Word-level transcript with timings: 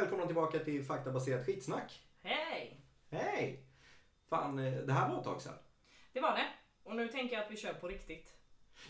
välkomna 0.00 0.26
tillbaka 0.26 0.58
till 0.58 0.84
faktabaserat 0.84 1.46
skitsnack. 1.46 2.00
Hej! 2.22 2.80
Hej! 3.10 3.64
Fan, 4.28 4.58
eh, 4.58 4.72
det 4.72 4.92
här 4.92 5.08
var 5.08 5.18
ett 5.18 5.24
tag 5.24 5.42
sedan. 5.42 5.54
Det 6.12 6.20
var 6.20 6.32
det. 6.36 6.46
Och 6.82 6.96
nu 6.96 7.08
tänker 7.08 7.36
jag 7.36 7.44
att 7.44 7.50
vi 7.50 7.56
kör 7.56 7.74
på 7.74 7.88
riktigt. 7.88 8.34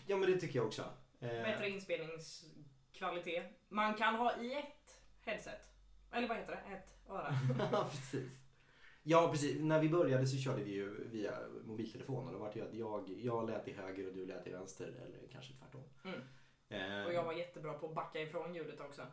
Ja, 0.07 0.17
men 0.17 0.31
det 0.31 0.39
tycker 0.39 0.59
jag 0.59 0.65
också. 0.67 0.81
Eh, 1.19 1.27
Bättre 1.29 1.69
inspelningskvalitet. 1.69 3.45
Man 3.69 3.93
kan 3.93 4.15
ha 4.15 4.37
i 4.41 4.53
ett 4.53 5.01
headset. 5.21 5.59
Eller 6.11 6.27
vad 6.27 6.37
heter 6.37 6.51
det? 6.51 6.75
Ett 6.75 7.09
öra. 7.09 7.33
Ja, 7.71 7.87
precis. 7.91 8.31
Ja, 9.03 9.29
precis. 9.31 9.61
När 9.61 9.79
vi 9.79 9.89
började 9.89 10.27
så 10.27 10.37
körde 10.37 10.63
vi 10.63 10.71
ju 10.71 11.07
via 11.09 11.37
mobiltelefon 11.65 12.27
och 12.27 12.33
då 12.33 12.39
var 12.39 12.53
det 12.53 12.59
ju 12.59 12.65
att 12.67 12.73
jag, 12.73 13.09
jag 13.09 13.49
lät 13.49 13.65
till 13.65 13.75
höger 13.75 14.07
och 14.07 14.13
du 14.13 14.25
lät 14.25 14.43
till 14.43 14.53
vänster 14.53 14.87
eller 14.87 15.27
kanske 15.31 15.53
tvärtom. 15.53 15.83
Mm. 16.03 16.21
Eh, 16.69 17.05
Och 17.05 17.13
jag 17.13 17.23
var 17.23 17.33
jättebra 17.33 17.73
på 17.73 17.87
att 17.87 17.95
backa 17.95 18.21
ifrån 18.21 18.55
ljudet 18.55 18.79
också. 18.79 19.07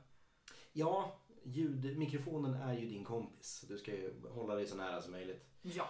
Ja, 0.73 1.21
ljud, 1.45 1.99
mikrofonen 1.99 2.55
är 2.55 2.79
ju 2.79 2.89
din 2.89 3.05
kompis. 3.05 3.65
Du 3.69 3.79
ska 3.79 3.91
ju 3.91 4.15
hålla 4.31 4.55
dig 4.55 4.67
så 4.67 4.77
nära 4.77 5.03
som 5.03 5.13
möjligt. 5.13 5.45
Ja. 5.63 5.89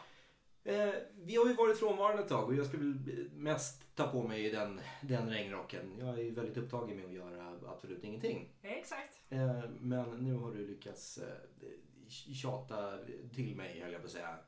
Eh, 0.64 0.94
vi 1.16 1.36
har 1.36 1.46
ju 1.46 1.54
varit 1.54 1.78
frånvarande 1.78 2.22
ett 2.22 2.28
tag 2.28 2.48
och 2.48 2.54
jag 2.54 2.66
skulle 2.66 2.84
väl 2.84 3.30
mest 3.32 3.96
ta 3.96 4.06
på 4.06 4.22
mig 4.22 4.50
den, 4.50 4.80
den 5.02 5.30
regnrocken. 5.30 5.98
Jag 5.98 6.08
är 6.08 6.22
ju 6.22 6.30
väldigt 6.30 6.56
upptagen 6.56 6.96
med 6.96 7.06
att 7.06 7.12
göra 7.12 7.58
absolut 7.66 8.04
ingenting. 8.04 8.52
Exakt. 8.62 9.20
Eh, 9.28 9.60
men 9.80 10.10
nu 10.10 10.34
har 10.34 10.52
du 10.52 10.66
lyckats 10.66 11.18
eh, 11.18 11.70
tjata 12.08 12.98
till 13.34 13.56
mig 13.56 13.80
höll 13.80 13.92
jag 13.92 14.00
på 14.00 14.06
att 14.06 14.12
säga. 14.12 14.38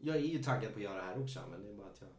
Jag 0.00 0.16
är 0.16 0.20
ju 0.20 0.42
taggad 0.42 0.72
på 0.72 0.78
att 0.78 0.84
göra 0.84 0.96
det 0.96 1.02
här 1.02 1.22
också 1.22 1.40
men 1.50 1.62
det 1.62 1.68
är 1.68 1.74
bara 1.74 1.88
att 1.88 2.00
jag, 2.00 2.10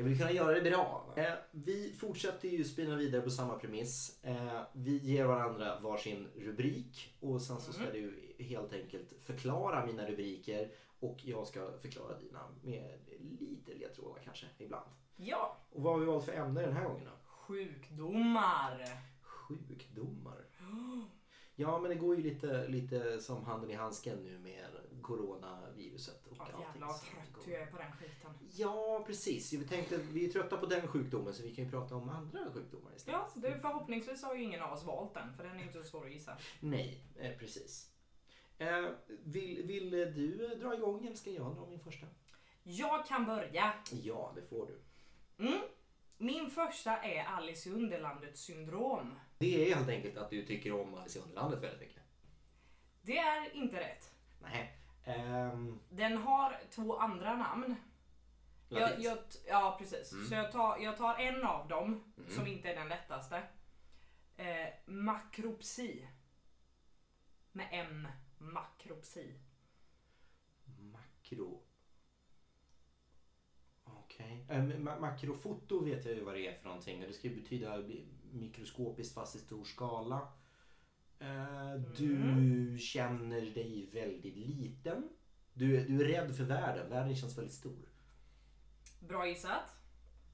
jag 0.00 0.04
vill 0.08 0.18
kunna 0.18 0.32
göra 0.32 0.60
det 0.60 0.70
bra. 0.70 1.12
Eh, 1.16 1.32
vi 1.50 1.92
fortsätter 1.92 2.48
ju 2.48 2.64
spinna 2.64 2.96
vidare 2.96 3.22
på 3.22 3.30
samma 3.30 3.54
premiss. 3.58 4.20
Eh, 4.24 4.60
vi 4.72 4.98
ger 4.98 5.24
varandra 5.24 5.80
varsin 5.80 6.28
rubrik 6.36 7.16
och 7.20 7.42
sen 7.42 7.60
så 7.60 7.72
ska 7.72 7.82
Mm. 7.82 7.92
du 8.36 8.44
helt 8.44 8.72
enkelt 8.72 9.12
förklara 9.24 9.86
mina 9.86 10.06
rubriker 10.08 10.70
och 11.00 11.16
jag 11.24 11.46
ska 11.46 11.72
förklara 11.78 12.18
dina 12.18 12.40
med 12.62 12.98
lite 13.40 13.74
ledtrådar 13.74 14.22
kanske 14.24 14.46
ibland. 14.58 14.90
Ja. 15.16 15.56
Och 15.70 15.82
vad 15.82 15.92
har 15.92 16.00
vi 16.00 16.06
valt 16.06 16.24
för 16.24 16.32
ämne 16.32 16.60
den 16.60 16.72
här 16.72 16.84
gången 16.84 17.04
då? 17.04 17.10
Sjukdomar. 17.26 18.86
Sjukdomar. 19.22 20.44
Ja, 21.60 21.78
men 21.78 21.90
det 21.90 21.96
går 21.96 22.16
ju 22.16 22.22
lite, 22.22 22.68
lite 22.68 23.20
som 23.20 23.44
handen 23.44 23.70
i 23.70 23.74
handsken 23.74 24.18
nu 24.24 24.38
med 24.38 24.66
coronaviruset 25.02 26.26
och 26.26 26.36
Ja, 26.38 26.42
allting. 26.44 26.60
jävlar 26.60 26.86
vad 26.88 27.00
trött 27.00 27.46
jag 27.46 27.62
är 27.62 27.66
på 27.66 27.76
den 27.78 27.92
skiten. 27.92 28.30
Ja, 28.52 29.04
precis. 29.06 29.52
Vi 29.52 29.64
tänkte 29.68 29.96
vi 29.96 30.26
är 30.28 30.32
trötta 30.32 30.56
på 30.56 30.66
den 30.66 30.88
sjukdomen 30.88 31.34
så 31.34 31.42
vi 31.42 31.54
kan 31.54 31.64
ju 31.64 31.70
prata 31.70 31.94
om 31.96 32.08
andra 32.08 32.52
sjukdomar 32.52 32.96
istället. 32.96 33.20
Ja, 33.34 33.40
det, 33.40 33.58
förhoppningsvis 33.60 34.22
har 34.22 34.34
ju 34.34 34.42
ingen 34.42 34.62
av 34.62 34.72
oss 34.72 34.84
valt 34.84 35.14
den 35.14 35.32
för 35.36 35.44
den 35.44 35.56
är 35.58 35.62
inte 35.62 35.82
så 35.82 35.84
svår 35.88 36.06
att 36.06 36.12
gissa. 36.12 36.36
Nej, 36.60 37.04
eh, 37.16 37.36
precis. 37.38 37.90
Eh, 38.58 38.84
vill, 39.24 39.62
vill 39.66 39.90
du 39.90 40.54
dra 40.60 40.74
igång 40.74 41.06
eller 41.06 41.16
ska 41.16 41.30
jag 41.30 41.54
dra 41.56 41.66
min 41.66 41.80
första? 41.80 42.06
Jag 42.62 43.06
kan 43.06 43.26
börja. 43.26 43.72
Ja, 44.02 44.32
det 44.34 44.42
får 44.42 44.66
du. 44.66 44.80
Mm. 45.46 45.60
Min 46.18 46.50
första 46.50 46.96
är 46.96 47.24
Alice 47.24 47.68
i 47.68 47.72
Underlandet 47.72 48.36
syndrom. 48.38 49.14
Det 49.40 49.70
är 49.70 49.74
helt 49.74 49.88
enkelt 49.88 50.16
att 50.16 50.30
du 50.30 50.46
tycker 50.46 50.72
om 50.80 50.94
Alice 50.94 51.18
i 51.18 51.22
Underlandet 51.22 51.62
väldigt 51.62 51.80
mycket. 51.80 52.02
Det 53.02 53.18
är 53.18 53.54
inte 53.56 53.80
rätt. 53.80 54.14
Nej. 54.42 54.76
Ehm, 55.04 55.80
Den 55.90 56.16
har 56.16 56.60
två 56.70 56.96
andra 56.96 57.36
namn. 57.36 57.74
Jag, 58.68 59.00
jag, 59.00 59.18
ja 59.48 59.76
precis. 59.78 60.12
Mm. 60.12 60.26
Så 60.26 60.34
jag 60.34 60.52
tar, 60.52 60.78
jag 60.78 60.96
tar 60.96 61.18
en 61.18 61.44
av 61.44 61.68
dem 61.68 62.12
Mm. 62.18 62.30
som 62.30 62.46
inte 62.46 62.68
är 62.70 62.74
den 62.76 62.88
lättaste. 62.88 63.42
Eh, 64.36 64.68
makropsi. 64.86 66.08
Med 67.52 67.68
M. 67.72 68.08
Makropsi. 68.38 69.40
Makro. 70.92 71.62
Okej. 73.84 74.46
Eh, 74.48 74.62
ma- 74.64 75.00
makrofoto 75.00 75.84
vet 75.84 76.04
jag 76.04 76.14
ju 76.14 76.24
vad 76.24 76.34
det 76.34 76.46
är 76.46 76.54
för 76.54 76.64
någonting. 76.64 77.00
Det 77.00 77.12
ska 77.12 77.28
ju 77.28 77.36
betyda 77.42 77.72
mikroskopiskt 78.32 79.14
fast 79.14 79.36
i 79.36 79.38
stor 79.38 79.64
skala. 79.64 80.28
Eh, 81.18 81.74
Du 81.96 82.78
känner 82.80 83.40
dig 83.40 83.90
väldigt 83.92 84.36
liten. 84.36 85.08
Du, 85.52 85.76
är- 85.80 85.88
du 85.88 86.00
är 86.00 86.08
rädd 86.22 86.36
för 86.36 86.44
världen. 86.44 86.90
Världen 86.90 87.16
känns 87.16 87.38
väldigt 87.38 87.54
stor. 87.54 87.88
Bra 89.00 89.26
gissat. 89.28 89.74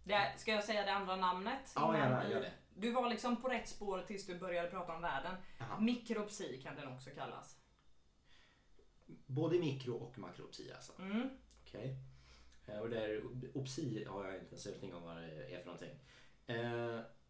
Det, 0.05 0.35
ska 0.37 0.51
jag 0.53 0.65
säga 0.65 0.83
det 0.85 0.93
andra 0.93 1.17
namnet? 1.17 1.73
Ja, 1.75 1.97
gärna, 1.99 2.31
gör 2.31 2.41
det. 2.41 2.53
Du 2.75 2.93
var 2.93 3.11
liksom 3.11 3.43
på 3.43 3.49
rätt 3.49 3.69
spår 3.69 4.03
tills 4.07 4.27
du 4.27 4.39
började 4.39 4.71
prata 4.71 4.95
om 4.97 5.03
världen. 5.03 5.37
Jaha. 5.59 5.81
Mikropsi 5.81 6.61
kan 6.63 6.77
den 6.77 6.89
också 6.89 7.11
kallas. 7.11 7.57
Både 9.27 9.59
mikro 9.59 9.95
och 9.97 10.19
makropsi 10.19 10.73
alltså. 10.73 10.93
Mm. 11.03 11.31
Okej. 11.67 11.97
Eh, 12.67 12.79
Och 12.79 12.91
där, 12.91 13.23
opsi 13.55 14.05
har 14.05 14.25
jag 14.27 14.35
inte 14.39 14.55
en 14.55 14.61
susning 14.61 14.95
om 14.95 15.03
vad 15.03 15.17
det 15.17 15.55
är 15.55 15.59
för 15.59 15.65
någonting. 15.67 15.99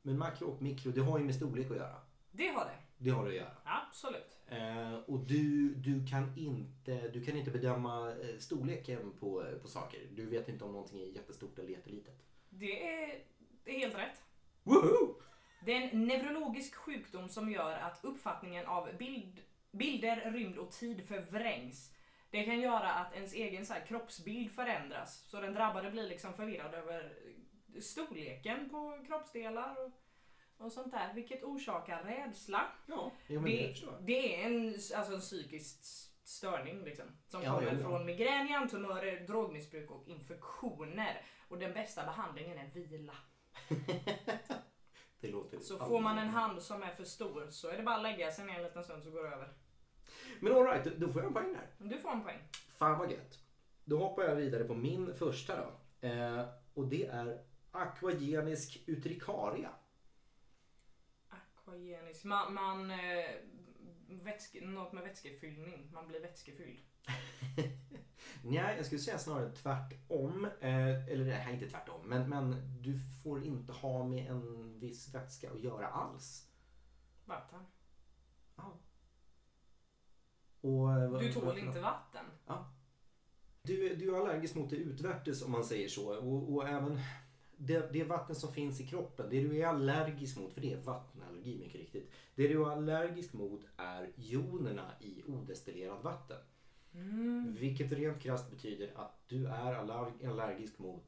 Eh, 0.07 0.11
Men 0.11 0.19
makro 0.19 0.49
och 0.49 0.63
mikro, 0.63 0.93
det 0.93 1.01
har 1.01 1.19
ju 1.19 1.25
med 1.25 1.35
storlek 1.35 1.71
att 1.71 1.77
göra. 1.77 2.01
Det 2.33 2.49
har 2.49 2.65
det. 2.65 2.77
Det 2.99 3.11
har 3.11 3.25
det 3.25 3.31
att 3.31 3.37
göra. 3.37 3.57
Absolut. 3.65 4.39
Eh, 4.47 4.95
och 4.95 5.19
du, 5.19 5.75
du, 5.75 6.07
kan 6.07 6.39
inte, 6.39 7.09
du 7.09 7.25
kan 7.25 7.37
inte 7.37 7.51
bedöma 7.51 8.11
eh, 8.11 8.39
storleken 8.39 9.13
på, 9.21 9.45
på 9.63 9.69
saker. 9.69 10.01
Du 10.15 10.27
vet 10.27 10.49
inte 10.49 10.65
om 10.65 10.73
någonting 10.73 11.01
är 11.01 11.07
jättestort 11.07 11.59
eller 11.59 11.71
jättelitet. 11.71 12.23
Det 12.51 12.89
är, 12.89 13.19
det 13.65 13.77
är 13.77 13.79
helt 13.79 13.99
rätt. 13.99 14.23
Woohoo! 14.63 15.21
Det 15.65 15.73
är 15.73 15.91
en 15.91 16.07
neurologisk 16.07 16.75
sjukdom 16.75 17.29
som 17.29 17.51
gör 17.51 17.73
att 17.73 18.01
uppfattningen 18.03 18.67
av 18.67 18.89
bild, 18.99 19.41
bilder, 19.73 20.31
rymd 20.33 20.59
och 20.59 20.71
tid 20.71 21.09
förvrängs. 21.09 21.93
Det 22.31 22.45
kan 22.45 22.61
göra 22.61 22.93
att 22.93 23.15
ens 23.15 23.35
egen 23.35 23.67
så 23.67 23.73
här, 23.73 23.87
kroppsbild 23.87 24.51
förändras. 24.51 25.25
Så 25.29 25.41
den 25.41 25.55
drabbade 25.55 25.91
blir 25.91 26.09
liksom 26.09 26.33
förvirrad 26.35 26.75
över 26.75 27.13
storleken 27.81 28.71
på 28.71 29.05
kroppsdelar 29.07 29.77
och, 29.85 29.93
och 30.67 30.73
sånt 30.73 30.93
där. 30.93 31.15
Vilket 31.15 31.43
orsakar 31.45 32.03
rädsla. 32.03 32.63
Ja, 32.87 33.11
jo, 33.27 33.41
men 33.41 33.51
det, 33.51 33.75
Det, 34.01 34.43
är 34.43 34.47
en, 34.47 34.67
alltså 34.97 35.15
en 35.15 35.21
psykisk 35.21 35.85
störning 36.25 36.85
liksom. 36.85 37.05
Som 37.27 37.43
Ja, 37.43 37.55
kommer 37.55 37.67
ja, 37.67 37.73
ja. 37.73 37.89
från 37.89 38.07
migrän, 38.07 38.47
hjärntumörer, 38.47 39.27
drogmissbruk 39.27 39.91
och 39.91 40.09
infektioner. 40.09 41.23
Och 41.49 41.59
den 41.59 41.73
bästa 41.73 42.05
behandlingen 42.05 42.59
är 42.59 42.71
vila. 42.71 43.15
Det 45.21 45.29
låter 45.29 45.59
Så 45.59 45.79
får 45.79 46.01
man 46.01 46.19
en 46.19 46.29
hand 46.29 46.63
som 46.63 46.83
är 46.83 46.91
för 46.91 47.05
stor 47.05 47.47
så 47.51 47.69
är 47.69 47.77
det 47.77 47.83
bara 47.83 47.97
att 47.97 48.03
lägga 48.03 48.31
sig 48.31 48.45
ner 48.47 48.55
en 48.55 48.63
liten 48.63 48.85
stund 48.85 49.03
så 49.05 49.11
går 49.11 49.23
det 49.23 49.29
över. 49.35 49.49
Men 50.41 50.53
alright, 50.53 50.85
då 50.85 51.09
får 51.13 51.23
jag 51.23 51.27
en 51.29 51.33
poäng 51.35 51.53
där. 51.53 51.87
Du 51.89 51.99
får 51.99 52.11
en 52.11 52.23
poäng. 52.23 52.39
Fan 52.79 52.99
vad 52.99 53.11
gött. 53.13 53.39
Då 53.85 53.99
hoppar 53.99 54.23
jag 54.23 54.35
vidare 54.35 54.65
på 54.65 54.75
min 54.75 55.15
första 55.15 55.57
då. 55.57 56.09
Eh, 56.09 56.45
och 56.75 56.87
det 56.87 57.07
är 57.07 57.41
aquagenisk 57.77 58.83
utrikaria. 58.87 59.71
Aquagenisk. 61.29 62.25
Man, 62.25 62.55
man 62.55 62.91
eh, 62.91 63.25
vätske, 64.09 64.67
något 64.67 64.93
med 64.93 65.03
vätskefyllning. 65.03 65.91
Man 65.93 66.09
blir 66.09 66.21
vätskefylld. 66.21 66.79
Nej, 68.43 68.77
jag 68.77 68.87
skulle 68.87 69.01
säga 69.01 69.19
snarare 69.19 69.51
tvärtom. 69.51 70.45
Eh, 70.61 71.09
eller 71.09 71.25
nej, 71.25 71.55
inte 71.55 71.69
tvärtom. 71.69 72.01
Men, 72.09 72.29
men 72.29 72.63
du 72.83 72.99
får 73.23 73.45
inte 73.45 73.73
ha 73.73 74.05
med 74.05 74.31
en 74.31 74.79
viss 74.81 75.15
vätska 75.15 75.51
att 75.51 75.61
göra 75.61 75.87
alls. 75.87 76.51
Vatten. 77.25 77.61
Ja. 78.57 78.79
Och, 80.61 80.93
eh, 80.93 81.19
Du 81.19 81.33
tål 81.33 81.59
inte 81.59 81.81
vatten. 81.81 82.25
Du, 83.63 83.95
du 83.95 84.17
är 84.17 84.21
allergisk 84.21 84.55
mot 84.55 84.71
det 84.71 84.77
utvärtes 84.77 85.43
om 85.43 85.53
man 85.53 85.65
säger 85.65 85.89
så. 85.89 86.17
Och, 86.17 86.55
och 86.55 86.69
även 86.69 87.01
det, 87.57 87.93
det 87.93 88.05
vatten 88.05 88.37
som 88.37 88.53
finns 88.53 88.81
i 88.81 88.87
kroppen, 88.87 89.27
det 89.31 89.41
du 89.41 89.61
är 89.61 89.67
allergisk 89.67 90.39
mot, 90.39 90.53
för 90.53 90.61
det 90.61 90.73
är 90.73 90.77
vattenallergi 90.81 91.59
mycket 91.59 91.81
riktigt. 91.81 92.11
Det 92.35 92.49
du 92.49 92.63
är 92.63 92.71
allergisk 92.71 93.33
mot 93.33 93.61
är 93.77 94.11
jonerna 94.17 94.91
i 95.01 95.23
odestillerat 95.27 96.05
vatten. 96.05 96.37
Mm. 96.95 97.55
Vilket 97.61 97.93
rent 97.93 98.21
krasst 98.23 98.51
betyder 98.51 98.91
att 98.95 99.19
du 99.29 99.47
är 99.47 99.75
aller- 99.75 100.29
allergisk 100.29 100.79
mot 100.79 101.05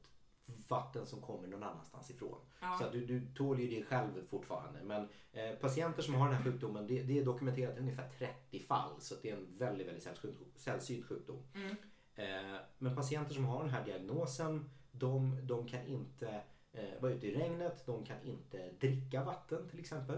vatten 0.69 1.07
som 1.07 1.21
kommer 1.21 1.49
någon 1.49 1.63
annanstans 1.63 2.11
ifrån. 2.11 2.39
Så 2.59 2.67
Ja. 2.67 2.85
att 2.87 2.93
du, 2.93 3.07
du 3.07 3.23
tål 3.35 3.61
ju 3.61 3.69
det 3.69 3.85
själv 3.85 4.27
fortfarande. 4.31 4.79
Men 4.85 5.09
eh, 5.33 5.55
patienter 5.61 6.03
som 6.03 6.15
har 6.15 6.27
den 6.29 6.37
här 6.37 6.45
sjukdomen, 6.45 6.87
det, 6.87 7.03
det 7.03 7.19
är 7.19 7.25
dokumenterat 7.25 7.77
i 7.77 7.81
ungefär 7.81 8.09
30 8.19 8.61
fall. 8.61 8.91
Så 9.01 9.15
det 9.23 9.31
är 9.31 9.37
en 9.37 9.47
väldigt, 9.59 9.87
väldigt 9.87 10.03
sällsynt, 10.05 10.37
sällsynt 10.57 11.05
sjukdom. 11.05 11.43
Mm. 11.55 11.77
Eh, 12.15 12.61
men 12.79 12.97
patienter 12.97 13.35
som 13.35 13.45
har 13.45 13.61
den 13.61 13.71
här 13.71 13.85
diagnosen, 13.85 14.71
de, 14.99 15.39
de 15.43 15.69
kan 15.69 15.87
inte 15.87 16.41
eh, 16.73 17.01
vara 17.01 17.13
ute 17.13 17.27
i 17.27 17.35
regnet, 17.35 17.87
de 17.87 18.05
kan 18.05 18.23
inte 18.23 18.71
dricka 18.81 19.25
vatten 19.25 19.69
till 19.69 19.79
exempel. 19.79 20.17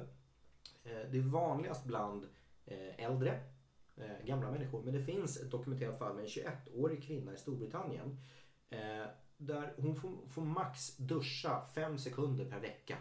Eh, 0.82 1.10
det 1.10 1.18
är 1.18 1.22
vanligast 1.22 1.84
bland 1.84 2.24
eh, 2.66 3.04
äldre, 3.04 3.40
eh, 3.96 4.26
gamla 4.26 4.50
människor, 4.50 4.82
men 4.82 4.94
det 4.94 5.04
finns 5.04 5.36
ett 5.36 5.50
dokumenterat 5.50 5.98
fall 5.98 6.14
med 6.14 6.22
en 6.22 6.28
21-årig 6.28 7.02
kvinna 7.02 7.34
i 7.34 7.36
Storbritannien 7.36 8.18
eh, 8.70 9.06
där 9.36 9.74
hon 9.76 9.96
får, 9.96 10.10
får 10.28 10.42
max 10.42 10.96
duscha 10.96 11.62
5 11.74 11.98
sekunder 11.98 12.44
per 12.44 12.60
vecka. 12.60 12.96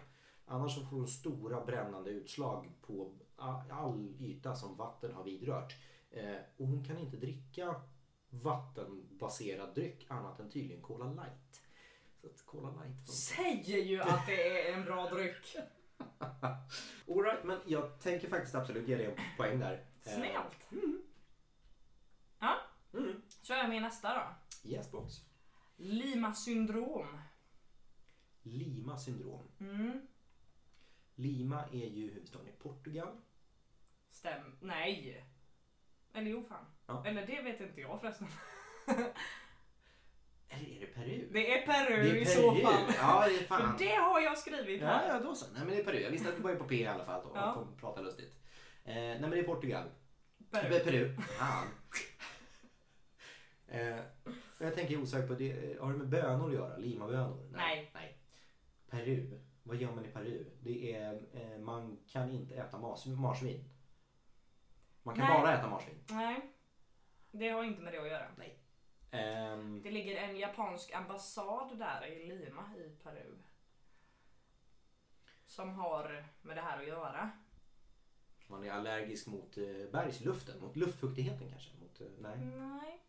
Annars 0.45 0.75
får 0.75 0.97
hon 0.97 1.07
stora 1.07 1.65
brännande 1.65 2.09
utslag 2.09 2.69
på 2.81 3.11
all 3.69 4.13
yta 4.19 4.55
som 4.55 4.75
vatten 4.75 5.13
har 5.13 5.23
vidrört. 5.23 5.75
Eh, 6.11 6.35
och 6.57 6.67
hon 6.67 6.83
kan 6.83 6.97
inte 6.97 7.17
dricka 7.17 7.75
vattenbaserad 8.29 9.75
dryck 9.75 10.05
annat 10.09 10.39
än 10.39 10.49
tydligen 10.49 10.81
Cola 10.81 11.05
light. 11.05 11.61
Så 12.21 12.27
att 12.27 12.45
Cola 12.45 12.69
light 12.69 12.95
funkar. 12.97 13.13
Säger 13.13 13.83
ju 13.83 14.01
att 14.01 14.25
det 14.25 14.69
är 14.69 14.73
en 14.73 14.85
bra 14.85 15.09
dryck. 15.09 15.55
All 17.07 17.23
right, 17.23 17.43
men 17.43 17.59
jag 17.65 17.99
tänker 17.99 18.29
faktiskt 18.29 18.55
absolut 18.55 18.87
ge 18.87 18.95
dig 18.95 19.05
en 19.05 19.17
poäng 19.37 19.59
där. 19.59 19.85
Eh, 20.03 20.11
Snällt. 20.13 20.83
Ja, 22.39 22.57
Mm. 22.93 23.21
kör 23.43 23.55
jag 23.55 23.69
med 23.69 23.81
nästa 23.81 24.13
då. 24.15 24.35
Yes 24.69 24.91
box. 24.91 25.13
Lima 25.77 26.33
syndrom. 26.33 27.17
Lima 28.43 28.97
syndrom. 28.97 29.47
Mm. 29.59 30.07
Lima 31.15 31.63
är 31.71 31.87
ju 31.89 32.09
huvudstaden 32.11 32.47
i 32.47 32.51
Portugal. 32.51 33.17
Stäm... 34.11 34.57
Nej. 34.61 35.25
Eller 36.13 36.31
jo 36.31 36.43
fan. 36.43 36.65
Ja. 36.85 37.05
Eller 37.05 37.27
det 37.27 37.41
vet 37.41 37.61
inte 37.61 37.81
jag 37.81 38.01
förresten. 38.01 38.27
Eller 40.49 40.75
är 40.75 40.79
det 40.79 40.85
Peru? 40.85 41.29
Det 41.31 41.53
är 41.53 41.65
Peru, 41.65 42.03
Det 42.03 42.09
är 42.09 42.15
i 42.21 42.25
så 42.25 42.51
Peru. 42.51 42.61
fall. 42.63 42.93
Ja, 42.97 43.25
det 43.27 43.35
är 43.35 43.43
fan. 43.43 43.77
För 43.77 43.85
det 43.85 43.95
har 43.95 44.19
jag 44.21 44.37
skrivit 44.37 44.81
här. 44.81 45.07
ja, 45.07 45.19
då 45.19 45.35
så. 45.35 45.45
Nej, 45.53 45.61
men 45.65 45.75
det 45.75 45.81
är 45.81 45.83
Peru. 45.83 45.99
Jag 45.99 46.11
visste 46.11 46.29
att 46.29 46.35
det 46.35 46.41
började 46.41 46.61
på 46.63 46.67
P 46.69 46.75
i 46.75 46.87
alla 46.87 47.05
fall. 47.05 47.21
Då. 47.23 47.31
Ja. 47.35 47.53
De 47.55 47.77
pratar 47.79 48.03
lustigt. 48.03 48.33
Eh, 48.83 48.93
nej, 48.95 49.19
men 49.21 49.29
det 49.31 49.39
är 49.39 49.43
Portugal. 49.43 49.89
Peru. 50.51 50.69
Peru. 50.69 50.83
Peru. 50.83 51.15
Fan. 51.21 51.67
eh, 53.67 53.99
och 54.59 54.65
jag 54.65 54.75
tänker 54.75 55.01
osökt 55.01 55.27
på, 55.27 55.33
det, 55.33 55.79
har 55.81 55.91
det 55.91 55.97
med 55.97 56.07
bönor 56.09 56.47
att 56.47 56.53
göra? 56.53 56.77
Limabönor? 56.77 57.49
Nej. 57.51 57.91
Nej. 57.93 58.17
Peru. 58.89 59.39
Vad 59.63 59.77
gör 59.77 59.91
man 59.91 60.05
i 60.05 60.07
Peru? 60.07 60.45
Det 60.61 60.93
är, 60.95 61.13
eh, 61.33 61.59
man 61.59 61.99
kan 62.07 62.31
inte 62.31 62.55
äta 62.55 62.77
mas, 62.77 63.05
marsvin. 63.05 63.69
Man 65.03 65.15
kan 65.15 65.25
Nej. 65.25 65.41
bara 65.41 65.57
äta 65.57 65.69
marsvin. 65.69 65.95
Nej. 66.09 66.53
Det 67.31 67.49
har 67.49 67.63
inte 67.63 67.81
med 67.81 67.93
det 67.93 67.99
att 68.01 68.07
göra. 68.07 68.27
Ehm, 69.11 69.81
Det 69.83 69.91
ligger 69.91 70.15
en 70.15 70.37
japansk 70.39 70.93
ambassad 70.93 71.77
där 71.79 72.05
i 72.07 72.25
Lima 72.27 72.75
i 72.77 72.89
Peru. 73.03 73.37
Som 75.45 75.69
har 75.69 76.25
med 76.41 76.57
det 76.57 76.61
här 76.61 76.81
att 76.81 76.87
göra. 76.87 77.29
man 78.47 78.63
är 78.63 78.71
allergisk 78.71 79.27
mot 79.27 79.57
eh, 79.57 79.91
bergsluften, 79.91 80.59
mot 80.61 80.75
luftfuktigheten 80.75 81.49
kanske? 81.49 81.69
Mot, 81.81 82.01
eh, 82.01 82.07
nej. 82.19 82.37
Nej. 82.37 83.03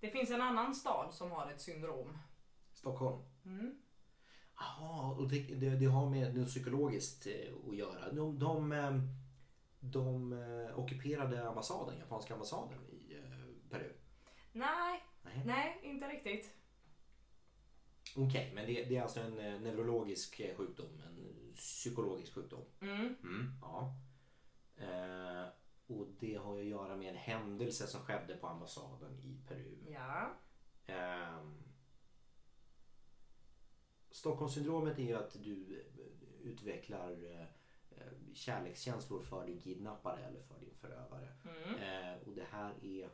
Det 0.00 0.08
finns 0.10 0.30
en 0.30 0.40
annan 0.42 0.74
stad 0.74 1.14
som 1.14 1.30
har 1.30 1.50
ett 1.50 1.60
syndrom. 1.60 2.18
Stockholm. 2.72 3.22
Mm. 3.44 3.78
Jaha, 4.58 5.14
och 5.14 5.28
det, 5.28 5.38
det, 5.54 5.70
det 5.70 5.86
har 5.86 6.10
med 6.10 6.36
något 6.36 6.48
psykologiskt 6.48 7.26
eh, 7.26 7.52
att 7.68 7.76
göra. 7.76 8.12
De, 8.12 8.38
de, 8.38 8.72
eh, 8.72 9.00
de 9.80 10.32
eh, 10.32 10.78
ockuperade 10.78 11.48
ambassaden, 11.48 11.98
japanska 11.98 12.34
ambassaden 12.34 12.78
i 12.86 13.16
Peru. 13.70 13.92
Nej, 14.56 15.02
Nej. 15.22 15.42
nej, 15.46 15.80
inte 15.82 16.08
riktigt. 16.08 16.52
Okej, 18.16 18.52
men 18.54 18.66
det, 18.66 18.84
det 18.84 18.96
är 18.96 19.02
alltså 19.02 19.20
en 19.20 19.38
eh, 19.38 19.60
neurologisk 19.60 20.40
eh, 20.40 20.56
sjukdom, 20.56 21.02
en 21.06 21.52
psykologisk 21.54 22.34
sjukdom. 22.34 22.64
Mm. 22.80 23.16
Mm, 23.22 23.52
ja. 23.60 23.94
Eh, 24.76 25.48
och 25.86 26.06
det 26.20 26.34
har 26.34 26.58
att 26.58 26.64
göra 26.64 26.96
med 26.96 27.08
en 27.08 27.16
händelse 27.16 27.86
som 27.86 28.00
skedde 28.00 28.36
på 28.36 28.46
ambassaden 28.46 29.18
i 29.18 29.40
Peru. 29.48 29.76
Ja. 29.92 30.34
Ehm, 30.86 31.62
Stockholmssyndromet 34.10 34.98
är 34.98 35.02
ju 35.02 35.14
att 35.14 35.42
du 35.42 35.86
eh, 35.96 36.46
utvecklar 36.46 37.10
eh, 37.10 37.46
eh, 37.90 38.12
kärlekskänslor 38.34 39.22
för 39.22 39.46
din 39.46 39.60
kidnappare 39.60 40.24
eller 40.24 40.42
för 40.42 40.60
din 40.60 40.74
förövare. 40.74 41.28
Mm. 41.44 41.74
Eh, 41.74 42.28
och 42.28 42.34
det 42.34 42.46
här 42.50 42.74
är 42.82 43.10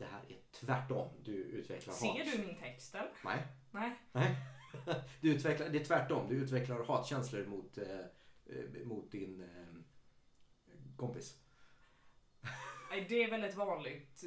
det 0.00 0.06
här 0.06 0.24
är 0.28 0.38
tvärtom. 0.52 1.08
Du 1.22 1.32
utvecklar 1.32 1.94
Ser 1.94 2.08
hat. 2.08 2.32
du 2.32 2.46
min 2.46 2.56
text 2.56 2.94
eller? 2.94 3.12
Nej. 3.24 3.46
Nej. 3.70 3.98
Nej. 4.12 4.36
Du 5.20 5.34
utvecklar, 5.34 5.68
det 5.68 5.78
är 5.80 5.84
tvärtom. 5.84 6.28
Du 6.28 6.34
utvecklar 6.34 6.84
hatkänslor 6.84 7.46
mot, 7.46 7.78
eh, 7.78 7.84
eh, 8.46 8.84
mot 8.84 9.12
din 9.12 9.40
eh, 9.40 10.76
kompis. 10.96 11.36
Det 13.08 13.22
är 13.22 13.30
väl 13.30 13.44
ett 13.44 13.54
vanligt 13.54 14.24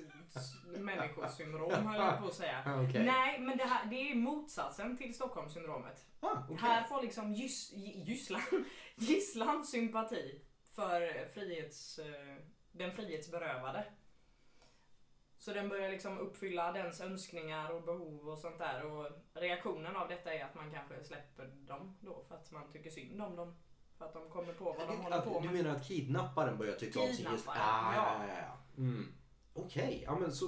människosyndrom 0.66 1.88
höll 1.88 2.00
jag 2.00 2.20
på 2.20 2.28
att 2.28 2.34
säga. 2.34 2.64
Okej. 2.90 3.06
Nej, 3.06 3.40
men 3.40 3.58
det, 3.58 3.64
här, 3.64 3.86
det 3.86 4.12
är 4.12 4.16
motsatsen 4.16 4.98
till 4.98 5.16
Stockholmssyndromet. 5.16 6.06
Ah, 6.20 6.38
okej. 6.44 6.58
Här 6.58 6.84
får 6.84 7.02
liksom 7.02 7.34
gys, 7.34 7.72
gisslan, 7.96 8.42
gisslan 8.96 9.66
sympati 9.66 10.42
för 10.76 11.28
frihets, 11.34 12.00
eh, 12.00 12.38
den 12.72 12.92
frihetsberövade. 12.92 13.86
Så 15.44 15.54
den 15.54 15.70
börjar 15.70 15.90
liksom 15.90 16.20
uppfylla 16.20 16.72
dens 16.72 17.02
önskningar 17.02 17.70
och 17.72 17.82
behov 17.84 18.30
och 18.30 18.38
sånt 18.40 18.58
där. 18.58 18.86
Och 18.86 19.08
reaktionen 19.34 19.96
av 19.96 20.08
detta 20.08 20.34
är 20.34 20.44
att 20.46 20.56
man 20.56 20.72
kanske 20.72 21.04
släpper 21.04 21.46
dem 21.46 21.98
då 22.02 22.24
för 22.28 22.36
att 22.36 22.52
man 22.52 22.72
tycker 22.72 22.90
synd 22.90 23.22
om 23.22 23.36
dem. 23.36 23.56
För 23.98 24.06
att 24.06 24.14
de 24.14 24.30
kommer 24.30 24.54
på 24.54 24.66
vad 24.66 24.88
de 24.88 24.98
håller 25.02 25.22
på 25.22 25.40
Du 25.40 25.46
med. 25.50 25.56
menar 25.64 25.76
att 25.76 25.88
kidnapparen 25.88 26.58
börjar 26.58 26.74
tycka 26.76 27.00
om 27.00 27.08
sin? 27.08 27.16
Kidnapparen, 27.18 27.62
Ah, 27.62 27.96
ja. 27.96 28.16
ja. 28.28 28.34
ja. 28.48 28.58
Mm. 28.78 29.14
Okej, 29.54 30.04
ja 30.06 30.16
men 30.20 30.32
så 30.32 30.46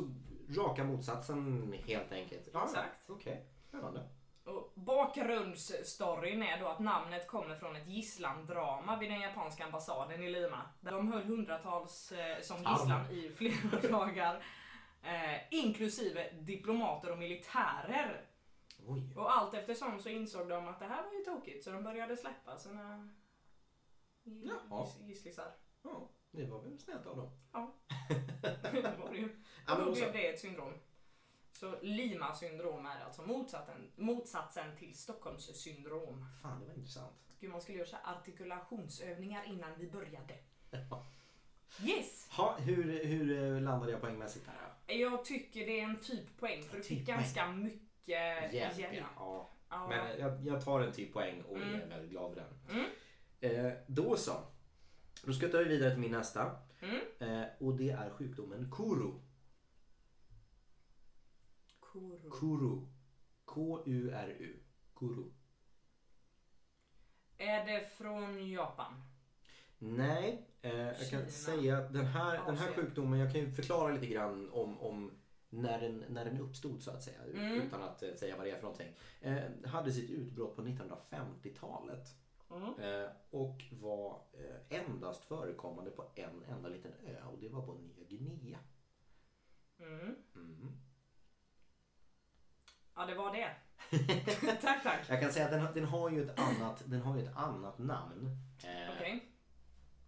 raka 0.57 0.83
motsatsen 0.83 1.74
helt 1.88 2.12
enkelt. 2.12 2.50
Ja, 2.53 2.63
Exakt. 2.63 3.09
Okej, 3.09 3.45
spännande. 3.68 4.09
Och 4.45 4.71
bakgrundsstoryn 4.75 6.44
är 6.44 6.59
då 6.59 6.68
att 6.68 6.80
namnet 6.80 7.27
kommer 7.27 7.56
från 7.56 7.75
ett 7.75 7.88
gisslandrama 7.88 9.00
vid 9.00 9.09
den 9.12 9.21
japanska 9.21 9.65
ambassaden 9.65 10.24
i 10.24 10.30
Lima. 10.30 10.62
Där 10.81 10.92
de 10.92 11.12
höll 11.12 11.24
hundratals 11.24 12.12
eh, 12.12 12.42
som 12.42 12.57
gisslan 12.57 13.12
i 13.12 13.30
flera 13.30 13.89
dagar. 13.92 14.44
Eh, 15.06 15.42
inklusive 15.52 16.31
diplomater 16.31 17.12
och 17.12 17.18
militärer. 17.18 18.25
Oj. 18.88 19.13
Och 19.16 19.38
allt 19.38 19.54
eftersom 19.54 20.00
så 20.00 20.10
insåg 20.10 20.50
de 20.50 20.68
att 20.68 20.80
det 20.80 20.86
här 20.86 21.04
var 21.04 21.13
ju 21.13 21.24
tokigt 21.24 21.63
så 21.63 21.72
de 21.72 21.84
började 21.84 22.18
släppa 22.18 22.57
sina 22.57 23.10
gisslisar. 25.07 25.52
Ja, 25.83 26.09
det 26.31 26.45
var 26.45 26.62
väl 26.62 26.80
snällt 26.80 27.07
av 27.07 27.18
dem. 27.18 27.31
det 28.71 28.97
var 29.00 29.12
det 29.12 29.18
ju. 29.18 29.42
Ja, 29.68 29.78
Och 29.78 29.85
då 29.85 29.92
blev 29.92 30.14
det 30.14 30.28
ett 30.28 30.40
syndrom. 30.40 30.74
Så 31.52 31.80
Lima 31.81 32.35
syndrom 32.35 32.85
är 32.85 33.06
alltså 33.06 33.21
motsatsen, 33.21 33.92
motsatsen 33.95 34.78
till 34.78 34.97
Stockholms 34.97 35.62
syndrom. 35.62 36.26
Fan, 36.42 36.59
det 36.59 36.66
var 36.66 36.74
intressant. 36.74 37.16
Gud, 37.40 37.52
man 37.52 37.62
skulle 37.62 37.78
göra 37.78 37.88
så 37.88 37.97
artikulationsövningar 38.04 39.44
innan 39.44 39.78
vi 39.78 39.92
började. 39.92 40.38
Yes! 41.84 42.28
Ha, 42.31 42.57
hur, 42.57 43.06
hur 43.06 43.44
eh, 43.56 43.62
landade 43.62 43.92
jag 43.92 44.02
poängmässigt 44.02 44.48
här? 44.48 44.56
då? 44.88 44.94
Jag 44.94 45.26
tycker 45.26 45.66
det 45.66 45.80
är 45.80 45.84
en 45.84 46.00
typ 46.00 46.38
poäng 46.40 46.64
för 46.64 46.78
du 46.78 46.84
fick 46.84 46.98
Typ 46.98 47.06
poäng. 47.06 47.18
ganska 47.18 47.52
mycket 47.52 47.81
Hjälp, 48.07 48.54
hjälp. 48.54 48.94
ja. 49.18 49.50
ja. 49.69 49.88
Men 49.88 50.19
jag, 50.19 50.45
jag 50.45 50.66
tar 50.66 50.81
en 50.81 50.92
typ 50.94 51.14
poäng 51.14 51.42
och 51.42 51.57
Mm. 51.57 51.81
är 51.81 51.86
väldigt 51.88 52.12
glad 52.12 52.34
för 52.34 52.42
den. 52.42 52.78
Mm. 52.78 53.66
Eh, 53.66 53.74
då 53.88 54.18
så. 54.18 54.34
Då 55.24 55.34
ska 55.34 55.48
vi 55.48 55.64
vidare 55.64 55.90
till 55.92 56.00
min 56.00 56.12
nästa. 56.12 56.52
Mm. 56.81 57.00
Eh, 57.19 57.48
och 57.60 57.76
det 57.76 57.90
är 57.90 58.10
sjukdomen 58.10 58.72
Kuru. 58.72 59.12
Kuru. 61.81 62.30
Kuru. 62.31 62.81
K-U-R-U. 63.45 64.60
Kuru. 64.95 65.24
Är 67.38 67.66
det 67.66 67.86
från 67.98 68.50
Japan? 68.50 69.04
Nej, 69.78 70.48
eh, 70.66 70.78
jag 70.78 71.10
kan 71.10 71.31
säga 71.31 71.78
att 71.78 71.94
den 71.94 72.06
här, 72.06 72.31
den 72.31 72.57
här 72.57 72.69
Asien. 72.69 72.74
sjukdomen, 72.74 73.19
jag 73.19 73.31
kan 73.31 73.42
ju 73.42 73.52
förklara 73.52 73.94
lite 73.94 74.06
grann 74.06 74.50
om, 74.50 74.81
om 74.81 75.12
när, 75.50 75.81
den, 75.81 76.06
när 76.10 76.26
den 76.26 76.40
uppstod 76.40 76.84
så 76.84 76.92
att 76.92 77.04
säga. 77.04 77.18
Mm. 77.34 77.62
Utan 77.62 77.84
att 77.84 78.04
eh, 78.04 78.14
säga 78.16 78.38
vad 78.38 78.45
det 78.45 78.52
är 78.52 78.56
för 78.56 78.62
någonting. 78.62 78.95
Eh, 79.22 79.44
hade 79.66 79.92
sitt 79.92 80.10
utbrott 80.10 80.56
på 80.56 80.62
1950-talet. 80.62 82.16
Mm. 82.52 83.04
Eh, 83.04 83.10
och 83.30 83.64
var 83.72 84.22
eh, 84.34 84.80
endast 84.80 85.26
förekommande 85.26 85.92
på 85.92 86.12
en 86.16 86.44
enda 86.44 86.69
liten 86.69 86.92
ö 87.06 87.16
och 87.34 87.40
det 87.40 87.50
var 87.50 87.62
på 87.62 87.74
Nya 87.74 88.04
Guinea. 88.10 88.60
Mm. 89.80 90.16
Mm. 90.36 90.72
Ja, 92.95 93.06
det 93.06 93.16
var 93.16 93.34
det. 93.34 93.50
tack, 94.62 94.84
tack. 94.84 95.10
Jag 95.10 95.22
kan 95.22 95.31
säga 95.31 95.45
att 95.45 95.52
den, 95.52 95.74
den, 95.74 95.86
har 95.86 96.10
ju 96.10 96.24
ett 96.24 96.40
annat, 96.40 96.84
den 96.86 97.02
har 97.02 97.18
ju 97.18 97.24
ett 97.24 97.36
annat 97.36 97.80
namn. 97.80 98.38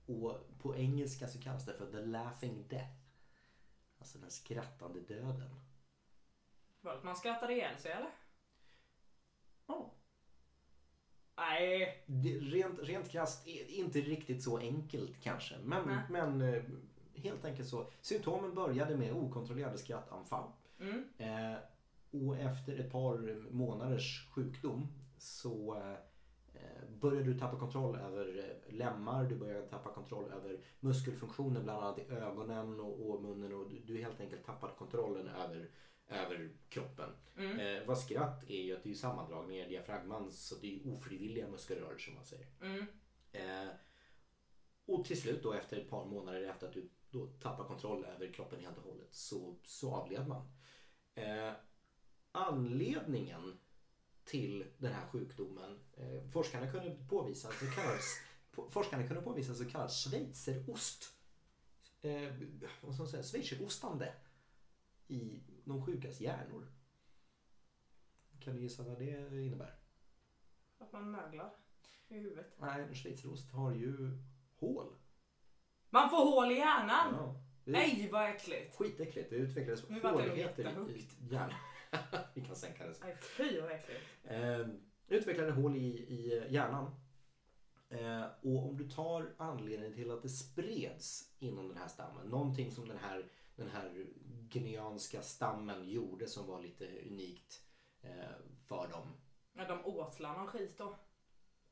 Och 0.07 0.39
på 0.59 0.75
engelska 0.75 1.27
så 1.27 1.39
kallas 1.39 1.65
det 1.65 1.73
för 1.73 1.91
The 1.91 2.01
Laughing 2.01 2.67
Death. 2.67 2.93
Alltså 3.99 4.17
den 4.17 4.31
skrattande 4.31 4.99
döden. 4.99 5.55
Var 6.81 6.93
att 6.93 7.03
man 7.03 7.15
skrattade 7.15 7.53
ihjäl 7.53 7.77
sig 7.77 7.91
eller? 7.91 8.09
Ja. 9.67 9.93
Nej. 11.37 12.03
Det, 12.05 12.39
rent, 12.39 12.79
rent 12.79 13.09
krasst 13.09 13.47
inte 13.47 14.01
riktigt 14.01 14.43
så 14.43 14.57
enkelt 14.57 15.21
kanske. 15.21 15.57
Men, 15.63 15.87
Nej. 15.87 15.97
men 16.09 16.41
eh, 16.41 16.63
helt 17.13 17.45
enkelt 17.45 17.69
så. 17.69 17.91
Symptomen 18.01 18.55
började 18.55 18.97
med 18.97 19.13
okontrollerade 19.13 19.77
skrattanfall. 19.77 20.51
Mm. 20.79 21.03
Eh, 21.17 21.57
och 22.11 22.37
efter 22.37 22.79
ett 22.79 22.91
par 22.91 23.51
månaders 23.51 24.27
sjukdom 24.27 24.87
så 25.17 25.75
Eh, 25.75 25.97
börjar 26.99 27.23
du 27.23 27.39
tappa 27.39 27.59
kontroll 27.59 27.95
över 27.95 28.37
eh, 28.37 28.73
lemmar, 28.73 29.23
du 29.23 29.35
börjar 29.35 29.61
tappa 29.61 29.93
kontroll 29.93 30.31
över 30.31 30.59
muskelfunktioner 30.79 31.61
bland 31.61 31.83
annat 31.83 31.99
i 31.99 32.01
ögonen 32.01 32.79
och, 32.79 33.09
och 33.09 33.21
munnen 33.21 33.53
och 33.53 33.69
du, 33.69 33.79
du 33.79 33.97
helt 33.97 34.21
enkelt 34.21 34.45
tappar 34.45 34.75
kontrollen 34.77 35.27
över, 35.27 35.69
över 36.07 36.49
kroppen. 36.69 37.09
Mm. 37.37 37.59
Eh, 37.59 37.87
vad 37.87 37.97
skratt 37.97 38.43
är 38.49 38.63
ju 38.63 38.75
att 38.75 38.83
det 38.83 38.91
är 38.91 38.95
sammandragningar 38.95 39.65
i 39.65 39.69
diafragman 39.69 40.31
så 40.31 40.55
det 40.55 40.75
är 40.75 40.87
ofrivilliga 40.87 41.47
muskelrörelser 41.47 42.05
som 42.05 42.15
man 42.15 42.25
säger. 42.25 42.47
Mm. 42.61 42.85
Eh, 43.31 43.73
och 44.85 45.05
till 45.05 45.21
slut 45.21 45.43
då 45.43 45.53
efter 45.53 45.77
ett 45.77 45.89
par 45.89 46.05
månader 46.05 46.43
efter 46.43 46.67
att 46.67 46.73
du 46.73 46.89
då 47.09 47.27
tappar 47.27 47.63
kontroll 47.63 48.05
över 48.05 48.33
kroppen 48.33 48.59
helt 48.59 48.77
och 48.77 48.83
hållet 48.83 49.13
så, 49.13 49.55
så 49.63 49.95
avled 49.95 50.27
man. 50.27 50.51
Eh, 51.15 51.51
anledningen 52.31 53.59
till 54.27 54.65
den 54.77 54.93
här 54.93 55.07
sjukdomen, 55.07 55.79
eh, 55.93 56.29
forskarna 56.31 56.71
kunde 56.71 56.97
påvisa 57.09 57.51
så 57.51 57.65
kallad, 57.65 57.99
forskarna 58.71 59.07
kunde 59.07 59.21
påvisa 59.21 59.55
så 59.55 59.65
kallad 59.65 59.91
schweizerost. 59.91 61.13
Eh, 62.01 62.33
vad 62.81 62.93
ska 62.93 63.03
man 63.03 63.11
säga, 63.11 63.23
schweizerostande 63.23 64.13
i 65.07 65.39
de 65.65 65.85
sjukas 65.85 66.21
hjärnor. 66.21 66.67
Kan 68.39 68.55
du 68.55 68.61
gissa 68.61 68.83
vad 68.83 68.99
det 68.99 69.45
innebär? 69.45 69.75
Att 70.77 70.93
man 70.93 71.11
möglar 71.11 71.53
i 72.07 72.17
huvudet. 72.17 72.55
Nej, 72.59 72.81
en 72.81 72.95
schweizerost 72.95 73.51
har 73.51 73.71
ju 73.71 74.17
hål. 74.55 74.95
Man 75.89 76.09
får 76.09 76.17
hål 76.17 76.51
i 76.51 76.55
hjärnan! 76.55 77.13
Ja, 77.13 77.43
Nej 77.63 78.09
vad 78.11 78.29
äckligt! 78.29 78.75
skitäckligt. 78.75 79.29
Det 79.29 79.35
utvecklades 79.35 79.83
håligheter 80.03 80.89
i, 80.89 81.07
hjärnan. 81.29 81.53
Vi 82.33 82.41
kan 82.41 82.55
sänka 82.55 82.87
det. 82.87 82.93
Nej 83.01 83.17
fy 83.21 83.61
vad 83.61 83.71
äckligt. 83.71 84.01
Eh, 84.23 84.67
utvecklade 85.07 85.51
hål 85.51 85.75
i, 85.75 85.87
i 85.89 86.43
hjärnan. 86.49 86.95
Eh, 87.89 88.25
och 88.41 88.69
om 88.69 88.77
du 88.77 88.89
tar 88.89 89.33
anledningen 89.37 89.93
till 89.93 90.11
att 90.11 90.21
det 90.21 90.29
spreds 90.29 91.35
inom 91.39 91.67
den 91.67 91.77
här 91.77 91.87
stammen, 91.87 92.27
någonting 92.27 92.71
som 92.71 92.87
den 92.87 92.97
här, 92.97 93.25
den 93.55 93.69
här 93.69 94.05
guineanska 94.49 95.21
stammen 95.21 95.89
gjorde 95.89 96.27
som 96.27 96.47
var 96.47 96.61
lite 96.61 96.85
unikt 96.85 97.61
eh, 98.01 98.35
för 98.67 98.87
dem. 98.87 99.07
Ja, 99.53 99.67
de 99.67 99.85
åtlar 99.85 100.37
någon 100.37 100.47
skit 100.47 100.77
då. 100.77 100.95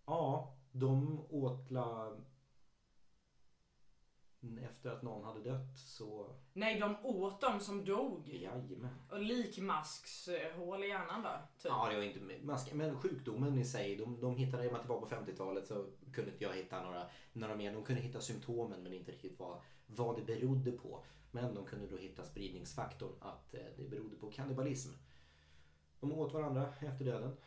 Ja, 0.05 0.57
de 0.71 1.19
åtla 1.29 2.17
efter 4.63 4.89
att 4.91 5.01
någon 5.03 5.23
hade 5.23 5.39
dött 5.39 5.77
så 5.77 6.35
Nej, 6.53 6.79
de 6.79 6.95
åt 7.05 7.41
dem 7.41 7.59
som 7.59 7.85
dog. 7.85 8.29
jajamän. 8.29 8.95
Och 9.11 9.19
likmaskshål 9.19 10.83
i 10.83 10.87
hjärnan 10.87 11.21
då? 11.21 11.29
Typ. 11.61 11.71
Ja, 11.71 11.89
det 11.89 11.95
var 11.95 12.03
inte 12.03 12.19
mask, 12.43 12.73
men 12.73 12.99
sjukdomen 12.99 13.57
i 13.57 13.65
sig, 13.65 13.95
de, 13.95 14.21
de 14.21 14.35
hittade, 14.35 14.63
i 14.63 14.67
och 14.67 14.71
med 14.71 14.81
att 14.81 14.87
det 14.87 14.93
var 14.93 14.99
på 14.99 15.07
50-talet 15.07 15.67
så 15.67 15.85
kunde 16.13 16.31
inte 16.31 16.43
jag 16.43 16.53
hitta 16.53 16.83
några, 16.83 17.09
några 17.33 17.55
mer. 17.55 17.73
De 17.73 17.83
kunde 17.83 18.01
hitta 18.01 18.21
symptomen 18.21 18.83
men 18.83 18.93
inte 18.93 19.11
riktigt 19.11 19.39
vad, 19.39 19.59
vad 19.87 20.15
det 20.15 20.23
berodde 20.23 20.71
på. 20.71 21.03
Men 21.31 21.55
de 21.55 21.65
kunde 21.65 21.87
då 21.87 21.97
hitta 21.97 22.23
spridningsfaktorn 22.23 23.13
att 23.19 23.53
eh, 23.53 23.59
det 23.77 23.89
berodde 23.89 24.15
på 24.15 24.31
kannibalism. 24.31 24.91
De 25.99 26.11
åt 26.11 26.33
varandra 26.33 26.73
efter 26.81 27.05
döden. 27.05 27.37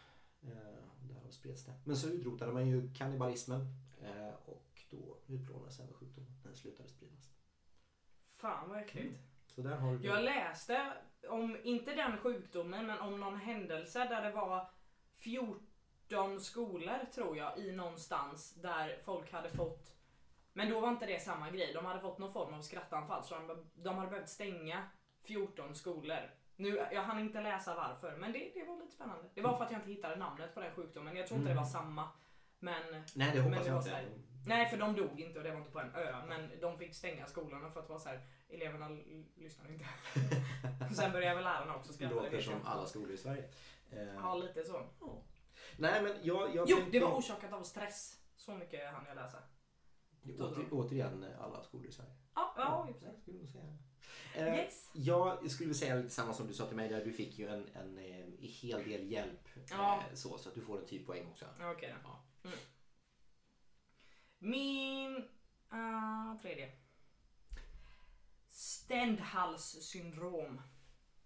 Eh, 0.43 0.79
därav 1.03 1.31
spreds 1.31 1.65
det. 1.65 1.73
Men 1.85 1.97
så 1.97 2.09
utrotade 2.09 2.53
man 2.53 2.69
ju 2.69 2.91
kannibalismen 2.95 3.61
eh, 4.03 4.35
och 4.45 4.68
då 4.91 5.19
utplånades 5.27 5.81
även 5.81 5.95
sjukdomen. 5.95 6.33
Den 6.43 6.57
slutade 6.57 6.89
spridas. 6.89 7.31
Fan 8.27 8.69
vad 8.69 8.79
äckligt. 8.79 9.19
Så 9.47 9.63
där 9.63 9.77
har 9.77 9.97
du 9.97 10.07
Jag 10.07 10.25
läste 10.25 10.93
om, 11.29 11.57
inte 11.63 11.95
den 11.95 12.17
sjukdomen, 12.17 12.87
men 12.87 12.99
om 12.99 13.21
någon 13.21 13.37
händelse 13.37 13.99
där 13.99 14.23
det 14.23 14.31
var 14.31 14.71
14 15.13 16.41
skolor 16.41 17.13
tror 17.15 17.37
jag 17.37 17.59
i 17.59 17.73
någonstans 17.73 18.55
där 18.55 18.99
folk 19.05 19.33
hade 19.33 19.51
fått 19.51 19.99
men 20.59 20.71
då 20.71 20.81
var 20.81 20.89
inte 20.89 21.07
det 21.07 21.23
samma 21.23 21.51
grej. 21.51 21.73
De 21.75 21.85
hade 21.85 22.01
fått 22.01 22.19
någon 22.19 22.33
form 22.33 22.55
av 22.55 22.63
skrattanfall 22.63 23.25
så 23.25 23.35
de, 23.35 23.71
de 23.75 23.97
hade 23.97 24.11
behövt 24.11 24.29
stänga 24.29 24.83
14 25.23 25.75
skolor. 25.75 26.31
Nu, 26.57 26.87
jag 26.93 27.03
hann 27.03 27.19
inte 27.19 27.41
läsa 27.41 27.75
varför 27.75 28.17
men 28.17 28.33
det, 28.33 28.51
det 28.55 28.65
var 28.65 28.77
lite 28.77 28.93
spännande. 28.93 29.25
Det 29.35 29.41
var 29.41 29.57
för 29.57 29.65
att 29.65 29.71
jag 29.71 29.81
inte 29.81 29.91
hittade 29.91 30.17
namnet 30.17 30.55
på 30.55 30.61
den 30.61 30.75
sjukdomen. 30.75 31.17
Jag 31.17 31.27
tror 31.27 31.39
inte 31.39 31.51
det 31.53 31.57
var 31.57 31.65
samma. 31.65 32.09
Men 32.59 32.83
Nej, 32.93 33.31
det 33.35 33.43
Men 33.43 33.43
hoppas 33.43 33.85
det 33.85 33.91
jag 33.91 34.03
inte. 34.03 34.21
Nej, 34.49 34.67
för 34.71 34.77
de 34.77 34.97
dog 34.97 35.21
inte 35.21 35.39
och 35.39 35.45
det 35.45 35.51
var 35.51 35.59
inte 35.59 35.71
på 35.71 35.81
en 35.81 35.95
ö. 35.95 36.17
Men 36.29 36.61
de 36.61 36.79
fick 36.79 36.95
stänga 36.95 37.27
skolorna 37.27 37.71
för 37.71 37.81
att 37.81 37.87
det 37.87 37.93
var 37.93 38.01
så 38.01 38.09
här, 38.09 38.27
eleverna 38.49 38.87
l- 38.87 39.25
lyssnade 39.37 39.73
inte. 39.73 39.85
Sen 40.95 41.13
började 41.13 41.35
väl 41.35 41.45
lärarna 41.45 41.77
också 41.77 41.93
skratta. 41.93 42.15
det 42.15 42.21
låter 42.21 42.35
jag 42.35 42.45
som 42.45 42.67
alla 42.67 42.87
skolor 42.87 43.11
i 43.13 43.17
Sverige. 43.17 43.45
Eh, 43.91 43.99
Ja, 44.15 44.35
lite 44.35 44.65
så. 44.65 44.87
Nej 45.77 46.03
men 46.03 46.13
jag, 46.23 46.55
jag 46.57 46.69
Jo, 46.69 46.77
tänkte- 46.77 46.99
det 46.99 47.05
var 47.05 47.19
orsakat 47.19 47.53
av 47.53 47.63
stress. 47.63 48.21
Så 48.37 48.55
mycket 48.55 48.93
hann 48.93 49.05
jag 49.09 49.15
läsa. 49.17 49.39
Åter, 50.41 50.65
återigen 50.71 51.25
alla 51.41 51.63
skolor 51.63 51.87
i 51.87 51.93
Sverige. 51.93 52.11
Ja, 52.35 52.55
ja, 52.57 52.89
jag 53.03 53.17
skulle 53.19 53.39
nog 53.39 53.49
säga. 53.49 53.77
Eh, 54.37 54.55
Yes. 54.57 54.91
Jag 54.95 55.51
skulle 55.51 55.75
säga 55.75 55.95
lite 55.95 56.11
samma 56.11 56.33
som 56.33 56.47
du 56.47 56.55
sa 56.55 56.67
till 56.67 56.77
mig 56.77 56.89
där. 56.89 57.05
Du 57.05 57.13
fick 57.13 57.39
ju 57.39 57.49
en, 57.49 57.69
en, 57.75 57.99
eh, 57.99 58.27
hel 58.41 58.85
del 58.85 59.13
hjälp. 59.13 59.49
Ja. 59.71 59.97
Eh, 59.97 60.15
så, 60.15 60.39
så 60.39 60.49
att 60.49 60.55
du 60.55 60.61
får 60.61 60.79
en 60.79 60.87
typ 60.87 61.07
poäng 61.07 61.27
också. 61.31 61.45
Ja, 61.61 61.71
Okej 61.73 61.95
då. 62.03 62.09
Ja. 62.09 62.25
Mm. 62.45 62.59
Min 64.39 65.29
ah, 65.69 66.39
tredje. 66.43 66.73
Ständhalssyndrom. 68.49 70.61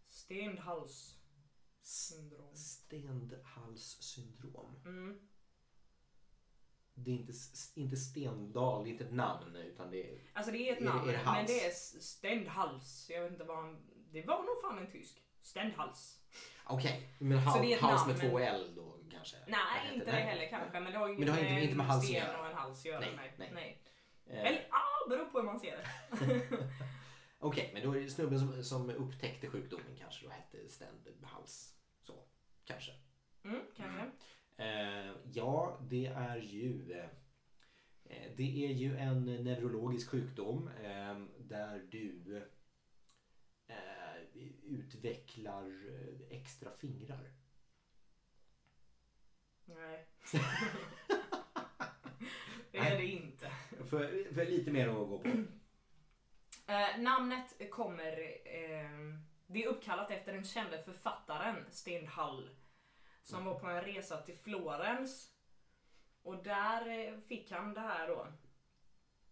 Ständhalssyndrom. 0.08 2.56
Stenhalssyndrom. 2.56 4.76
Mm. 4.84 5.28
Det 6.94 7.10
är 7.10 7.14
inte, 7.14 7.32
inte 7.74 7.96
Stendal, 7.96 8.84
det 8.84 8.90
är 8.90 8.92
inte 8.92 9.04
ett 9.04 9.12
namn 9.12 9.56
utan 9.56 9.90
det 9.90 10.12
är... 10.14 10.20
Alltså 10.32 10.52
det 10.52 10.58
är 10.68 10.72
ett 10.72 10.78
Är 10.78 10.82
det- 10.84 10.88
namn, 10.88 11.08
är 11.08 11.12
det 11.12 11.18
hals? 11.18 11.36
men 11.36 11.46
det 11.46 11.66
är 11.66 11.70
ständhals. 12.00 13.10
Jag 13.10 13.22
vet 13.22 13.32
inte 13.32 13.44
vad 13.44 13.56
han... 13.56 13.88
Det 14.10 14.22
var 14.26 14.38
nog 14.42 14.60
fan 14.62 14.78
en 14.78 14.92
tysk. 14.92 15.22
Ständhals. 15.42 16.18
Okej, 16.64 17.14
men 17.18 17.42
Så 17.42 17.50
hal, 17.50 17.62
det 17.62 17.72
är 17.72 17.76
ett 17.76 17.82
hals 17.82 18.00
namn, 18.06 18.12
med 18.12 18.20
två 18.30 18.38
men- 18.38 18.48
L 18.54 18.72
då 18.76 18.98
kanske? 19.10 19.36
Vad 19.40 19.48
Nej, 19.48 19.60
heter 19.82 19.94
inte 19.94 20.04
det 20.06 20.12
heller 20.12 20.48
kanske. 20.50 20.80
Men 20.80 20.92
det 20.92 20.98
har 20.98 21.08
ju 21.08 21.14
Men 21.14 21.26
det 21.26 21.32
har 21.32 21.38
inte- 21.38 21.50
inte 21.62 21.76
med 21.76 21.84
en 21.84 21.90
halsen 21.90 21.98
att 22.16 22.22
sten 22.22 22.28
göra. 22.28 22.40
och 22.40 22.46
en 22.46 22.54
hals 22.54 22.78
att 22.78 22.84
göra. 22.84 23.00
Nej, 23.00 23.12
Nej, 23.16 23.32
nej. 23.38 23.50
nej. 23.54 23.82
Eh, 24.26 24.46
Eller 24.46 24.68
ah, 24.70 25.08
beror 25.08 25.24
på 25.24 25.38
hur 25.38 25.44
man 25.46 25.60
ser 25.60 25.76
det. 25.76 26.42
Okej, 27.38 27.70
men 27.74 27.82
då 27.82 27.96
är 27.96 28.00
det 28.00 28.10
snubben 28.10 28.38
som, 28.38 28.64
som 28.64 28.90
upptäckte 28.90 29.48
sjukdomen 29.50 29.96
kanske 29.98 30.24
då 30.26 30.30
hette 30.30 30.68
Ständhals. 30.68 31.74
Så, 32.02 32.24
kanske. 32.64 32.92
Mm, 33.44 33.60
kanske. 33.76 34.10
Eh, 34.56 35.12
ja, 35.32 35.78
det 35.90 36.06
är 36.06 36.36
ju 36.36 36.92
eh, 36.92 37.08
det 38.36 38.64
är 38.64 38.72
ju 38.72 38.96
en 38.96 39.24
neurologisk 39.24 40.10
sjukdom 40.10 40.68
eh, 40.84 41.16
där 41.38 41.78
du 41.90 42.42
eh, 43.72 44.46
utvecklar 44.64 45.66
eh, 45.88 46.38
extra 46.38 46.70
fingrar. 46.70 47.32
Nej. 49.64 50.06
det 52.70 52.78
är 52.78 52.98
det 52.98 53.06
inte. 53.06 53.50
För, 53.90 54.34
för 54.34 54.46
lite 54.46 54.70
mer 54.70 54.88
att 54.88 54.94
gå 54.94 55.18
på. 55.18 55.28
Eh, 56.66 56.98
namnet 56.98 57.70
kommer... 57.70 58.20
Eh, 58.44 59.18
det 59.46 59.64
är 59.64 59.68
uppkallat 59.68 60.10
efter 60.10 60.32
den 60.32 60.44
kände 60.44 60.82
författaren 60.82 61.66
Sten 61.70 62.06
Hall. 62.06 62.50
Som 63.22 63.44
var 63.44 63.60
på 63.60 63.66
en 63.66 63.82
resa 63.82 64.22
till 64.22 64.36
Florens. 64.36 65.32
Och 66.22 66.42
där 66.42 66.88
eh, 66.88 67.18
fick 67.20 67.50
han 67.50 67.74
det 67.74 67.80
här 67.80 68.08
då. 68.08 68.26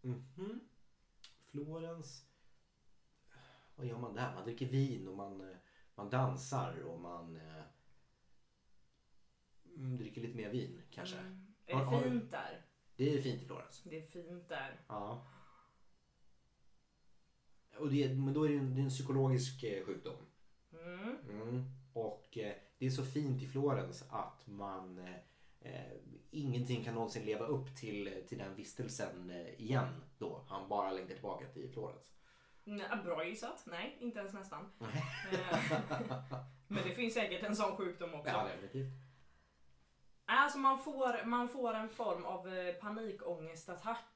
Mhm. 0.01 0.61
Florens. 1.51 2.30
Vad 3.81 3.89
gör 3.89 3.99
man 3.99 4.15
där? 4.15 4.35
Man 4.35 4.45
dricker 4.45 4.67
vin 4.67 5.09
och 5.09 5.17
man, 5.17 5.41
eh, 5.41 5.57
man 5.95 6.11
dansar 6.11 6.83
och 6.83 7.01
man 7.01 7.37
eh, 7.37 7.63
mm, 9.77 9.97
dricker 9.97 10.21
lite 10.21 10.37
mer 10.37 10.51
vin 10.51 10.83
kanske. 10.91 11.17
Mm. 11.19 11.47
Är 11.67 11.75
Har- 11.75 11.81
det 11.81 11.87
har 11.91 12.03
fint 12.03 12.31
där? 12.31 12.67
Det 12.97 13.19
är 13.19 13.23
fint 13.23 13.43
i 13.43 13.47
Florens. 13.47 13.83
Det 13.85 13.99
är 13.99 14.03
fint 14.03 14.49
där. 14.49 14.81
Ja. 14.89 15.27
Och 17.79 17.91
det, 17.91 18.15
men 18.15 18.35
då 18.35 18.45
är 18.45 18.49
det 18.49 18.57
en, 18.57 18.75
det 18.75 18.81
är 18.81 18.85
en 18.85 18.91
psykologisk 18.91 19.63
eh, 19.63 19.85
sjukdom. 19.85 20.17
Mm. 20.73 21.17
Mm. 21.31 21.65
Och 21.93 22.39
eh, 22.39 22.57
det 22.79 22.87
är 22.87 22.91
så 22.91 23.05
fint 23.05 23.43
i 23.43 23.47
Florens 23.47 24.05
att 24.11 24.47
man 24.47 24.99
eh, 24.99 25.15
eh, 25.61 25.97
ingenting 26.31 26.85
kan 26.85 26.95
någonsin 26.95 27.25
leva 27.25 27.47
upp 27.47 27.77
till, 27.77 28.25
till 28.29 28.39
den 28.39 28.55
vistelsen 28.55 29.31
igen 29.59 30.03
då. 30.19 30.45
Han 30.49 30.69
bara 30.69 30.93
längtar 30.93 31.15
tillbaka 31.15 31.47
till 31.47 31.71
Florens. 31.73 32.20
Nej, 32.65 32.87
bra 33.05 33.25
gissat. 33.25 33.63
Nej, 33.67 33.97
inte 34.01 34.19
ens 34.19 34.33
nästan. 34.33 34.73
Eh, 35.33 35.59
Men 36.67 36.83
det 36.85 36.95
finns 36.95 37.15
säkert 37.15 37.43
en 37.43 37.57
sån 37.57 37.77
sjukdom 37.77 38.15
också. 38.15 38.31
Ja, 38.33 38.45
definitivt. 38.45 38.93
Alltså 40.25 40.59
man 40.59 40.79
får, 40.79 41.25
man 41.25 41.49
får 41.49 41.75
en 41.75 41.89
form 41.89 42.25
av 42.25 42.55
eh, 42.55 42.75
panikångestattack. 42.75 44.07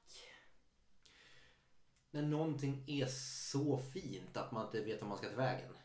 När 2.10 2.22
någonting 2.22 2.84
är 2.86 3.06
så 3.06 3.78
fint 3.78 4.36
att 4.36 4.52
man 4.52 4.66
inte 4.66 4.80
vet 4.84 5.00
vad 5.00 5.08
man 5.08 5.18
ska 5.18 5.28
ta 5.28 5.36
vägen. 5.36 5.76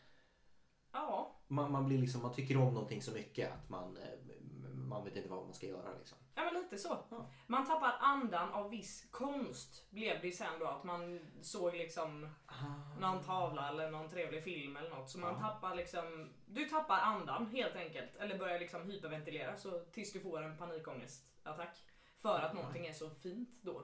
Ja, 0.92 1.40
Man, 1.46 1.72
man, 1.72 1.86
blir 1.86 1.98
liksom, 1.98 2.22
man 2.22 2.34
tycker 2.34 2.56
om 2.56 2.74
någonting 2.74 3.02
så 3.02 3.12
mycket 3.12 3.52
att 3.52 3.68
man, 3.68 3.96
eh, 3.96 4.18
man 4.74 5.04
vet 5.04 5.16
inte 5.16 5.28
vad 5.28 5.44
man 5.44 5.54
ska 5.54 5.66
göra 5.66 5.98
liksom. 5.98 6.18
Ja 6.44 6.50
men 6.52 6.62
lite 6.62 6.78
så. 6.78 6.98
Ja. 7.10 7.26
Man 7.46 7.66
tappar 7.66 7.96
andan 8.00 8.52
av 8.52 8.70
viss 8.70 9.08
konst 9.10 9.90
blev 9.90 10.20
det 10.22 10.32
sen 10.32 10.58
då 10.60 10.66
att 10.66 10.84
man 10.84 11.20
såg 11.42 11.74
liksom 11.74 12.28
någon 13.00 13.22
tavla 13.24 13.68
eller 13.68 13.90
någon 13.90 14.08
trevlig 14.08 14.44
film 14.44 14.76
eller 14.76 14.90
något. 14.90 15.10
Så 15.10 15.18
man 15.18 15.34
Ja. 15.34 15.40
tappar 15.48 15.74
liksom, 15.74 16.32
du 16.46 16.64
tappar 16.64 16.98
andan 16.98 17.46
helt 17.46 17.76
enkelt. 17.76 18.16
Eller 18.16 18.38
börjar 18.38 18.58
liksom 18.58 18.82
hyperventilera 18.90 19.56
så 19.56 19.80
tills 19.80 20.12
du 20.12 20.20
får 20.20 20.42
en 20.42 20.56
panikångestattack. 20.58 21.84
För 22.18 22.40
att 22.40 22.54
någonting 22.54 22.86
är 22.86 22.92
så 22.92 23.10
fint 23.10 23.50
då. 23.62 23.82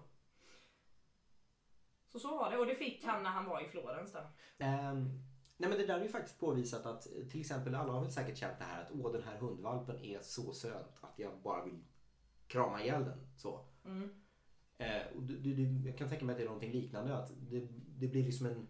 Så 2.08 2.18
så 2.18 2.38
var 2.38 2.50
det 2.50 2.58
och 2.58 2.66
det 2.66 2.74
fick 2.74 3.04
han 3.04 3.22
när 3.22 3.30
han 3.30 3.44
var 3.44 3.60
i 3.60 3.68
Florens 3.68 4.12
där. 4.12 4.28
Ehm, 4.58 5.08
nej 5.56 5.68
men 5.70 5.78
det 5.78 5.86
där 5.86 5.98
är 5.98 6.02
ju 6.02 6.08
faktiskt 6.08 6.40
påvisat 6.40 6.86
att 6.86 7.06
eh, 7.06 7.28
till 7.30 7.40
exempel 7.40 7.74
alla 7.74 7.92
har 7.92 8.00
väl 8.00 8.12
säkert 8.12 8.38
känt 8.38 8.58
det 8.58 8.64
här 8.64 8.82
att 8.82 8.90
åh 8.90 9.12
den 9.12 9.22
här 9.22 9.36
hundvalpen 9.36 10.04
är 10.04 10.20
så 10.22 10.52
söt 10.52 10.96
att 11.00 11.18
jag 11.18 11.38
bara 11.42 11.64
vill 11.64 11.84
krama 12.46 12.82
ihjäl 12.82 13.04
den. 13.04 13.26
Så. 13.36 13.64
Mm. 13.84 14.10
Eh, 14.78 15.06
och 15.16 15.22
du, 15.22 15.38
du, 15.38 15.54
du, 15.54 15.88
jag 15.88 15.98
kan 15.98 16.08
tänka 16.08 16.24
mig 16.24 16.32
att 16.32 16.38
det 16.38 16.44
är 16.44 16.48
någonting 16.48 16.72
liknande. 16.72 17.16
Att 17.16 17.30
det, 17.50 17.60
det 17.98 18.08
blir 18.08 18.24
liksom 18.24 18.46
en 18.46 18.68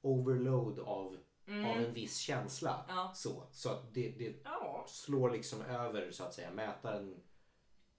overload 0.00 0.78
av, 0.78 1.16
Mm. 1.48 1.64
av 1.64 1.76
en 1.76 1.94
viss 1.94 2.18
känsla. 2.18 2.84
Ja. 2.88 3.12
Så, 3.14 3.46
så 3.50 3.70
att 3.70 3.94
det, 3.94 4.08
det 4.18 4.40
Ja. 4.44 4.84
slår 4.88 5.30
liksom 5.30 5.62
över 5.62 6.10
så 6.10 6.24
att 6.24 6.34
säga. 6.34 6.50
Mätaren 6.50 7.20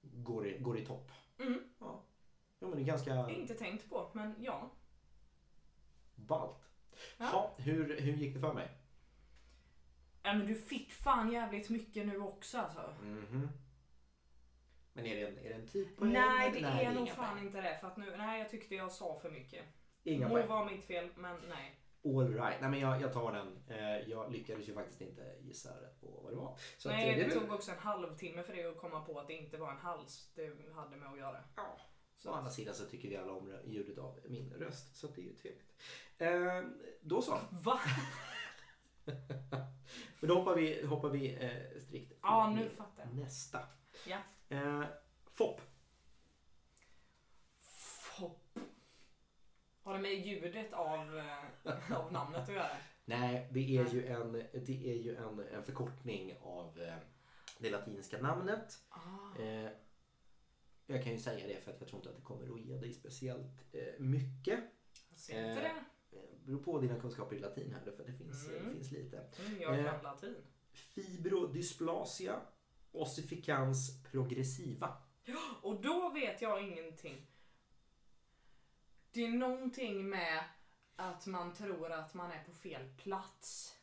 går 0.02 0.48
i, 0.48 0.58
går 0.60 0.78
i 0.78 0.86
topp. 0.86 1.12
Mm. 1.40 1.60
Ja. 1.80 2.04
ja 2.60 2.68
men 2.68 2.78
det 2.78 2.84
är 2.84 2.86
ganska 2.86 3.30
Inte 3.30 3.54
tänkt 3.54 3.90
på 3.90 4.12
men 4.14 4.36
ja. 4.40 4.70
ballt. 6.16 6.70
Ja. 7.18 7.30
Ja. 7.32 7.54
hur, 7.64 8.02
hur 8.02 8.14
gick 8.14 8.34
det 8.34 8.40
för 8.40 8.54
mig? 8.54 8.70
Ja 10.24 10.34
men 10.34 10.48
du 10.48 10.56
fick 10.56 10.92
fan 10.92 11.32
jävligt 11.32 11.70
mycket 11.70 12.08
nu 12.08 12.20
också 12.20 12.58
alltså. 12.58 12.96
Mhm. 13.04 13.50
Men 14.98 15.06
är 15.06 15.16
det 15.16 15.22
en, 15.22 15.38
är 15.38 15.50
det 15.50 15.56
en 15.56 15.68
tid 15.68 15.98
poäng? 15.98 16.14
Nej 16.14 16.48
eller? 16.48 16.62
det 16.62 16.84
är 16.84 16.94
nog 16.94 17.10
fan 17.10 17.38
inte 17.40 17.62
det 17.62 17.78
för 17.82 17.88
att 17.88 17.98
nu, 17.98 18.18
nej 18.18 18.40
jag 18.40 18.50
tyckte 18.50 18.76
jag 18.76 18.92
sa 18.92 19.20
för 19.22 19.30
mycket. 19.30 19.66
Inga 20.04 20.28
Må 20.28 20.46
vara 20.46 20.66
mitt 20.66 20.84
fel 20.84 21.10
men 21.16 21.36
nej. 21.50 21.80
All 22.06 22.34
right. 22.34 22.62
Nej 22.62 22.70
men 22.70 22.80
jag, 22.80 23.02
jag 23.02 23.14
tar 23.14 23.32
den. 23.34 23.64
Eh, 23.68 24.10
jag 24.10 24.32
lyckades 24.32 24.70
ju 24.70 24.74
faktiskt 24.74 25.02
inte 25.02 25.36
gissa 25.42 25.70
rätt 25.70 26.02
på 26.02 26.08
vad 26.24 26.32
det 26.32 26.36
var. 26.36 26.58
Så 26.78 26.90
nej 26.90 27.10
att, 27.10 27.30
det 27.30 27.36
är 27.36 27.40
tog 27.40 27.52
också 27.52 27.72
en 27.72 27.78
halvtimme 27.78 28.44
för 28.44 28.54
dig 28.54 28.66
att 28.66 28.78
komma 28.78 29.02
på 29.02 29.20
att 29.20 29.28
det 29.28 29.34
inte 29.34 29.58
var 29.58 29.72
en 29.72 29.78
hals 29.78 30.32
det 30.36 30.74
hade 30.76 30.98
med 30.98 31.12
att 31.12 31.18
göra. 31.18 31.44
Ja. 31.56 31.78
Så 32.18 32.32
Å 32.32 32.34
andra 32.34 32.52
sidan 32.52 32.76
så 32.76 32.86
tycker 32.86 33.10
vi 33.10 33.18
alla 33.18 33.32
om 33.32 33.58
ljudet 33.66 33.98
av 33.98 34.20
min 34.26 34.54
röst. 34.54 34.96
Så 34.96 35.08
det 35.08 35.22
är 35.22 35.26
ju 35.26 35.34
trevligt. 35.34 35.74
Eh, 36.18 36.62
då 37.02 37.22
så. 37.22 37.40
Va? 37.52 37.80
Men 40.20 40.30
då 40.30 40.36
hoppar 40.36 40.56
vi, 40.56 40.86
hoppar 40.86 41.10
vi 41.10 41.36
eh, 41.36 41.80
strikt 41.82 42.10
till 42.10 42.18
Ja 42.22 42.50
nästa. 43.14 43.60
Ja. 44.08 44.18
Eh, 44.50 44.84
FOP. 45.34 45.62
Fopp. 48.18 48.60
Har 49.84 49.94
det 49.94 50.00
med 50.00 50.26
ljudet 50.28 50.74
av, 50.74 51.18
eh, 51.18 51.98
av 51.98 52.12
namnet 52.12 52.42
att 52.42 52.50
göra? 52.56 52.68
Nej, 53.06 53.48
det 53.52 53.78
är 53.78 53.94
ju 53.94 54.08
en, 54.08 54.32
det 54.54 54.92
är 54.92 54.96
ju 54.96 55.16
en, 55.16 55.40
en 55.40 55.64
förkortning 55.64 56.38
av 56.42 56.82
eh, 56.82 56.96
det 57.60 57.70
latinska 57.70 58.18
namnet. 58.22 58.80
Ah. 58.90 59.42
Eh, 59.42 59.70
jag 60.86 61.04
kan 61.04 61.12
ju 61.12 61.18
säga 61.20 61.48
det 61.48 61.62
för 61.64 61.72
att 61.72 61.80
jag 61.80 61.90
tror 61.90 62.00
inte 62.00 62.10
att 62.10 62.16
det 62.16 62.22
kommer 62.22 62.54
att 62.54 62.62
ge 62.62 62.78
dig 62.78 62.94
speciellt 62.94 63.74
eh, 63.76 64.00
mycket. 64.00 64.60
Jag 65.10 65.20
ser 65.20 65.50
inte 65.50 65.62
Eh, 65.62 65.74
det. 65.74 65.84
Beror 66.46 66.64
på 66.64 66.80
dina 66.80 67.00
kunskaper 67.00 67.36
i 67.36 67.40
latin 67.40 67.74
här 67.74 67.92
för 67.92 68.04
det 68.06 68.14
finns, 68.14 68.48
Mm. 68.48 68.66
det 68.66 68.74
finns 68.74 68.92
lite. 68.92 69.18
Mm, 69.18 69.62
jag 69.62 69.80
eh, 69.80 69.86
kan 69.92 70.04
latin. 70.04 70.36
Fibrodysplasia 70.72 72.42
ossificans 73.02 74.04
progressiva. 74.04 74.98
Och 75.62 75.82
då 75.82 76.10
vet 76.10 76.42
jag 76.42 76.64
ingenting. 76.64 77.28
Det 79.12 79.26
är 79.26 79.30
någonting 79.32 80.10
med 80.10 80.44
att 80.96 81.26
man 81.26 81.54
tror 81.54 81.92
att 81.92 82.14
man 82.14 82.32
är 82.32 82.44
på 82.44 82.52
fel 82.54 82.90
plats. 82.98 83.74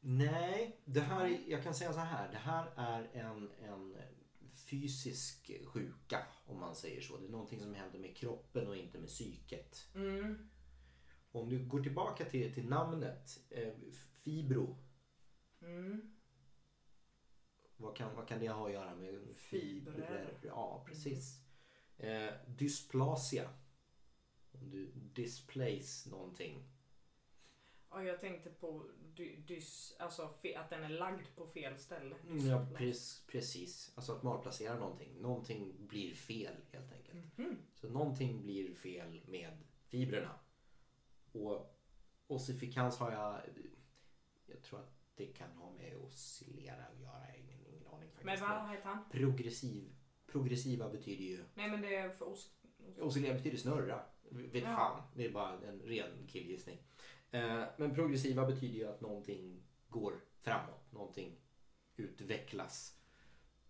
Nej, 0.00 0.80
det 0.84 1.00
här, 1.00 1.24
är- 1.26 1.50
jag 1.50 1.62
kan 1.62 1.74
säga 1.74 1.92
så 1.92 1.98
här. 1.98 2.32
Det 2.32 2.38
här 2.38 2.72
är 2.76 3.10
en, 3.12 3.50
en 3.62 3.96
fysisk 4.70 5.50
sjuka 5.66 6.26
om 6.46 6.60
man 6.60 6.74
säger 6.76 7.00
så. 7.00 7.16
Det 7.16 7.26
är 7.26 7.30
någonting 7.30 7.60
som 7.60 7.74
händer 7.74 7.98
med 7.98 8.16
kroppen 8.16 8.68
och 8.68 8.76
inte 8.76 8.98
med 8.98 9.08
psyket. 9.08 9.86
Mm. 9.94 10.48
Om 11.32 11.48
du 11.48 11.64
går 11.66 11.82
tillbaka 11.82 12.24
till, 12.24 12.54
till 12.54 12.68
namnet 12.68 13.40
eh, 13.50 13.72
fibro. 14.24 14.76
Mm. 15.62 16.15
Vad 17.76 17.96
kan, 17.96 18.14
vad 18.16 18.28
kan 18.28 18.40
det 18.40 18.48
ha 18.48 18.66
att 18.66 18.72
göra 18.72 18.94
med 18.94 19.34
Fibrer. 19.36 20.38
Ja, 20.42 20.84
precis. 20.86 21.40
Eh, 21.98 22.32
dysplasia. 22.46 23.50
Om 24.52 24.70
du 24.70 24.92
displace 24.94 26.10
någonting. 26.10 26.68
Ja, 27.90 28.02
jag 28.02 28.20
tänkte 28.20 28.50
på 28.50 28.90
dy, 29.14 29.36
dys, 29.36 29.96
alltså 29.98 30.28
fe, 30.28 30.58
att 30.58 30.70
den 30.70 30.84
är 30.84 30.88
lagd 30.88 31.26
på 31.36 31.46
fel 31.46 31.78
ställe. 31.78 32.16
Mm, 32.28 32.46
Ja, 32.46 32.66
pre- 32.74 33.26
precis. 33.26 33.92
Alltså 33.94 34.12
att 34.12 34.22
malplacera 34.22 34.78
någonting. 34.78 35.20
Någonting 35.20 35.86
blir 35.86 36.14
fel 36.14 36.54
helt 36.72 36.92
enkelt. 36.92 37.38
Mhm. 37.38 37.56
Så 37.74 37.88
någonting 37.88 38.42
blir 38.42 38.74
fel 38.74 39.20
med 39.26 39.58
fibrerna. 39.86 40.38
Och 41.32 41.78
ossifikans 42.26 42.98
har 42.98 43.12
jag... 43.12 43.40
Jag 44.46 44.62
tror 44.62 44.80
att 44.80 44.92
det 45.14 45.26
kan 45.26 45.50
ha 45.52 45.72
med 45.72 45.96
oscillera 45.96 46.84
att 46.86 47.00
göra. 47.00 47.12
Jag 47.18 47.28
har 47.28 47.36
Ingen, 47.36 47.66
ingen 47.66 47.86
aning 47.86 48.05
faktiskt. 48.16 48.40
Men 48.46 48.62
vad 48.62 48.70
heter 48.70 48.88
han? 48.88 48.98
Progressiv. 49.10 49.92
Progressiva 50.26 50.88
betyder 50.90 51.24
ju... 51.24 51.44
Nej 51.54 51.70
men 51.70 51.80
det 51.82 51.96
är 51.96 52.10
för 52.10 52.28
oss. 52.28 52.50
Oscillera 53.00 53.34
betyder 53.34 53.56
snurra. 53.58 54.02
Vet 54.30 54.62
Ja. 54.62 54.76
fan. 54.76 55.02
Det 55.14 55.24
är 55.24 55.30
bara 55.32 55.52
en 55.68 55.80
ren 55.80 56.26
killgissning. 56.28 56.78
Eh, 57.30 57.64
men 57.76 57.94
progressiva 57.94 58.46
betyder 58.46 58.74
ju 58.74 58.88
att 58.88 59.00
någonting 59.00 59.62
går 59.88 60.20
framåt. 60.40 60.92
Någonting 60.92 61.36
utvecklas. 61.96 62.98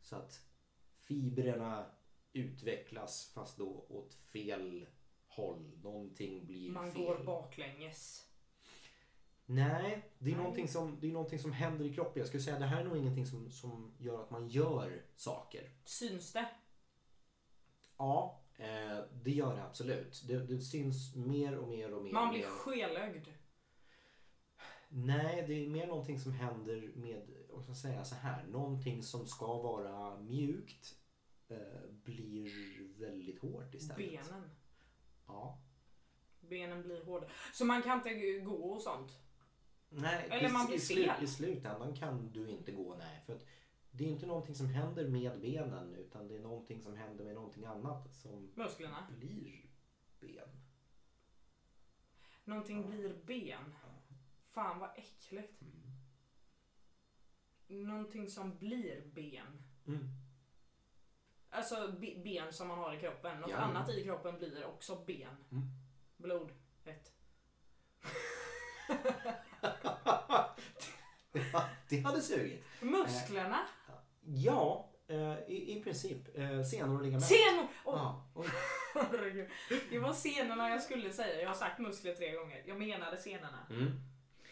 Så 0.01 0.17
att 0.17 0.41
fibrerna 0.99 1.87
utvecklas 2.33 3.31
fast 3.35 3.59
då 3.59 3.87
åt 3.89 4.15
fel 4.15 4.87
håll. 5.27 5.79
Någonting 5.83 6.47
blir 6.47 6.71
Man 6.71 6.93
fel. 6.93 7.03
går 7.03 7.25
baklänges. 7.25 8.26
Nej, 9.47 10.13
det 10.19 10.31
är, 10.31 10.35
Nej. 10.35 10.43
Någonting 10.45 10.69
som, 10.69 11.01
det 11.01 11.09
är 11.09 11.13
någonting 11.13 11.39
som 11.39 11.53
händer 11.53 11.85
i 11.85 11.95
kroppen. 11.95 12.21
Jag 12.21 12.29
skulle 12.29 12.43
säga 12.43 12.59
det 12.59 12.67
här 12.67 12.81
är 12.81 12.85
nog 12.85 12.97
ingenting 12.97 13.27
som, 13.27 13.51
som 13.51 13.95
gör 13.99 14.23
att 14.23 14.31
man 14.31 14.49
gör 14.49 15.03
saker. 15.17 15.71
Syns 15.85 16.33
det? 16.33 16.49
Ja, 17.97 18.45
eh, 18.57 18.99
det 19.23 19.31
gör 19.31 19.57
det 19.57 19.65
absolut. 19.65 20.25
Det, 20.29 20.39
det 20.39 20.61
syns 20.61 21.17
mer 21.17 21.57
och 21.57 21.69
mer 21.69 21.95
och 21.95 22.05
mer. 22.05 22.13
Man 22.13 22.31
blir 22.31 22.41
mer. 22.41 22.49
skelögd. 22.49 23.29
Nej, 24.89 25.45
det 25.49 25.65
är 25.65 25.69
mer 25.69 25.87
någonting 25.87 26.21
som 26.21 26.33
händer 26.33 26.93
med, 26.95 27.31
vad 27.51 27.63
ska 27.63 27.71
jag 27.71 27.77
säga 27.77 28.05
så 28.05 28.15
här, 28.15 28.47
någonting 28.47 29.03
som 29.03 29.27
ska 29.27 29.63
vara 29.63 30.21
mjukt 30.21 30.95
eh, 31.49 31.91
blir 31.91 32.51
väldigt 32.99 33.41
hårt 33.41 33.75
istället. 33.75 34.27
Benen. 34.27 34.51
Ja. 35.27 35.63
Benen 36.41 36.83
blir 36.83 37.05
hårda. 37.05 37.29
Så 37.53 37.65
man 37.65 37.83
kan 37.83 37.99
inte 37.99 38.41
gå 38.41 38.73
och 38.73 38.83
sånt? 38.83 39.26
Nej, 39.89 40.27
Eller 40.31 40.49
i- 40.49 40.53
man 40.53 40.67
blir 40.67 40.77
i, 40.77 40.81
slut, 40.81 41.11
stel. 41.11 41.25
I 41.25 41.27
slutändan 41.27 41.97
kan 41.97 42.33
du 42.33 42.49
inte 42.49 42.73
gå, 42.73 42.97
nej. 42.99 43.23
För 43.27 43.37
att 43.37 43.47
det 43.91 44.05
är 44.05 44.09
inte 44.09 44.27
någonting 44.27 44.55
som 44.55 44.67
händer 44.69 45.09
med 45.09 45.41
benen 45.41 45.95
utan 45.95 46.29
det 46.29 46.37
är 46.37 46.41
någonting 46.41 46.83
som 46.83 46.97
händer 46.97 47.25
med 47.25 47.35
någonting 47.35 47.65
annat 47.67 48.15
som 48.15 48.53
Musklerna? 48.55 49.07
blir 49.19 49.67
ben. 50.21 50.49
Någonting 52.45 52.81
Ja. 52.81 52.87
blir 52.87 53.15
ben. 53.25 53.75
Fan 54.49 54.79
vad 54.79 54.91
äckligt. 54.97 55.63
Mm. 55.63 55.83
Någonting 57.89 58.31
som 58.31 58.59
blir 58.59 59.07
ben. 59.15 59.63
Mm. 59.87 60.09
Alltså 61.51 61.93
be- 62.01 62.21
ben 62.25 62.53
som 62.53 62.69
man 62.69 62.79
har 62.79 62.95
i 62.95 63.01
kroppen. 63.01 63.41
Något 63.41 63.51
Ja. 63.51 63.57
annat 63.57 63.89
i 63.91 64.05
kroppen 64.05 64.39
blir 64.39 64.65
också 64.65 65.05
ben. 65.07 65.37
Mm. 65.51 65.63
Blod. 66.17 66.53
Rätt. 66.85 67.13
det 71.89 72.01
hade 72.01 72.21
sugit. 72.21 72.65
Musklerna. 72.81 73.59
Ja, 74.25 74.91
eh, 75.09 75.39
i, 75.49 75.79
i 75.79 75.83
princip. 75.85 76.39
Eh, 76.39 76.63
senor 76.63 76.97
och 76.97 77.03
ligament. 77.03 77.25
Senor! 77.25 77.69
Oj. 78.35 78.47
herregud. 78.95 79.49
Det 79.91 79.99
var 79.99 80.13
senorna 80.13 80.71
jag 80.71 80.83
skulle 80.83 81.13
säga. 81.13 81.41
Jag 81.41 81.49
har 81.49 81.55
sagt 81.55 81.79
muskler 81.79 82.15
tre 82.15 82.33
gånger. 82.33 82.63
Jag 82.67 82.79
menade 82.79 83.17
senorna. 83.17 83.67
Mm. 83.71 83.93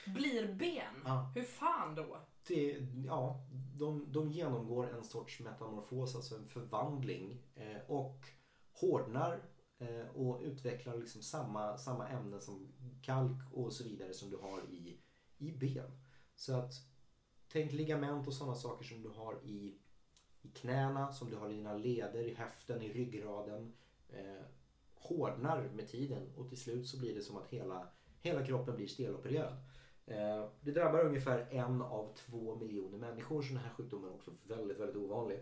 Blir 0.06 0.54
ben? 0.54 1.02
Ja. 1.04 1.32
Hur 1.34 1.42
fan 1.42 1.94
då? 1.94 2.18
Det, 2.48 2.88
ja, 3.06 3.46
de, 3.78 4.12
de 4.12 4.30
genomgår 4.30 4.94
en 4.94 5.04
sorts 5.04 5.40
metamorfos, 5.40 6.16
alltså 6.16 6.36
en 6.36 6.48
förvandling 6.48 7.42
eh, 7.54 7.80
och 7.86 8.26
hårdnar 8.72 9.42
eh, 9.78 10.16
och 10.16 10.40
utvecklar 10.42 10.96
liksom 10.96 11.22
samma, 11.22 11.78
samma 11.78 12.08
ämnen 12.08 12.40
som 12.40 12.72
kalk 13.02 13.52
och 13.52 13.72
så 13.72 13.84
vidare 13.84 14.14
som 14.14 14.30
du 14.30 14.36
har 14.36 14.60
i, 14.70 14.98
i 15.38 15.52
ben. 15.52 15.90
Så 16.36 16.56
att 16.56 16.74
tänk 17.48 17.72
ligament 17.72 18.26
och 18.26 18.34
sådana 18.34 18.54
saker 18.54 18.84
som 18.84 19.02
du 19.02 19.08
har 19.08 19.38
i, 19.44 19.74
i 20.42 20.48
knäna, 20.48 21.12
som 21.12 21.30
du 21.30 21.36
har 21.36 21.50
i 21.50 21.54
dina 21.54 21.74
leder, 21.74 22.22
i 22.22 22.34
höften, 22.34 22.82
i 22.82 22.92
ryggraden. 22.92 23.72
Eh, 24.08 24.42
hårdnar 24.94 25.68
med 25.74 25.88
tiden 25.88 26.32
och 26.36 26.48
till 26.48 26.60
slut 26.60 26.88
så 26.88 26.98
blir 26.98 27.14
det 27.14 27.22
som 27.22 27.36
att 27.36 27.48
hela, 27.48 27.88
hela 28.20 28.46
kroppen 28.46 28.76
blir 28.76 28.86
stelopererad. 28.86 29.56
Eh, 30.06 30.48
det 30.60 30.70
drabbar 30.70 31.04
ungefär 31.04 31.46
en 31.50 31.82
av 31.82 32.14
två 32.16 32.56
miljoner 32.56 32.98
människor 32.98 33.42
så 33.42 33.48
den 33.48 33.62
här 33.62 33.70
sjukdomen 33.70 34.10
är 34.10 34.14
också 34.14 34.30
väldigt, 34.42 34.78
väldigt 34.78 34.96
ovanlig. 34.96 35.40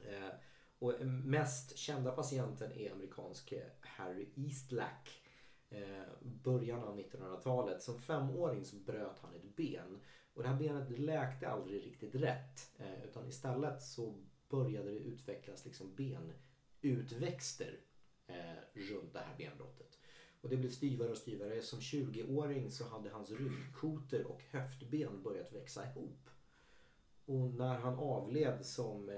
Eh, 0.00 0.34
och 0.78 1.06
mest 1.06 1.76
kända 1.76 2.12
patienten 2.12 2.72
är 2.72 2.92
amerikanske 2.92 3.62
Harry 3.80 4.28
Eastlack. 4.36 5.22
Eh, 5.70 6.02
början 6.20 6.84
av 6.84 6.98
1900-talet. 6.98 7.82
Som 7.82 7.98
femåring 7.98 8.64
så 8.64 8.76
bröt 8.76 9.18
han 9.18 9.34
ett 9.34 9.56
ben. 9.56 10.00
Och 10.34 10.42
det 10.42 10.48
här 10.48 10.56
benet 10.56 10.98
läkte 10.98 11.48
aldrig 11.48 11.84
riktigt 11.86 12.14
rätt. 12.14 12.70
Eh, 12.78 13.04
utan 13.04 13.28
istället 13.28 13.82
så 13.82 14.14
började 14.48 14.90
det 14.90 14.98
utvecklas 14.98 15.64
liksom 15.64 15.94
benutväxter 15.94 17.80
eh, 18.26 18.34
runt 18.72 19.12
det 19.12 19.18
här 19.18 19.36
benbrottet. 19.38 19.98
Och 20.40 20.48
det 20.48 20.56
blev 20.56 20.70
styvare 20.70 21.10
och 21.10 21.18
styvare. 21.18 21.62
Som 21.62 21.80
20-åring 21.80 22.70
så 22.70 22.84
hade 22.84 23.10
hans 23.10 23.30
ryggkotor 23.30 24.26
och 24.26 24.42
höftben 24.50 25.22
börjat 25.22 25.52
växa 25.52 25.90
ihop. 25.90 26.30
Och 27.24 27.54
när 27.54 27.78
han 27.78 27.94
avled 27.94 28.66
som 28.66 29.10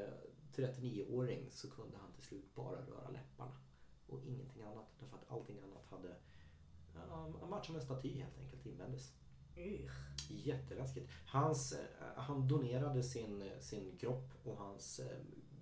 39-åring 0.54 1.50
så 1.50 1.70
kunde 1.70 1.96
han 1.96 2.12
till 2.12 2.22
slut 2.24 2.54
bara 2.54 2.76
röra 2.76 3.10
läpparna. 3.10 3.56
Och 4.06 4.20
ingenting 4.26 4.62
annat. 4.62 4.86
Därför 5.00 5.16
att 5.16 5.30
allting 5.30 5.60
annat 5.60 5.86
hade... 5.86 6.14
Han 7.10 7.50
var 7.50 7.62
som 7.62 7.74
en 7.74 7.80
staty 7.82 8.12
helt 8.12 8.38
enkelt 8.38 8.66
invändes. 8.66 9.12
Ugh. 9.56 9.90
Jätteläskigt. 10.30 11.10
Hans, 11.26 11.72
eh, 11.72 12.06
han 12.16 12.48
donerade 12.48 13.02
sin, 13.02 13.50
sin 13.60 13.96
kropp 13.98 14.30
och 14.44 14.56
hans 14.56 15.00
eh, 15.00 15.18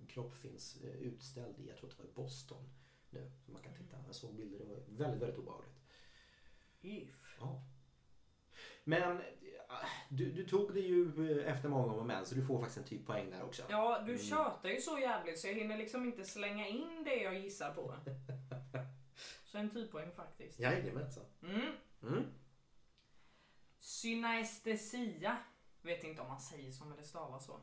kropp 0.07 0.35
finns 0.35 0.81
eh, 0.83 0.89
utställd 0.95 1.59
i, 1.59 1.67
jag 1.67 1.77
tror 1.77 1.89
att 1.89 1.97
det 1.97 2.03
var 2.03 2.09
i 2.09 2.13
Boston 2.13 2.69
nu. 3.09 3.31
Så 3.45 3.51
man 3.51 3.61
kan 3.61 3.73
titta. 3.73 3.97
Jag 4.05 4.15
såg 4.15 4.35
bilder, 4.35 4.59
det 4.59 4.65
var 4.65 4.79
väldigt, 4.87 5.21
väldigt 5.21 5.39
obehagligt. 5.39 5.73
If. 6.81 7.37
Ja. 7.39 7.63
Men 8.83 9.21
du, 10.09 10.31
du 10.31 10.45
tog 10.47 10.73
det 10.73 10.79
ju 10.79 11.41
efter 11.41 11.69
många 11.69 11.93
om 11.93 11.99
och 11.99 12.05
men 12.05 12.25
så 12.25 12.35
du 12.35 12.45
får 12.45 12.59
faktiskt 12.59 12.77
en 12.77 12.83
typ 12.83 13.05
poäng 13.05 13.29
där 13.31 13.43
också. 13.43 13.63
Ja, 13.69 13.99
du 14.05 14.11
Mm. 14.11 14.17
tjatar 14.23 14.69
ju 14.69 14.81
så 14.81 14.99
jävligt 14.99 15.39
så 15.39 15.47
jag 15.47 15.53
hinner 15.55 15.77
liksom 15.77 16.05
inte 16.05 16.23
slänga 16.23 16.67
in 16.67 17.03
det 17.05 17.15
jag 17.15 17.39
gissar 17.39 17.73
på. 17.73 17.95
En 19.57 19.69
typpoäng 19.69 20.11
faktiskt. 20.11 20.59
Jajamensan. 20.59 21.25
Mm. 21.41 21.71
Mm. 22.01 22.23
Synaestesia. 23.77 25.37
Vet 25.81 26.03
inte 26.03 26.21
om 26.21 26.27
man 26.27 26.39
säger 26.39 26.71
så 26.71 26.85
men 26.85 26.97
det 26.97 27.03
stavas 27.03 27.45
så. 27.45 27.61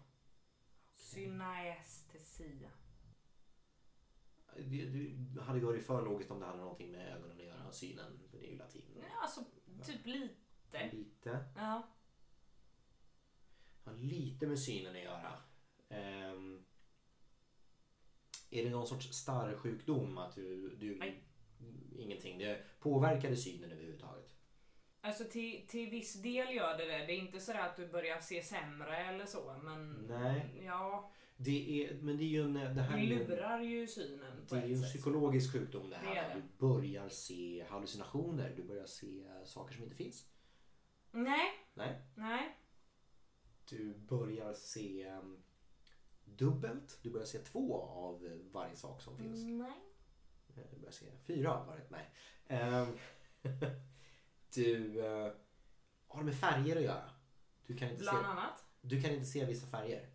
Synaestesia. 0.95 2.71
Det, 4.57 4.85
det 4.87 5.43
hade 5.43 5.59
ju 5.59 5.65
varit 5.65 5.87
för 5.87 6.05
logiskt 6.05 6.31
om 6.31 6.41
det 6.41 6.47
hade 6.47 6.59
någonting 6.59 6.93
med 6.93 7.17
ögonen 7.17 7.37
att 7.37 7.45
göra, 7.45 7.73
synen. 7.73 8.19
För 8.31 8.39
det 8.39 8.47
är 8.47 8.51
ju 8.51 8.59
latin. 8.59 8.83
Ja, 8.97 9.21
alltså 9.23 9.45
typ 9.85 10.07
lite. 10.07 10.91
Lite. 10.93 11.45
Ja. 11.57 11.89
Har 13.85 13.95
lite 13.95 14.47
med 14.47 14.59
synen 14.59 14.97
att 14.97 15.03
göra. 15.03 15.43
Ehm, 15.89 16.65
är 18.51 18.65
det 18.65 18.71
någon 18.71 18.87
sorts 18.87 19.13
starrsjukdom? 19.13 20.19
Att 20.19 20.35
du, 20.35 20.77
du, 20.77 20.99
Nej. 20.99 21.23
Ingenting. 21.99 22.39
Det 22.39 22.59
påverkade 22.81 23.37
synen 23.37 23.71
överhuvudtaget? 23.73 24.31
Alltså 25.01 25.25
till, 25.25 25.67
till 25.67 25.91
viss 25.91 26.23
del 26.23 26.55
gör 26.55 26.79
det 26.79 26.85
det. 26.85 27.07
Det 27.07 27.13
är 27.13 27.19
inte 27.19 27.41
så 27.41 27.53
att 27.53 27.77
du 27.77 27.89
börjar 27.89 28.21
se 28.21 28.43
sämre 28.43 28.97
eller 28.97 29.27
så 29.27 29.57
men 29.65 29.93
Nej. 29.93 30.63
ja, 30.65 31.11
Det 31.37 31.85
är, 31.87 31.95
men 31.95 32.17
det 32.17 32.23
är 32.25 32.29
ju 32.29 32.43
en... 32.43 32.55
Det 32.55 32.83
här 32.83 32.97
det 32.99 33.07
lurar 33.07 33.61
ju 33.61 33.87
synen 33.87 34.47
på 34.49 34.55
Det 34.55 34.61
är 34.61 34.67
ju 34.67 34.75
en 34.75 34.81
sätt. 34.81 34.89
psykologisk 34.91 35.53
sjukdom 35.53 35.91
det 35.91 35.97
Det 36.03 36.07
här. 36.09 36.31
är 36.31 36.35
det. 36.35 36.41
Du 36.41 36.67
börjar 36.67 37.09
se 37.09 37.65
hallucinationer. 37.69 38.53
Du 38.57 38.63
börjar 38.63 38.87
se 38.87 39.25
saker 39.45 39.75
som 39.75 39.85
inte 39.85 39.97
finns. 39.97 40.29
Nej, 41.11 41.51
Nej. 41.75 42.01
nej. 42.15 42.57
Du 43.71 43.95
börjar 43.95 44.53
se 44.55 45.09
um, 45.11 45.43
dubbelt. 46.25 46.99
Du 47.03 47.11
börjar 47.11 47.27
se 47.27 47.39
två 47.39 47.83
av 47.83 48.41
varje 48.53 48.77
sak 48.77 49.03
som 49.03 49.17
finns. 49.19 49.45
Nej. 49.45 49.81
Eh, 50.57 50.63
Du 50.71 50.79
börjar 50.79 50.93
se 50.93 51.07
fyra 51.27 51.55
av 51.55 51.67
varje. 51.67 51.85
Nej. 51.89 52.11
Ehm, 52.47 52.99
du 54.55 54.77
uh, 55.01 55.33
har 56.09 56.23
med 56.23 56.35
färger 56.35 56.77
att 56.77 56.83
göra. 56.83 57.11
Du 57.67 57.77
kan, 57.77 57.89
inte 57.91 58.05
se, 58.05 58.11
Bland 58.11 58.27
annat. 58.27 58.65
du 58.81 59.03
kan 59.03 59.11
inte 59.11 59.27
se 59.27 59.45
vissa 59.45 59.67
färger. 59.67 60.09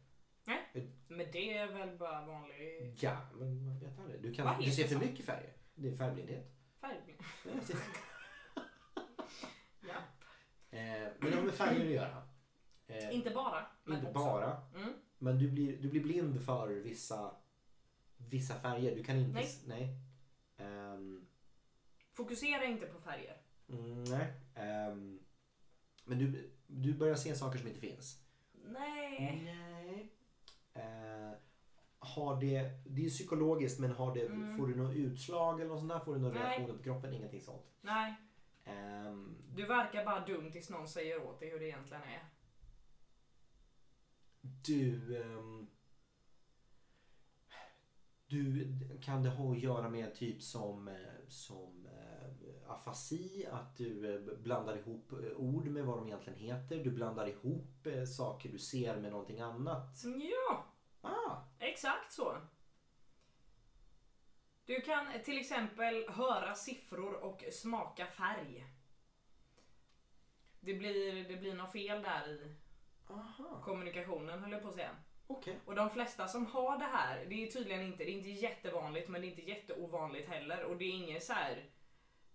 Men 1.07 1.31
det 1.31 1.57
är 1.57 1.67
väl 1.67 1.97
bara 1.97 2.25
vanlig 2.25 2.95
Ja, 2.99 3.17
men 3.33 3.65
man 3.65 3.79
vet 3.79 3.99
aldrig. 3.99 4.21
Du, 4.21 4.33
kan, 4.33 4.61
du 4.61 4.71
ser 4.71 4.87
för 4.87 4.99
mycket 4.99 5.25
färger. 5.25 5.53
Det 5.75 5.89
är 5.89 5.95
färgblindhet. 5.95 6.51
färgblind. 6.81 7.19
Ja. 9.81 9.95
Eh, 10.77 11.07
men 11.19 11.31
det 11.31 11.35
har 11.35 11.43
med 11.43 11.53
färger 11.53 11.85
att 11.85 11.91
göra. 11.91 12.23
Eh, 12.87 13.15
Inte 13.15 13.29
bara. 13.29 13.65
Men 13.83 13.97
inte 13.97 14.09
också. 14.09 14.19
bara. 14.25 14.61
Mm. 14.75 14.93
Men 15.17 15.39
du 15.39 15.51
blir, 15.51 15.77
du 15.77 15.89
blir 15.89 16.01
blind 16.03 16.45
för 16.45 16.67
vissa, 16.67 17.35
vissa 18.17 18.55
färger. 18.55 18.95
Du 18.95 19.03
kan 19.03 19.17
inte... 19.17 19.31
Nej. 19.33 19.49
nej. 19.67 19.95
Ehm, 20.59 21.25
Fokusera 22.13 22.63
inte 22.65 22.85
på 22.85 22.99
färger. 22.99 23.37
mm, 23.69 24.03
nej. 24.03 24.33
Ehm, 24.55 25.19
men 26.05 26.17
du, 26.19 26.51
du 26.67 26.93
börjar 26.93 27.15
se 27.15 27.35
saker 27.35 27.59
som 27.59 27.67
inte 27.67 27.79
finns. 27.79 28.23
Nej. 28.53 29.41
Nej. 29.45 30.13
Eh, 30.73 31.37
har 31.99 32.39
det, 32.41 32.69
det 32.85 33.05
är 33.05 33.09
psykologiskt 33.09 33.79
men 33.79 33.91
har 33.91 34.13
det, 34.15 34.25
Mm. 34.25 34.57
får 34.57 34.67
du 34.67 34.75
något 34.75 34.95
utslag 34.95 35.59
eller 35.61 35.69
något 35.69 35.79
sånt 35.79 35.91
där? 35.91 35.99
Får 35.99 36.13
du 36.15 36.19
några 36.21 36.39
Nej. 36.39 36.43
reaktioner 36.57 36.77
på 36.77 36.83
kroppen? 36.83 37.13
Ingenting 37.13 37.41
sånt. 37.41 37.65
Nej. 37.81 38.15
Ehm, 38.65 39.37
Du 39.55 39.65
verkar 39.65 40.05
bara 40.05 40.25
dum 40.25 40.51
tills 40.51 40.69
någon 40.69 40.87
säger 40.87 41.21
åt 41.27 41.39
dig 41.39 41.49
hur 41.49 41.59
det 41.59 41.67
egentligen 41.67 42.03
är. 42.03 42.25
du... 44.65 45.17
ehm, 45.21 45.69
du, 48.29 48.73
kan 49.01 49.23
det 49.23 49.29
ha 49.29 49.51
att 49.51 49.59
göra 49.59 49.89
med 49.89 50.15
typ 50.15 50.41
som, 50.41 50.87
eh, 50.87 50.95
som 51.27 51.85
eh, 51.85 52.71
afasi? 52.71 53.47
Att 53.51 53.77
du 53.77 54.15
eh, 54.15 54.37
blandar 54.39 54.77
ihop 54.77 55.13
ord 55.37 55.67
med 55.67 55.85
vad 55.85 55.97
de 55.97 56.07
egentligen 56.07 56.39
heter? 56.39 56.83
Du 56.83 56.91
blandar 56.91 57.27
ihop 57.27 57.85
eh, 57.85 58.03
saker 58.03 58.49
du 58.49 58.59
ser 58.59 58.97
med 58.97 59.11
någonting 59.11 59.39
annat? 59.39 60.03
Ja, 60.03 60.65
Ah, 61.01 61.37
exakt 61.59 62.11
så. 62.11 62.37
Du 64.65 64.81
kan 64.81 65.21
till 65.23 65.39
exempel 65.39 66.09
höra 66.09 66.55
siffror 66.55 67.13
och 67.13 67.43
smaka 67.51 68.05
färg. 68.05 68.65
Det 70.59 70.73
blir, 70.73 71.29
det 71.29 71.35
blir 71.35 71.53
något 71.53 71.71
fel 71.71 72.01
där 72.01 72.29
i 72.29 72.55
aha. 73.09 73.61
kommunikationen 73.63 74.39
höll 74.39 74.51
jag 74.51 74.61
på 74.61 74.67
att 74.67 74.75
säga. 74.75 74.95
Okej. 75.31 75.59
Och 75.65 75.75
de 75.75 75.89
flesta 75.89 76.27
som 76.27 76.45
har 76.45 76.77
det 76.77 76.85
här, 76.85 77.25
det 77.25 77.43
är 77.47 77.51
tydligen 77.51 77.81
inte, 77.81 78.03
det 78.03 78.11
är 78.11 78.13
inte 78.13 78.29
jättevanligt 78.29 79.09
men 79.09 79.21
det 79.21 79.27
är 79.27 79.29
inte 79.29 79.49
jätteovanligt 79.49 80.29
heller. 80.29 80.63
Och 80.63 80.77
det 80.77 80.85
är 80.85 80.91
inget 80.91 81.23
så 81.23 81.33
här. 81.33 81.65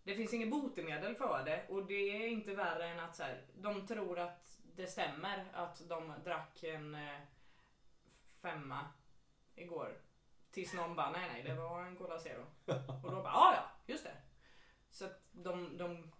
Det 0.02 0.14
finns 0.14 0.35
inget 0.35 0.50
botemedel 0.50 1.14
för 1.14 1.44
det 1.44 1.66
och 1.68 1.87
det 1.87 1.94
är 1.94 2.28
inte 2.28 2.54
värre 2.54 2.88
än 2.88 3.00
att 3.00 3.16
så 3.16 3.22
här, 3.22 3.46
de 3.54 3.87
tror 3.87 4.18
att 4.18 4.59
det 4.76 4.87
stämmer 4.87 5.44
att 5.52 5.88
de 5.88 6.12
drack 6.24 6.62
en 6.62 6.94
eh, 6.94 7.18
femma 8.42 8.87
igår. 9.54 10.00
Tills 10.50 10.74
någon 10.74 10.96
bara 10.96 11.11
nej 11.11 11.30
nej 11.33 11.42
det 11.42 11.54
var 11.54 11.83
en 11.83 11.96
Cola 11.96 12.18
Zero. 12.18 12.42
Och 13.04 13.11
då 13.11 13.22
bara 13.22 13.33
ja 13.33 13.54
ja 13.54 13.70
just 13.87 14.04
det. 14.04 14.16
Så 14.90 15.04
att 15.04 15.22
de, 15.33 15.76
de 15.78 16.12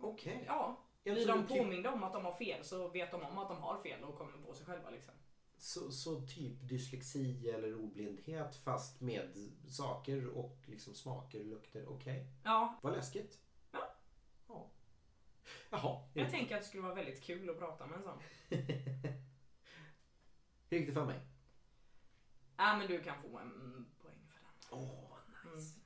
Okej. 0.00 0.44
ja, 0.46 0.76
Ja, 1.02 1.12
blir 1.12 1.26
de 1.26 1.46
typ- 1.46 1.58
påminda 1.58 1.92
om 1.92 2.04
att 2.04 2.12
de 2.12 2.24
har 2.24 2.32
fel 2.34 2.64
så 2.64 2.88
vet 2.88 3.10
de 3.10 3.22
om 3.22 3.38
att 3.38 3.48
de 3.48 3.58
har 3.58 3.82
fel 3.82 4.04
och 4.04 4.18
kommer 4.18 4.38
på 4.46 4.54
sig 4.54 4.66
själva 4.66 4.90
liksom. 4.90 5.14
Så, 5.64 5.92
så 5.92 6.20
typ 6.20 6.68
dyslexi 6.68 7.50
eller 7.50 7.74
ordblindhet 7.74 8.56
fast 8.56 9.00
med 9.00 9.50
saker 9.68 10.26
och 10.26 10.58
liksom 10.66 10.94
smaker, 10.94 11.44
lukter. 11.44 11.88
Okej. 11.88 12.26
Ja, 12.42 12.78
Vad 12.82 12.92
läskigt. 12.92 13.38
Ja. 13.72 13.94
ja. 14.48 14.70
Jaha. 15.70 16.08
Jag 16.14 16.30
tänker 16.30 16.54
att 16.54 16.62
det 16.62 16.68
skulle 16.68 16.82
vara 16.82 16.94
väldigt 16.94 17.22
kul 17.22 17.50
att 17.50 17.58
prata 17.58 17.86
med 17.86 17.96
en 17.96 18.02
sån. 18.02 18.18
Hur 20.68 20.78
gick 20.78 20.86
det 20.86 20.92
för 20.92 21.06
mig? 21.06 21.20
Ja 22.56 22.76
men 22.76 22.86
du 22.86 23.02
kan 23.02 23.22
få 23.22 23.38
en 23.38 23.86
poäng 24.02 24.28
för 24.28 24.40
den. 24.40 24.80
Åh, 24.80 25.16
nice. 25.54 25.80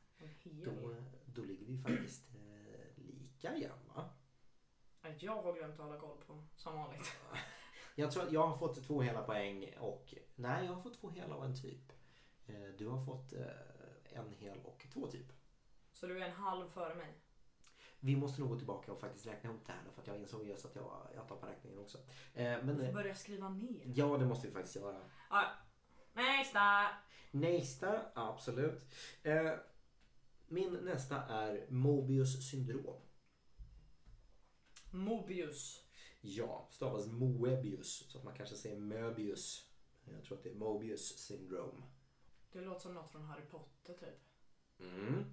Mm. 0.44 0.64
Då, 0.64 0.94
då 1.26 1.44
ligger 1.44 1.66
vi 1.66 1.78
faktiskt 1.78 2.34
eh, 2.34 3.02
lika 3.04 3.56
igen 3.56 3.78
va? 3.94 4.10
Ja, 5.02 5.08
Jag 5.18 5.42
har 5.42 5.52
glömt 5.52 5.80
att 5.80 5.86
hålla 5.86 6.00
koll 6.00 6.18
på 6.26 6.44
som 6.56 6.74
vanligt. 6.74 7.12
Jag 7.98 8.10
tror 8.12 8.22
att 8.22 8.32
jag 8.32 8.46
har 8.46 8.58
fått 8.58 8.84
två 8.84 9.02
hela 9.02 9.22
poäng 9.22 9.74
och 9.78 10.14
nej, 10.34 10.66
jag 10.66 10.72
har 10.72 10.82
fått 10.82 11.00
två 11.00 11.10
hela 11.10 11.34
och 11.34 11.44
en 11.44 11.56
typ. 11.56 11.92
Eh, 12.46 12.68
du 12.78 12.86
har 12.86 13.04
fått 13.04 13.32
eh, 13.32 14.18
en 14.18 14.32
hel 14.32 14.58
och 14.58 14.86
två 14.92 15.06
typ. 15.06 15.32
Så 15.92 16.06
du 16.06 16.20
är 16.20 16.26
en 16.26 16.32
halv 16.32 16.68
före 16.68 16.94
mig. 16.94 17.20
Vi 18.00 18.16
måste 18.16 18.40
nog 18.40 18.50
gå 18.50 18.56
tillbaka 18.56 18.92
och 18.92 19.00
faktiskt 19.00 19.26
räkna 19.26 19.50
ihop 19.50 19.66
det 19.66 19.72
här 19.72 19.80
för 19.94 20.00
att 20.02 20.06
jag 20.06 20.16
insåg 20.16 20.46
just 20.46 20.64
att 20.64 20.76
jag, 20.76 21.08
jag 21.14 21.28
tappade 21.28 21.52
räkningen 21.52 21.78
också. 21.78 21.98
Eh, 22.34 22.44
men, 22.64 22.76
Du 22.76 22.86
får 22.86 22.92
börja 22.92 23.14
skriva 23.14 23.48
ner. 23.48 23.92
ja, 23.94 24.18
det 24.18 24.26
måste 24.26 24.46
vi 24.46 24.52
faktiskt 24.52 24.76
göra. 24.76 25.00
Ja. 25.30 25.44
Nästa! 26.12 26.86
Nästa, 27.30 28.00
absolut. 28.14 28.94
Min 30.48 30.72
nästa 30.72 31.22
är 31.22 31.66
Mobius 31.70 32.50
syndrom. 32.50 33.00
Mobius. 34.90 35.87
Ja, 36.20 36.68
stavas 36.70 37.06
Moebius 37.06 38.10
så 38.10 38.18
att 38.18 38.24
man 38.24 38.34
kanske 38.36 38.56
säger 38.56 38.76
Möbius. 38.76 39.70
Jag 40.04 40.24
tror 40.24 40.36
att 40.38 40.44
det 40.44 40.50
är 40.50 40.54
Mobius 40.54 41.18
syndrom. 41.18 41.84
Det 42.52 42.60
låter 42.60 42.80
som 42.80 42.94
något 42.94 43.10
från 43.10 43.24
Harry 43.24 43.42
Potter 43.46 43.94
typ. 43.94 44.20
Mm. 44.80 45.24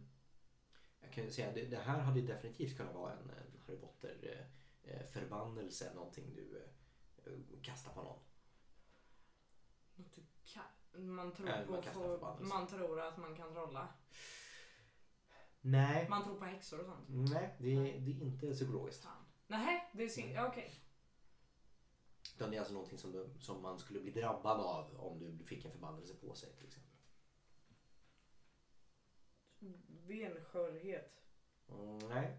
Jag 1.02 1.12
kan 1.14 1.24
ju 1.24 1.32
säga 1.32 1.52
det, 1.54 1.66
det 1.66 1.78
här 1.78 2.00
hade 2.00 2.22
definitivt 2.22 2.78
kunnat 2.78 2.94
vara 2.96 3.14
en, 3.14 3.30
en 3.30 3.62
Harry 3.68 3.78
Potter 3.78 4.18
eh, 4.84 4.92
eh, 4.96 5.06
förbannelse, 5.06 5.94
någonting 5.96 6.34
du 6.36 6.64
eh, 7.26 7.62
kastar 7.62 7.94
på 7.94 8.02
någon. 8.04 8.20
Något 9.96 10.16
du. 10.16 10.22
Man 11.02 11.32
tror, 11.34 11.50
Eller 11.50 11.68
man 11.68 11.82
på, 11.84 12.38
man 12.44 12.68
tror 12.68 13.00
att 13.02 13.18
man 13.18 13.36
kan 13.36 13.52
trolla. 13.54 13.88
Nej, 15.62 16.10
Man 16.10 16.24
tror 16.24 16.36
på 16.40 16.46
häxor 16.46 16.80
och 16.80 16.86
sånt. 16.86 17.06
nej 17.10 17.56
det, 17.60 17.70
är- 17.76 18.00
det 18.00 18.12
är 18.12 18.22
inte 18.22 18.52
psykologiskt. 18.54 19.04
Fan. 19.04 19.25
Nej, 19.48 19.90
det 19.94 20.04
är 20.04 20.10
sin... 20.10 20.32
Ja, 20.32 20.48
okej. 20.48 20.72
Utan 22.36 22.52
det 22.52 22.58
är 22.58 22.60
alltså 22.60 22.74
någonting 22.74 22.98
som, 22.98 23.12
du, 23.12 23.30
som 23.40 23.62
man 23.62 23.80
skulle 23.80 24.00
bli 24.00 24.12
drabbad 24.12 24.60
av 24.60 25.00
om 25.00 25.20
du 25.20 25.46
fick 25.46 25.66
en 25.66 25.72
förbannelse 25.72 26.14
på 26.14 26.36
sig 26.36 26.54
till 26.54 26.68
exempel. 26.68 26.96
Benskörhet. 30.08 31.22
Mm, 31.70 31.98
nej, 31.98 32.38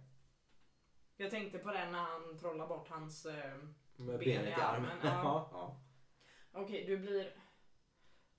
Jag 1.16 1.30
tänkte 1.30 1.58
på 1.58 1.72
den 1.72 1.92
när 1.92 2.02
han 2.02 2.38
trollar 2.38 2.66
bort 2.66 2.88
hans... 2.88 3.26
Eh... 3.26 3.56
med 3.96 4.18
Ben 4.18 4.44
i 4.44 4.52
armen. 4.52 4.98
ja, 5.02 5.48
ja. 5.52 5.80
Okej, 6.52 6.84
du 6.86 6.98
blir... 6.98 7.42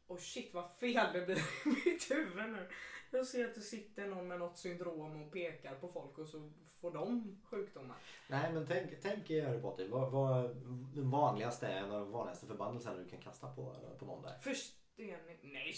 Oh 0.07 0.17
shit 0.17 0.53
vad 0.53 0.71
fel 0.71 1.13
det 1.13 1.25
blir 1.25 1.37
i 1.37 1.69
mitt 1.85 2.11
huvud 2.11 2.49
nu. 2.49 2.69
Jag 3.11 3.27
ser 3.27 3.47
att 3.47 3.55
det 3.55 3.61
sitter 3.61 4.07
någon 4.07 4.27
med 4.27 4.39
något 4.39 4.57
syndrom 4.57 5.21
och 5.21 5.31
pekar 5.31 5.75
på 5.75 5.87
folk 5.87 6.17
och 6.17 6.27
så 6.27 6.53
får 6.81 6.91
de 6.91 7.37
sjukdomar. 7.43 7.97
Nej 8.27 8.53
men 8.53 8.65
tänk, 8.67 9.01
tänk 9.01 9.29
Harry 9.29 9.61
Potter. 9.61 9.87
Vad, 9.87 10.11
vad 10.11 10.55
den 10.95 11.11
vanligaste, 11.11 11.67
en 11.67 11.91
av 11.91 11.99
de 11.99 12.11
vanligaste 12.11 12.47
förbannelserna 12.47 12.97
du 12.97 13.09
kan 13.09 13.19
kasta 13.19 13.47
på, 13.55 13.75
på 13.99 14.05
någon 14.05 14.23
där? 14.23 14.37
Förstening... 14.37 15.15
Nej! 15.41 15.73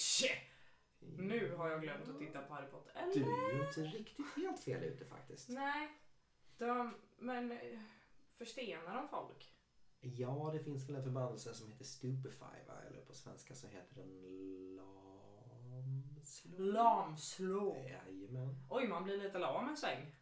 Nu 1.00 1.56
har 1.56 1.70
jag 1.70 1.82
glömt 1.82 2.10
att 2.10 2.20
titta 2.20 2.42
på 2.42 2.54
Harry 2.54 2.68
Potter. 2.68 2.92
Eller? 2.96 3.14
Du 3.14 3.22
är 3.22 3.56
ju 3.56 3.68
inte 3.68 3.98
riktigt 3.98 4.26
helt 4.36 4.60
fel 4.60 4.84
ute 4.84 5.06
faktiskt. 5.06 5.50
Nej. 5.50 5.90
De... 6.58 6.96
Men... 7.18 7.60
Förstenar 8.38 8.96
de 8.96 9.08
folk? 9.08 9.54
Ja, 10.02 10.50
det 10.54 10.60
finns 10.60 10.90
väl 10.90 10.96
en 10.96 11.04
förbannelse 11.04 11.54
som 11.54 11.72
heter 11.72 11.86
Stupefy 11.86 12.40
va? 12.68 12.74
Eller 12.88 13.02
på 13.02 13.14
svenska 13.14 13.56
så 13.56 13.68
heter 13.68 13.96
den 13.96 14.76
Lamslå. 14.76 16.58
Lamslå. 16.58 17.78
Jajamän. 17.78 18.56
Oj, 18.70 18.88
man 18.88 19.04
blir 19.04 19.18
lite 19.18 19.40
lam 19.40 19.70
en 19.70 19.78
sväng. 19.78 20.16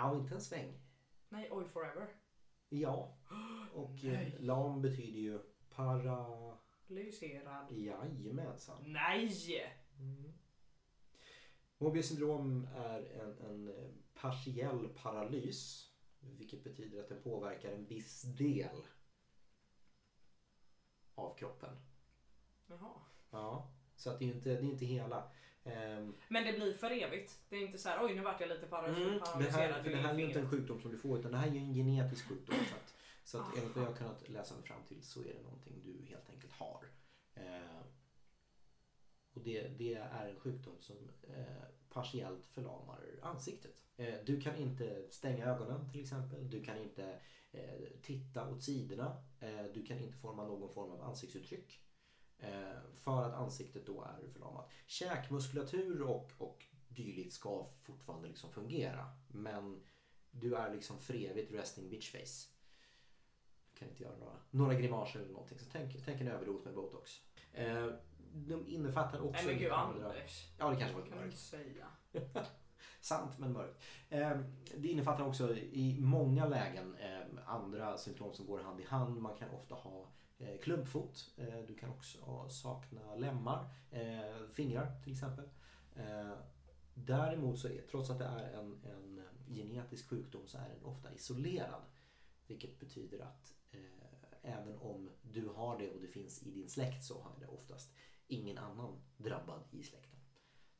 Ja, 0.00 0.16
inte 0.16 0.34
en 0.34 0.40
sväng. 0.40 0.80
Nej, 1.28 1.48
oj 1.52 1.68
forever. 1.68 2.08
Ja. 2.68 3.16
Och 3.74 4.04
eh, 4.04 4.12
Nej. 4.12 4.36
lam 4.38 4.82
betyder 4.82 5.20
ju 5.20 5.38
para... 5.70 6.56
Lyserad. 6.86 7.72
Jajamensan. 7.72 8.92
Nej! 8.92 9.30
Mm. 9.98 10.32
Mobius 11.78 12.08
syndrom 12.08 12.68
är 12.76 13.20
en, 13.20 13.38
en 13.38 13.68
eh, 13.68 13.90
partiell 14.14 14.88
paralys. 14.88 15.90
Vilket 16.20 16.64
betyder 16.64 17.00
att 17.00 17.08
den 17.08 17.22
påverkar 17.22 17.72
en 17.72 17.86
viss 17.86 18.22
del 18.22 18.86
av 21.14 21.34
kroppen. 21.34 21.76
Jaha. 22.66 23.00
Ja, 23.30 23.72
så 23.96 24.10
att 24.10 24.18
det 24.18 24.24
är 24.24 24.26
ju 24.26 24.34
inte, 24.34 24.48
det 24.48 24.66
är 24.66 24.70
inte 24.70 24.86
hela. 24.86 25.30
Ehm, 25.64 26.14
Men 26.28 26.44
det 26.44 26.52
blir 26.52 26.74
för 26.74 26.90
evigt. 26.90 27.38
Det 27.48 27.56
är 27.56 27.60
inte 27.60 27.78
så 27.78 27.88
här, 27.88 28.04
oj 28.04 28.14
nu 28.14 28.22
vart 28.22 28.40
jag 28.40 28.48
lite 28.48 28.66
paralys- 28.66 28.96
mm, 28.96 29.12
det 29.12 29.18
paralyserad 29.20 29.72
här, 29.72 29.82
det 29.82 29.96
här 29.96 30.14
är 30.14 30.18
inte 30.18 30.40
en 30.40 30.50
sjukdom 30.50 30.80
som 30.80 30.90
du 30.90 30.98
får 30.98 31.18
utan 31.18 31.32
det 31.32 31.38
här 31.38 31.46
är 31.48 31.52
ju 31.52 31.58
en 31.58 31.74
genetisk 31.74 32.28
sjukdom. 32.28 32.56
Så 32.70 32.74
att, 32.74 32.94
så 33.24 33.38
att 33.38 33.44
Aha. 33.44 33.52
enligt 33.58 33.76
vad 33.76 33.84
jag 33.84 33.90
har 33.90 33.96
kunnat 33.96 34.28
läsa 34.28 34.54
mig 34.54 34.64
fram 34.64 34.82
till 34.88 35.02
så 35.02 35.20
är 35.20 35.24
det 35.34 35.42
någonting 35.42 35.80
du 35.84 36.06
helt 36.08 36.30
enkelt 36.30 36.52
har. 36.52 36.84
Eh, 37.34 37.80
och 39.34 39.40
det, 39.40 39.68
det 39.68 39.94
är 39.94 40.28
en 40.28 40.40
sjukdom 40.40 40.76
som 40.80 40.96
eh, 41.22 41.62
partiellt 41.88 42.46
förlamar 42.46 43.00
ansiktet. 43.22 43.82
Eh, 43.96 44.14
du 44.24 44.40
kan 44.40 44.56
inte 44.56 45.06
stänga 45.10 45.46
ögonen 45.46 45.90
till 45.90 46.00
exempel. 46.00 46.50
Du 46.50 46.64
kan 46.64 46.78
inte 46.78 47.20
eh, 47.52 47.80
titta 48.02 48.50
åt 48.50 48.62
sidorna. 48.62 49.22
Eh, 49.40 49.64
du 49.74 49.84
kan 49.86 49.98
inte 49.98 50.16
forma 50.18 50.44
någon 50.46 50.74
form 50.74 50.90
av 50.90 51.02
ansiktsuttryck. 51.02 51.80
Eh, 52.40 52.80
för 52.94 53.22
att 53.22 53.34
ansiktet 53.34 53.86
då 53.86 54.02
är 54.02 54.28
förlamat. 54.32 54.70
Käkmuskulatur 54.86 56.02
och, 56.02 56.32
och 56.38 56.64
dylikt 56.88 57.32
ska 57.32 57.66
fortfarande 57.82 58.28
liksom 58.28 58.50
fungera. 58.50 59.06
Men 59.28 59.82
du 60.30 60.54
är 60.54 60.74
liksom 60.74 60.98
för 60.98 61.14
evigt 61.14 61.52
resting 61.52 61.90
bitch 61.90 62.10
face. 62.10 62.48
Du 63.72 63.78
kan 63.78 63.88
inte 63.88 64.02
göra 64.02 64.16
några, 64.16 64.36
några 64.50 64.74
grimaser 64.74 65.20
eller 65.20 65.32
någonting. 65.32 65.58
Så 65.58 65.66
tänk, 65.72 66.04
tänk 66.04 66.20
en 66.20 66.28
överdos 66.28 66.64
med 66.64 66.74
botox. 66.74 67.20
Eh, 67.52 67.86
de 68.32 68.68
innefattar 68.68 69.20
också 69.20 69.44
Nej 69.44 69.46
men 69.46 69.58
gud 69.58 69.72
andra... 69.72 70.08
Anders. 70.08 70.48
Ja, 70.58 70.70
det 70.70 70.76
kanske 70.76 70.96
var 70.96 71.06
kan 71.06 71.18
mörkt. 71.18 71.38
säga. 71.38 71.86
Sant 73.00 73.38
men 73.38 73.52
mörkt. 73.52 73.82
Eh, 74.08 74.38
det 74.76 74.88
innefattar 74.88 75.26
också 75.26 75.56
i 75.56 75.96
många 76.00 76.46
lägen 76.46 76.94
eh, 76.94 77.20
andra 77.46 77.98
symptom 77.98 78.34
som 78.34 78.46
går 78.46 78.60
hand 78.60 78.80
i 78.80 78.84
hand. 78.84 79.20
Man 79.20 79.36
kan 79.36 79.50
ofta 79.50 79.74
ha 79.74 80.08
klubbfot. 80.62 81.30
Eh, 81.36 81.60
du 81.66 81.74
kan 81.74 81.90
också 81.90 82.48
sakna 82.48 83.14
lemmar, 83.14 83.74
eh, 83.90 84.48
fingrar 84.52 85.02
till 85.02 85.12
exempel. 85.12 85.48
Eh, 85.96 86.32
däremot 86.94 87.58
så 87.58 87.68
är, 87.68 87.82
trots 87.90 88.10
att 88.10 88.18
det 88.18 88.24
är 88.24 88.52
en, 88.52 88.84
en 88.84 89.22
genetisk 89.46 90.08
sjukdom 90.08 90.48
så 90.48 90.58
är 90.58 90.68
den 90.68 90.84
ofta 90.84 91.14
isolerad. 91.14 91.82
Vilket 92.46 92.80
betyder 92.80 93.20
att 93.20 93.54
eh, 93.70 93.80
även 94.42 94.78
om 94.78 95.10
du 95.22 95.48
har 95.48 95.78
det 95.78 95.90
och 95.90 96.00
det 96.00 96.08
finns 96.08 96.42
i 96.42 96.50
din 96.50 96.68
släkt 96.68 97.04
så 97.04 97.20
har 97.20 97.40
det 97.40 97.46
oftast 97.46 97.94
ingen 98.26 98.58
annan 98.58 99.02
drabbad 99.16 99.62
i 99.70 99.82
släkten. 99.82 100.20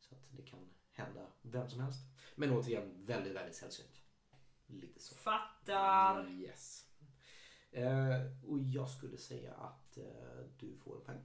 Så 0.01 0.15
att 0.15 0.27
det 0.31 0.43
kan 0.43 0.69
hända 0.93 1.27
vem 1.43 1.69
som 1.69 1.81
helst. 1.81 2.01
Men 2.37 2.51
återigen 2.51 3.07
väldigt, 3.07 3.35
väldigt 3.35 3.57
sällsynt. 3.57 4.03
Lite 4.67 5.01
så. 5.01 5.15
Fattar. 5.15 6.31
Yes. 6.31 6.90
Eh, 7.71 8.49
och 8.49 8.59
jag 8.59 8.89
skulle 8.89 9.19
säga 9.19 9.55
att 9.55 9.97
eh, 9.97 10.05
du 10.59 10.77
får 10.77 10.97
en 10.97 11.05
poäng. 11.05 11.21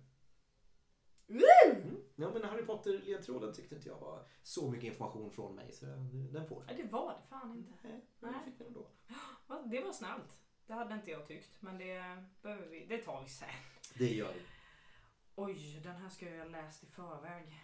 Mm. 1.28 1.98
Ja 2.16 2.32
men 2.34 2.44
Harry 2.44 2.66
Potter-ledtråden 2.66 3.54
tyckte 3.54 3.76
inte 3.76 3.90
jag 3.90 4.00
var 4.00 4.28
så 4.44 4.72
mycket 4.72 4.88
information 4.88 5.32
från 5.32 5.56
mig 5.56 5.72
så 5.72 5.86
den 5.86 6.48
får. 6.48 6.64
Nej 6.68 6.76
det 6.76 6.92
var 6.92 7.14
det 7.14 7.28
fan 7.30 7.58
inte. 7.58 7.74
Nej, 7.84 8.06
Nej. 8.20 8.32
jag 8.34 8.44
fick 8.44 8.58
den 8.58 8.68
ändå. 8.68 8.88
Det 9.72 9.82
var 9.82 9.92
snällt. 9.94 10.38
Det 10.68 10.74
hade 10.74 10.94
inte 10.94 11.12
jag 11.12 11.28
tyckt. 11.28 11.62
Men 11.62 11.78
det 11.78 12.26
behöver 12.42 12.68
vi. 12.68 12.86
Det 12.86 12.98
tar 12.98 13.24
vi 13.24 13.30
sen. 13.30 13.50
Det 13.98 14.14
gör 14.14 14.34
vi. 14.34 14.42
Oj, 15.36 15.80
den 15.84 15.96
här 15.96 16.10
ska 16.10 16.30
jag 16.30 16.38
ha 16.38 16.52
läst 16.52 16.84
i 16.84 16.88
förväg. 16.88 17.62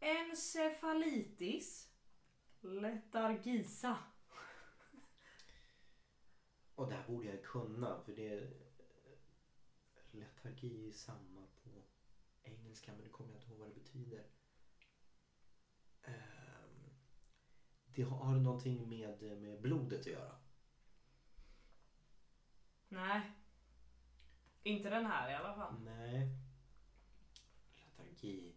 Encefalitis. 0.00 1.88
Letargisa. 2.60 3.96
Och 6.82 6.88
det 6.88 6.94
här 6.94 7.02
borde 7.06 7.26
jag 7.26 7.42
kunna 7.42 7.96
för 7.96 8.12
det 8.12 8.28
är 8.28 8.52
letargi 10.10 10.88
är 10.88 10.92
samma 10.92 11.46
på 11.62 11.82
engelska 12.42 12.92
men 12.92 13.02
det 13.02 13.08
kommer 13.08 13.30
jag 13.32 13.38
inte 13.38 13.48
ihåg 13.50 13.58
vad 13.58 13.68
det 13.68 13.72
betyder. 13.72 14.24
Ehm, 16.02 16.90
Det 17.84 18.02
har, 18.02 18.34
någonting 18.34 18.88
med, 18.88 19.22
med 19.38 19.60
blodet 19.60 20.00
att 20.00 20.06
göra? 20.06 20.34
Nej. 22.88 23.22
Inte 24.62 24.90
den 24.90 25.06
här 25.06 25.30
i 25.30 25.34
alla 25.34 25.54
fall. 25.54 25.74
Nej. 25.78 26.28
Letargi. 27.76 28.52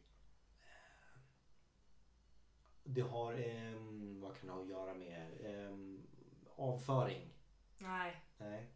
Ehm, 0.61 1.21
Det 2.83 3.01
har, 3.01 3.33
ehm, 3.33 4.19
vad 4.19 4.35
kan 4.35 4.47
det 4.47 4.53
ha 4.53 4.59
att 4.61 4.67
göra 4.67 4.93
med? 4.93 5.33
Ehm, 5.39 6.07
avföring? 6.55 7.34
Nej. 7.77 8.25
Nej. 8.37 8.71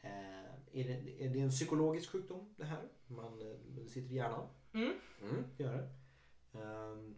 Eh, 0.00 0.44
är, 0.72 0.84
det, 0.84 1.24
är 1.24 1.28
det 1.30 1.40
en 1.40 1.50
psykologisk 1.50 2.10
sjukdom 2.10 2.54
det 2.56 2.64
här? 2.64 2.88
Man 3.06 3.40
eh, 3.40 3.56
det 3.66 3.88
sitter 3.88 4.10
i 4.10 4.14
hjärnan? 4.14 4.48
Mm. 4.72 4.92
Mm, 5.22 5.44
det 5.56 5.62
gör 5.64 5.72
det. 5.76 5.88
Ehm, 6.60 7.16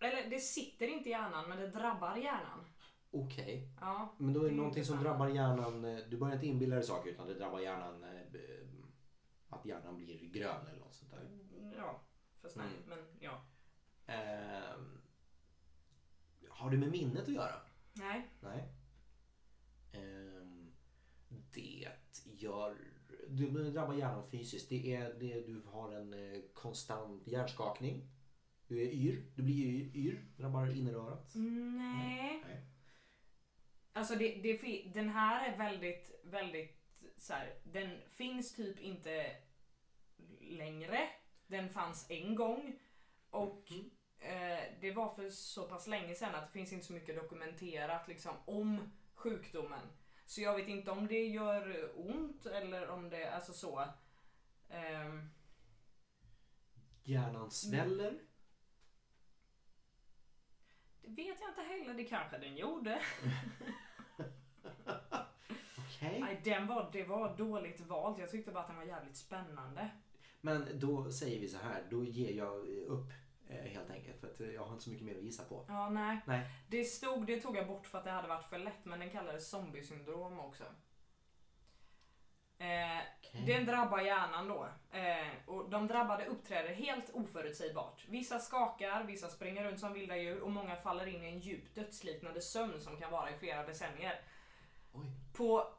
Eller 0.00 0.30
det 0.30 0.38
sitter 0.38 0.86
inte 0.86 1.08
i 1.08 1.12
hjärnan 1.12 1.48
men 1.48 1.58
det 1.58 1.68
drabbar 1.70 2.16
hjärnan. 2.16 2.64
Okej. 3.10 3.68
Ja. 3.80 4.14
Men 4.18 4.34
då 4.34 4.44
är 4.44 4.50
Det 4.50 4.56
någonting 4.56 4.84
som 4.84 4.98
drabbar 5.02 5.28
hjärnan. 5.28 5.84
eh, 5.84 5.98
Du 6.08 6.16
börjar 6.16 6.34
inte 6.34 6.46
inbilla 6.46 6.74
dig 6.76 6.84
saker 6.84 7.10
utan 7.10 7.26
det 7.26 7.34
drabbar 7.34 7.60
hjärnan. 7.60 8.04
eh, 8.04 8.20
Att 9.48 9.66
hjärnan 9.66 9.96
blir 9.96 10.28
grön 10.30 10.66
eller 10.66 10.78
något 10.80 10.94
sånt 10.94 11.10
där. 11.10 11.28
Ja. 11.76 12.00
Fast 12.42 12.56
nej. 12.56 12.66
Mm. 12.66 12.88
Men 12.88 12.98
ja. 13.20 13.44
Ehm, 14.06 15.00
har 16.48 16.70
det 16.70 16.76
med 16.76 16.90
minnet 16.90 17.22
att 17.22 17.28
göra? 17.34 17.54
Nej. 17.92 18.28
Nej. 18.40 18.68
Ehm, 19.92 20.31
gör... 22.42 22.76
Du 23.28 23.70
drabbar 23.70 23.94
hjärnan 23.94 24.30
fysiskt. 24.30 24.68
Det 24.68 24.94
är 24.94 25.14
det 25.14 25.40
du 25.46 25.62
har 25.66 25.92
en 25.92 26.12
eh, 26.14 26.40
konstant 26.54 27.26
hjärnskakning. 27.26 28.08
Du 28.66 28.82
är 28.82 28.92
yr. 28.92 29.24
Du 29.36 29.42
blir 29.42 29.66
yr. 29.66 29.96
yr 29.96 30.24
drabbar 30.36 30.76
innerörat. 30.76 31.34
Nej. 31.34 32.42
Nej. 32.46 32.66
Alltså 33.92 34.14
det, 34.14 34.34
det, 34.42 34.82
den 34.94 35.08
här 35.08 35.52
är 35.52 35.58
väldigt, 35.58 36.20
väldigt 36.24 36.82
så 37.16 37.32
här, 37.32 37.54
den 37.64 37.98
finns 38.08 38.54
typ 38.54 38.80
inte 38.80 39.36
längre. 40.40 41.08
Den 41.46 41.68
fanns 41.68 42.10
en 42.10 42.34
gång. 42.34 42.78
Och 43.30 43.70
Mm. 43.70 43.90
eh, 44.18 44.64
det 44.80 44.92
var 44.92 45.08
för 45.08 45.30
så 45.30 45.68
pass 45.68 45.86
länge 45.86 46.14
sedan 46.14 46.34
att 46.34 46.46
det 46.46 46.52
finns 46.52 46.72
inte 46.72 46.86
så 46.86 46.92
mycket 46.92 47.16
dokumenterat 47.16 48.08
liksom, 48.08 48.32
om 48.44 48.92
sjukdomen. 49.14 49.86
Så 50.26 50.40
jag 50.40 50.56
vet 50.56 50.68
inte 50.68 50.90
om 50.90 51.06
det 51.06 51.26
gör 51.26 51.90
ont 51.96 52.46
eller 52.46 52.88
om 52.88 53.10
det, 53.10 53.34
alltså 53.34 53.52
så. 53.52 53.84
Ehm, 54.68 55.30
Hjärnan 57.04 57.50
sväller. 57.50 58.18
det 61.02 61.08
vet 61.08 61.40
jag 61.40 61.50
inte 61.50 61.62
heller, 61.62 61.94
det 61.94 62.04
kanske 62.04 62.38
den 62.38 62.56
gjorde. 62.56 63.02
Okej. 65.78 66.20
Nej, 66.20 66.40
den 66.44 66.66
var, 66.66 66.90
det 66.92 67.04
var 67.04 67.36
dåligt 67.36 67.80
valt. 67.80 68.18
Jag 68.18 68.30
tyckte 68.30 68.50
bara 68.50 68.60
att 68.62 68.68
den 68.68 68.76
var 68.76 68.84
jävligt 68.84 69.16
spännande. 69.16 69.90
Men 70.40 70.78
då 70.78 71.10
säger 71.10 71.40
vi 71.40 71.48
så 71.48 71.58
här. 71.58 71.86
Då 71.90 72.04
ger 72.04 72.32
jag 72.32 72.68
upp 72.68 73.12
helt 73.48 73.90
enkelt. 73.90 74.20
För 74.20 74.26
att 74.26 74.40
eh, 74.40 74.50
jag 74.50 74.64
har 74.64 74.72
inte 74.72 74.84
så 74.84 74.90
mycket 74.90 75.06
mer 75.06 75.16
att 75.16 75.22
gissa 75.22 75.44
på. 75.44 75.64
Ja, 75.68 75.88
nej. 75.88 76.18
Nej. 76.26 76.50
Det 76.68 76.84
stod, 76.84 77.26
det 77.26 77.40
tog 77.40 77.56
jag 77.56 77.66
bort 77.66 77.86
för 77.86 77.98
att 77.98 78.04
det 78.04 78.10
hade 78.10 78.28
varit 78.28 78.44
för 78.44 78.58
lätt, 78.58 78.84
men 78.84 79.00
den 79.00 79.10
kallades 79.10 79.50
zombiesyndrom 79.50 80.40
också. 80.40 80.64
Eh, 82.58 83.02
Okej. 83.18 83.46
Den 83.46 83.66
drabbar 83.66 84.00
hjärnan 84.00 84.48
då. 84.48 84.68
Eh, 84.90 85.26
och 85.46 85.70
de 85.70 85.86
drabbade 85.86 86.26
uppträder 86.26 86.74
helt 86.74 87.10
oförutsägbart. 87.14 88.04
Vissa 88.08 88.38
skakar, 88.38 89.04
vissa 89.04 89.28
springer 89.28 89.64
runt 89.64 89.80
som 89.80 89.92
vilda 89.92 90.16
djur 90.16 90.40
och 90.40 90.50
många 90.50 90.76
faller 90.76 91.06
in 91.06 91.24
i 91.24 91.26
en 91.26 91.40
djup 91.40 91.74
dödsliknande 91.74 92.40
sömn 92.40 92.80
som 92.80 92.96
kan 92.96 93.10
vara 93.10 93.30
i 93.30 93.38
flera 93.38 93.66
decennier. 93.66 94.20
Oj. 94.92 95.06
På 95.32 95.74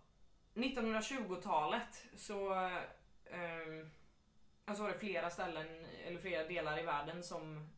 1920-talet 0.54 2.06
så 2.16 2.54
eh, 3.26 3.88
alltså 4.66 4.84
var 4.84 4.90
det 4.90 5.00
flera 5.00 5.30
ställen, 5.30 5.68
eller 6.06 6.20
flera 6.20 6.48
delar 6.48 6.80
i 6.80 6.84
världen 6.84 7.24
som 7.24 7.70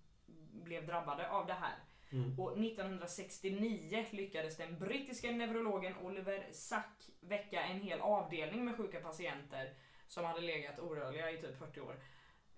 blev 0.52 0.86
drabbade 0.86 1.30
av 1.30 1.48
det 1.48 1.54
här. 1.54 1.76
Mm. 2.12 2.40
Och 2.40 2.52
1969 2.52 4.06
lyckades 4.12 4.58
den 4.58 4.80
brittiska 4.80 5.32
neurologen 5.32 5.98
Oliver 5.98 6.48
Sack 6.52 7.10
väcka 7.20 7.64
en 7.64 7.82
hel 7.82 8.02
avdelning 8.02 8.66
med 8.66 8.78
sjuka 8.78 9.00
patienter 9.00 9.74
som 10.08 10.26
hade 10.26 10.42
legat 10.42 10.80
orörliga 10.80 11.32
i 11.32 11.38
typ 11.38 11.60
40 11.60 11.82
år. 11.82 11.96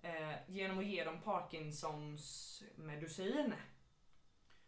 Eh, 0.02 0.34
genom 0.46 0.78
att 0.78 0.86
ge 0.86 1.04
dem 1.04 1.20
Parkinsons 1.20 2.62
medicin. 2.74 3.54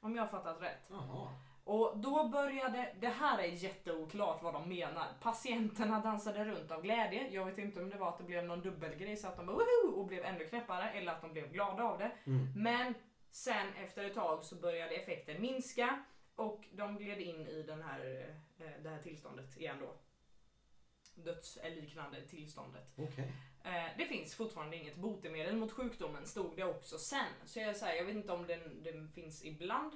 Om 0.01 0.17
jag 0.17 0.23
har 0.23 0.29
fattat 0.29 0.63
rätt. 0.63 0.87
Jaha. 0.91 1.29
Och 1.65 1.99
då 1.99 2.29
började, 2.29 2.95
det 3.01 3.09
här 3.09 3.39
är 3.39 3.47
jätteoklart 3.47 4.43
vad 4.43 4.55
de 4.55 4.69
menar. 4.69 5.07
Patienterna 5.21 6.01
dansade 6.01 6.45
runt 6.45 6.71
av 6.71 6.83
glädje. 6.83 7.29
Jag 7.31 7.47
vet 7.47 7.59
inte 7.59 7.81
om 7.81 7.91
det 7.91 7.97
var 7.97 8.09
att 8.09 8.19
det 8.19 8.25
blev 8.25 8.45
någon 8.45 8.61
dubbelgrej 8.61 9.17
så 9.17 9.29
att 9.29 9.37
de 9.37 9.47
bara 9.47 9.57
woho! 9.57 10.01
och 10.01 10.07
blev 10.07 10.25
ännu 10.25 10.45
knäppare 10.45 10.91
eller 10.91 11.13
att 11.13 11.21
de 11.21 11.33
blev 11.33 11.53
glada 11.53 11.83
av 11.83 11.99
det. 11.99 12.13
Mm. 12.25 12.53
Men 12.57 12.95
sen 13.31 13.67
efter 13.85 14.05
ett 14.05 14.15
tag 14.15 14.45
så 14.45 14.57
började 14.57 14.95
effekten 14.95 15.43
minska 15.43 16.05
och 16.35 16.65
de 16.73 16.99
gled 16.99 17.21
in 17.21 17.47
i 17.47 17.63
den 17.63 17.83
här, 17.83 18.27
eh, 18.59 18.67
det 18.83 18.89
här 18.89 19.03
tillståndet 19.03 19.57
igen 19.57 19.77
då. 19.81 19.95
Dödsliknande 21.15 22.27
tillståndet. 22.27 22.95
Okej. 22.97 23.33
Eh, 23.65 23.97
det 23.99 24.05
finns 24.05 24.35
fortfarande 24.35 24.77
inget 24.77 24.97
botemedel 24.97 25.57
mot 25.57 25.73
sjukdomen 25.73 26.27
stod 26.27 26.57
det 26.57 26.65
också 26.65 26.99
sen. 26.99 27.33
Så 27.45 27.61
jag, 27.61 27.77
säger, 27.77 27.97
jag 27.97 28.05
vet 28.05 28.17
inte 28.17 28.33
om 28.33 28.47
den, 28.47 28.83
den 28.83 29.09
finns 29.09 29.45
ibland. 29.45 29.93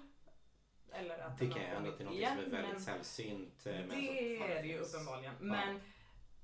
Eller 0.94 1.18
att 1.18 1.38
Det 1.38 1.46
kan 1.46 1.60
ju 1.62 1.66
hända 1.66 1.80
kommit 1.80 1.96
till 1.96 2.06
något 2.06 2.14
igen, 2.14 2.36
som 2.44 2.54
är 2.54 2.62
väldigt 2.62 2.82
sällsynt. 2.82 3.66
eh, 3.66 3.72
det 3.72 3.82
fortfarande 3.82 4.58
är 4.58 4.62
det 4.62 4.68
ju 4.68 4.78
uppenbarligen. 4.78 5.34
Men 5.40 5.80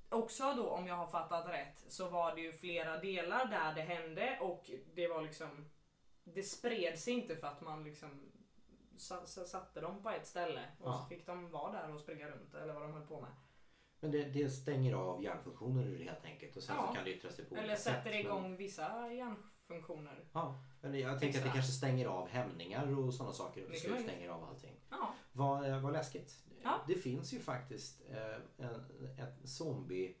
också 0.09 0.53
då 0.53 0.69
om 0.69 0.87
jag 0.87 0.95
har 0.95 1.07
fattat 1.07 1.47
rätt 1.49 1.83
så 1.87 2.09
var 2.09 2.35
det 2.35 2.41
ju 2.41 2.51
flera 2.53 2.97
delar 2.97 3.45
där 3.45 3.73
det 3.73 3.81
hände 3.81 4.37
och 4.41 4.71
det 4.93 5.07
var 5.07 5.21
liksom 5.21 5.69
Det 6.23 6.43
spred 6.43 6.99
sig 6.99 7.13
inte 7.13 7.35
för 7.35 7.47
att 7.47 7.61
man 7.61 7.83
liksom 7.83 8.31
sa- 8.97 9.25
sa- 9.25 9.45
satte 9.45 9.81
dem 9.81 10.03
på 10.03 10.09
ett 10.09 10.27
ställe 10.27 10.61
och 10.79 10.89
Ja. 10.89 10.93
så 11.03 11.15
fick 11.15 11.25
de 11.25 11.49
vara 11.51 11.71
där 11.71 11.93
och 11.93 11.99
springa 12.01 12.27
runt 12.29 12.53
eller 12.55 12.73
vad 12.73 12.81
de 12.83 12.93
höll 12.93 13.07
på 13.07 13.21
med. 13.21 13.31
Men 13.99 14.11
det, 14.11 14.23
det 14.23 14.49
stänger 14.49 14.93
av 14.95 15.23
hjärnfunktioner 15.23 15.85
det 15.85 16.03
helt 16.03 16.25
enkelt 16.25 16.55
och 16.57 16.63
sen 16.63 16.75
Ja. 16.79 16.87
så 16.87 16.93
kan 16.95 17.03
det 17.03 17.11
yttra 17.15 17.31
sig 17.31 17.45
på 17.45 17.55
Eller 17.55 17.63
olika 17.63 17.77
sätt. 17.77 17.93
sätter 17.95 18.09
men- 18.11 18.19
igång 18.19 18.57
vissa 18.57 19.07
hjärnfunktioner. 19.71 20.25
Ja, 20.33 20.63
men 20.81 20.99
jag 20.99 21.19
tänker 21.19 21.39
att 21.39 21.45
det 21.45 21.51
kanske 21.51 21.71
stänger 21.71 22.05
av 22.05 22.27
hämningar 22.27 22.99
och 22.99 23.13
sådana 23.13 23.33
saker 23.33 23.65
och 23.65 23.71
till 23.71 23.81
slut 23.81 24.01
stänger 24.01 24.29
av 24.29 24.43
allting. 24.43 24.75
Ja. 24.89 25.13
Vad, 25.31 25.69
eh, 25.69 25.81
vad 25.81 25.93
läskigt. 25.93 26.43
Ja. 26.63 26.81
Det 26.87 26.95
finns 26.95 27.33
ju 27.33 27.39
faktiskt 27.39 28.01
eh, 28.09 28.65
en, 28.65 28.75
ett 29.17 29.49
zombie... 29.49 30.15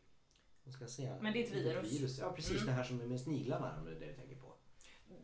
Vad 0.63 0.73
ska 0.73 0.83
jag 0.83 0.91
säga? 0.91 1.17
Men 1.21 1.33
det 1.33 1.39
är 1.39 1.43
ett 1.43 1.85
virus. 1.85 2.19
Ja, 2.19 2.31
precis. 2.31 2.55
Mm. 2.55 2.65
Det 2.65 2.71
här 2.71 2.83
som 2.83 3.01
är 3.01 3.05
med 3.05 3.21
sniglarna, 3.21 3.77
om 3.79 3.85
det 3.85 3.91
är 3.91 3.99
det 3.99 4.05
du 4.05 4.13
tänker 4.13 4.35
på. 4.35 4.53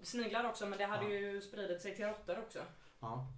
Sniglar 0.03 0.49
också 0.49 0.65
men 0.65 0.77
det 0.77 0.85
hade 0.85 1.03
Ja. 1.03 1.19
ju 1.19 1.41
spridit 1.41 1.81
sig 1.81 1.95
till 1.95 2.05
råttor 2.05 2.39
också. 2.39 2.59
Ja, 2.99 3.33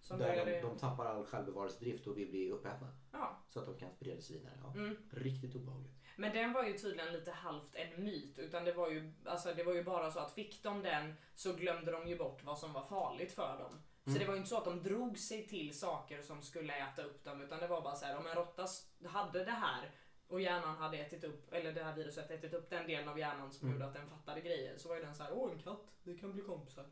Som 0.00 0.18
där 0.18 0.46
de, 0.46 0.60
de 0.60 0.78
tappar 0.78 1.06
all 1.06 1.24
självbevarelsedrift 1.24 2.06
och 2.06 2.18
vill 2.18 2.30
bli 2.30 2.50
uppätna. 2.50 2.96
Ja. 3.12 3.44
Så 3.48 3.60
att 3.60 3.66
de 3.66 3.78
kan 3.78 3.90
sprida 3.90 4.20
sig 4.20 4.36
vidare. 4.36 4.52
Ja. 4.62 4.72
Mm. 4.74 4.96
Riktigt 5.10 5.54
obehagligt. 5.54 5.94
Men 6.16 6.32
den 6.32 6.52
var 6.52 6.64
ju 6.64 6.72
tydligen 6.78 7.12
lite 7.12 7.30
halvt 7.30 7.74
en 7.74 8.04
myt. 8.04 8.38
Utan 8.38 8.64
det 8.64 8.72
var, 8.72 8.90
ju, 8.90 9.12
alltså 9.24 9.54
det 9.54 9.62
var 9.64 9.72
ju 9.74 9.84
bara 9.84 10.10
så 10.10 10.18
att 10.20 10.32
fick 10.32 10.62
de 10.62 10.82
den 10.82 11.14
så 11.34 11.52
glömde 11.52 11.92
de 11.92 12.08
ju 12.08 12.16
bort 12.18 12.44
vad 12.44 12.58
som 12.58 12.72
var 12.72 12.84
farligt 12.84 13.32
för 13.32 13.58
dem. 13.58 13.82
Så 14.04 14.10
Mm. 14.10 14.20
det 14.20 14.26
var 14.26 14.34
ju 14.34 14.38
inte 14.38 14.48
så 14.50 14.58
att 14.58 14.64
de 14.64 14.82
drog 14.82 15.18
sig 15.18 15.46
till 15.46 15.78
saker 15.78 16.22
som 16.22 16.42
skulle 16.42 16.76
äta 16.76 17.02
upp 17.02 17.24
dem. 17.24 17.40
Utan 17.40 17.60
det 17.60 17.66
var 17.66 17.80
bara 17.82 17.94
så 17.96 18.06
här, 18.06 18.16
om 18.18 18.26
en 18.26 18.34
råtta 18.34 18.66
hade 19.08 19.44
det 19.44 19.50
här 19.50 19.90
och 20.28 20.40
hjärnan 20.40 20.76
hade 20.76 20.98
ätit 20.98 21.24
upp, 21.24 21.52
eller 21.52 21.72
det 21.72 21.84
här 21.84 21.94
viruset 21.94 22.30
ätit 22.30 22.54
upp 22.54 22.70
den 22.70 22.86
delen 22.86 23.08
av 23.08 23.18
hjärnan 23.18 23.52
som 23.52 23.68
Mm. 23.68 23.74
gjorde 23.80 23.86
att 23.88 23.94
den 23.94 24.08
fattade 24.10 24.40
grejer. 24.40 24.78
Så 24.78 24.88
var 24.88 24.96
ju 24.96 25.02
den 25.02 25.14
så 25.14 25.22
här, 25.22 25.32
åh 25.32 25.52
en 25.52 25.58
katt, 25.58 25.86
vi 26.02 26.18
kan 26.18 26.32
bli 26.32 26.42
kompisar. 26.42 26.84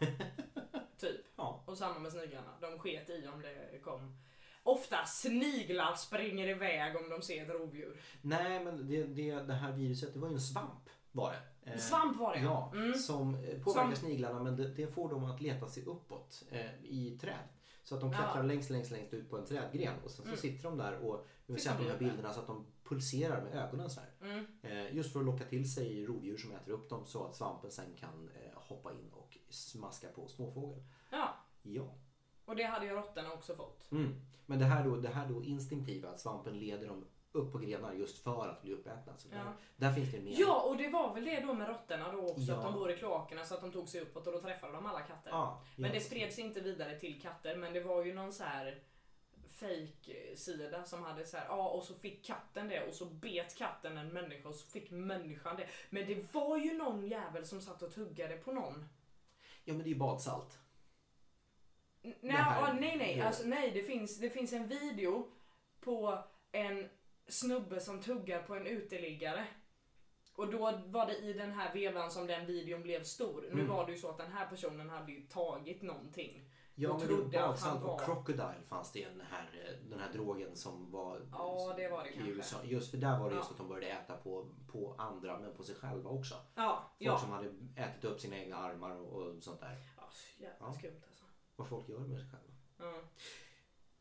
typ. 0.98 1.20
Ja. 1.36 1.64
Och 1.66 1.78
samma 1.78 1.98
med 1.98 2.12
sniglarna. 2.12 2.58
De 2.60 2.78
sket 2.78 3.10
i 3.10 3.26
om 3.28 3.42
det 3.42 3.80
kom. 3.84 4.16
Ofta 4.66 5.04
sniglar 5.04 5.94
springer 5.94 6.48
iväg 6.48 6.96
om 6.96 7.08
de 7.10 7.22
ser 7.22 7.42
ett 7.42 7.48
rovdjur. 7.50 8.00
Nej, 8.22 8.64
men 8.64 8.86
det, 8.88 9.02
det, 9.06 9.32
det 9.34 9.52
här 9.54 9.72
viruset, 9.72 10.14
det 10.14 10.18
var 10.20 10.28
ju 10.28 10.34
en 10.34 10.40
svamp 10.40 10.88
var 11.12 11.32
det. 11.32 11.70
Eh, 11.70 11.78
Svamp 11.78 12.16
var 12.16 12.34
det 12.34 12.40
Ja, 12.40 12.72
Mm. 12.74 12.94
som 12.94 13.34
eh, 13.34 13.40
påverkar 13.62 13.94
Som- 13.94 13.96
sniglarna 13.96 14.42
men 14.42 14.56
det, 14.56 14.68
det 14.68 14.86
får 14.86 15.08
dem 15.08 15.24
att 15.24 15.40
leta 15.40 15.68
sig 15.68 15.84
uppåt 15.84 16.44
eh, 16.50 16.84
i 16.84 17.18
träd. 17.20 17.48
Så 17.82 17.94
att 17.94 18.00
de 18.00 18.10
klättrar 18.12 18.36
Ja. 18.36 18.42
längst, 18.42 18.70
längst, 18.70 18.90
längst 18.90 19.14
ut 19.14 19.30
på 19.30 19.38
en 19.38 19.46
trädgren 19.46 19.94
och 20.04 20.10
sen 20.10 20.22
så 20.24 20.28
Mm. 20.28 20.36
sitter 20.36 20.62
de 20.62 20.78
där 20.78 20.98
och 20.98 21.26
vi 21.46 21.54
Tills 21.54 21.64
ser 21.64 21.78
de 21.78 21.84
här 21.90 21.98
bilderna 21.98 22.32
så 22.32 22.40
att 22.40 22.46
de 22.46 22.66
pulserar 22.84 23.42
med 23.42 23.54
ögonen 23.54 23.90
så 23.90 24.00
här. 24.00 24.10
Mm. 24.30 24.46
Eh, 24.62 24.96
just 24.96 25.12
för 25.12 25.20
att 25.20 25.26
locka 25.26 25.44
till 25.44 25.72
sig 25.74 26.06
rovdjur 26.06 26.36
som 26.36 26.52
äter 26.52 26.72
upp 26.72 26.90
dem 26.90 27.06
så 27.06 27.24
att 27.24 27.36
svampen 27.36 27.70
sen 27.70 27.94
kan 27.96 28.30
eh, 28.34 28.50
hoppa 28.54 28.92
in 28.92 29.10
och 29.12 29.38
smaska 29.50 30.08
på 30.08 30.28
småfågel. 30.28 30.82
Ja, 31.10 31.34
Ja. 31.62 31.94
Och 32.44 32.56
det 32.56 32.62
hade 32.64 32.86
ju 32.86 32.92
råttorna 32.92 33.32
också 33.32 33.54
fått. 33.56 33.90
Mm. 33.92 34.20
Men 34.46 34.58
det 34.58 34.64
här, 34.64 34.84
då, 34.84 34.96
det 34.96 35.08
här 35.08 35.26
då 35.28 35.42
instinktiva 35.42 36.08
att 36.08 36.20
svampen 36.20 36.58
leder 36.58 36.88
dem 36.88 37.04
upp 37.32 37.52
på 37.52 37.58
grenar 37.58 37.92
just 37.92 38.18
för 38.18 38.48
att 38.48 38.62
bli 38.62 38.72
uppätna. 38.72 39.16
Så 39.16 39.28
Ja. 39.32 39.36
där, 39.36 39.52
där 39.76 39.92
finns 39.94 40.10
det 40.12 40.18
mening. 40.18 40.34
Ja, 40.38 40.60
och 40.62 40.76
det 40.76 40.88
var 40.88 41.14
väl 41.14 41.24
det 41.24 41.40
då 41.40 41.54
med 41.54 41.68
råttorna 41.68 42.12
då 42.12 42.28
också, 42.28 42.42
Ja. 42.42 42.56
att 42.56 42.64
de 42.64 42.74
bor 42.74 42.90
i 42.90 42.96
kloakerna 42.96 43.44
så 43.44 43.54
att 43.54 43.60
de 43.60 43.72
tog 43.72 43.88
sig 43.88 44.00
uppåt 44.00 44.26
och 44.26 44.32
då 44.32 44.40
träffade 44.40 44.72
de 44.72 44.86
alla 44.86 45.00
katter. 45.00 45.30
Ja, 45.30 45.62
Men 45.76 45.92
det 45.92 46.00
spreds 46.00 46.38
inte 46.38 46.60
vidare 46.60 46.98
till 46.98 47.20
katter, 47.22 47.56
men 47.56 47.72
det 47.72 47.80
var 47.80 48.04
ju 48.04 48.14
någon 48.14 48.32
så 48.32 48.44
här 48.44 48.82
fake 49.48 50.36
sida 50.36 50.84
som 50.84 51.02
hade 51.02 51.24
så 51.26 51.36
här, 51.36 51.46
ja 51.48 51.68
och 51.68 51.82
så 51.84 51.94
fick 51.94 52.24
katten 52.24 52.68
det 52.68 52.88
och 52.88 52.94
så 52.94 53.04
bet 53.04 53.56
katten 53.58 53.98
en 53.98 54.08
människa 54.08 54.48
och 54.48 54.54
så 54.54 54.66
fick 54.70 54.90
människan 54.90 55.56
det. 55.56 55.66
Men 55.90 56.06
det 56.06 56.34
var 56.34 56.56
ju 56.56 56.74
någon 56.78 57.06
jävel 57.08 57.46
som 57.46 57.60
satt 57.60 57.82
och 57.82 57.94
tuggade 57.94 58.36
på 58.36 58.52
någon. 58.52 58.84
ja, 59.64 59.74
men 59.74 59.78
det 59.82 59.88
är 59.88 59.92
ju 59.92 59.98
badsalt. 59.98 60.58
Nej, 62.04 62.74
nej, 62.80 62.96
nej, 62.98 63.20
alltså, 63.20 63.46
nej 63.46 63.70
det, 63.70 63.82
finns, 63.82 64.18
det 64.18 64.30
finns 64.30 64.52
en 64.52 64.68
video 64.68 65.28
på 65.80 66.18
en 66.52 66.88
snubbe 67.26 67.80
som 67.80 68.00
tuggar 68.00 68.42
på 68.42 68.54
en 68.54 68.66
uteliggare. 68.66 69.46
Och 70.36 70.50
då 70.50 70.58
var 70.86 71.06
det 71.06 71.16
i 71.18 71.32
den 71.32 71.52
här 71.52 71.74
vevan 71.74 72.10
som 72.10 72.26
den 72.26 72.46
videon 72.46 72.82
blev 72.82 73.02
stor. 73.02 73.42
Nu 73.42 73.48
Mm. 73.60 73.66
var 73.68 73.86
det 73.86 73.92
ju 73.92 73.98
så 73.98 74.10
att 74.10 74.18
den 74.18 74.32
här 74.32 74.46
personen 74.46 74.90
hade 74.90 75.12
ju 75.12 75.20
tagit 75.26 75.82
någonting. 75.82 76.50
Ja, 76.76 76.90
och 76.90 77.00
men 77.00 77.08
det, 77.08 77.14
att 77.14 77.20
han 77.42 77.50
badsalt 77.50 77.82
och 77.82 77.88
var- 77.88 77.98
crocodile 77.98 78.62
fanns 78.68 78.92
det 78.92 79.08
den 79.08 79.20
här, 79.20 79.50
eh, 79.64 79.88
den 79.90 80.00
här 80.00 80.12
drogen 80.12 80.56
som 80.56 80.90
var 80.90 81.20
Ja, 81.32 81.74
det 81.76 81.88
var 81.88 82.02
det 82.04 82.10
i 82.10 82.12
kanske. 82.12 82.30
USA. 82.32 82.56
Just 82.64 82.90
för 82.90 82.98
där 82.98 83.18
var 83.18 83.30
det 83.30 83.36
just 83.36 83.48
Ja. 83.48 83.52
att 83.52 83.58
de 83.58 83.68
började 83.68 83.86
äta 83.86 84.16
på, 84.16 84.46
på 84.72 84.94
andra 84.98 85.38
men 85.38 85.54
på 85.54 85.62
sig 85.64 85.74
själva 85.74 86.10
också. 86.10 86.34
Ja, 86.54 86.90
Folk 86.98 87.08
ja. 87.08 87.18
som 87.18 87.30
hade 87.30 87.48
ätit 87.76 88.04
upp 88.04 88.20
sina 88.20 88.36
egna 88.36 88.56
armar 88.56 88.90
och, 88.96 89.12
och 89.22 89.42
sånt 89.42 89.60
där. 89.60 89.76
ja 89.96 90.08
så 90.10 90.42
jävla 90.42 90.56
Ja. 90.66 90.72
skumt 90.72 91.00
alltså. 91.06 91.13
Vad 91.56 91.68
folk 91.68 91.88
gör 91.88 91.98
med 91.98 92.20
sig 92.20 92.28
själva. 92.30 92.54
Ja. 92.78 92.94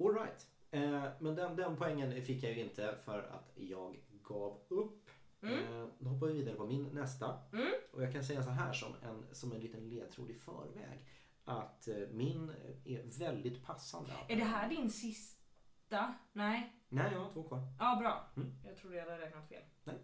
All 0.06 0.16
right. 0.16 0.48
Eh, 0.72 1.06
men 1.20 1.36
den, 1.36 1.56
den 1.56 1.76
poängen 1.78 2.22
fick 2.22 2.44
jag 2.44 2.54
ju 2.54 2.64
inte 2.64 2.96
för 3.06 3.20
att 3.20 3.52
jag 3.56 4.00
gav 4.24 4.60
upp. 4.68 5.10
Mm. 5.42 5.82
Eh, 5.82 5.88
då 6.00 6.10
hoppar 6.10 6.28
vi 6.28 6.34
vidare 6.34 6.56
på 6.56 6.66
min 6.66 6.84
nästa. 6.84 7.40
Mm. 7.54 7.74
Och 7.92 8.04
jag 8.04 8.14
kan 8.14 8.24
säga 8.24 8.44
så 8.44 8.50
här 8.50 8.74
som 8.74 8.94
en, 9.02 9.36
som 9.36 9.52
en 9.52 9.60
liten 9.60 9.90
ledtråd 9.90 10.30
i 10.30 10.34
förväg. 10.34 11.06
Att 11.46 11.88
eh, 11.88 11.96
min 12.12 12.50
är 12.86 13.20
väldigt 13.20 13.66
passande. 13.66 14.14
Är 14.28 14.36
det 14.36 14.44
här 14.44 14.70
din 14.70 14.92
sista? 14.92 16.14
Nej? 16.34 16.74
Nej, 16.90 17.14
jag 17.14 17.20
har 17.20 17.32
två 17.32 17.44
kvar. 17.44 17.60
Ja, 17.80 17.98
bra. 18.00 18.28
Mm. 18.36 18.56
Jag 18.66 18.78
trodde 18.78 18.96
jag 18.96 19.06
hade 19.06 19.20
räknat 19.20 19.50
fel. 19.50 19.64
Nej. 19.84 19.96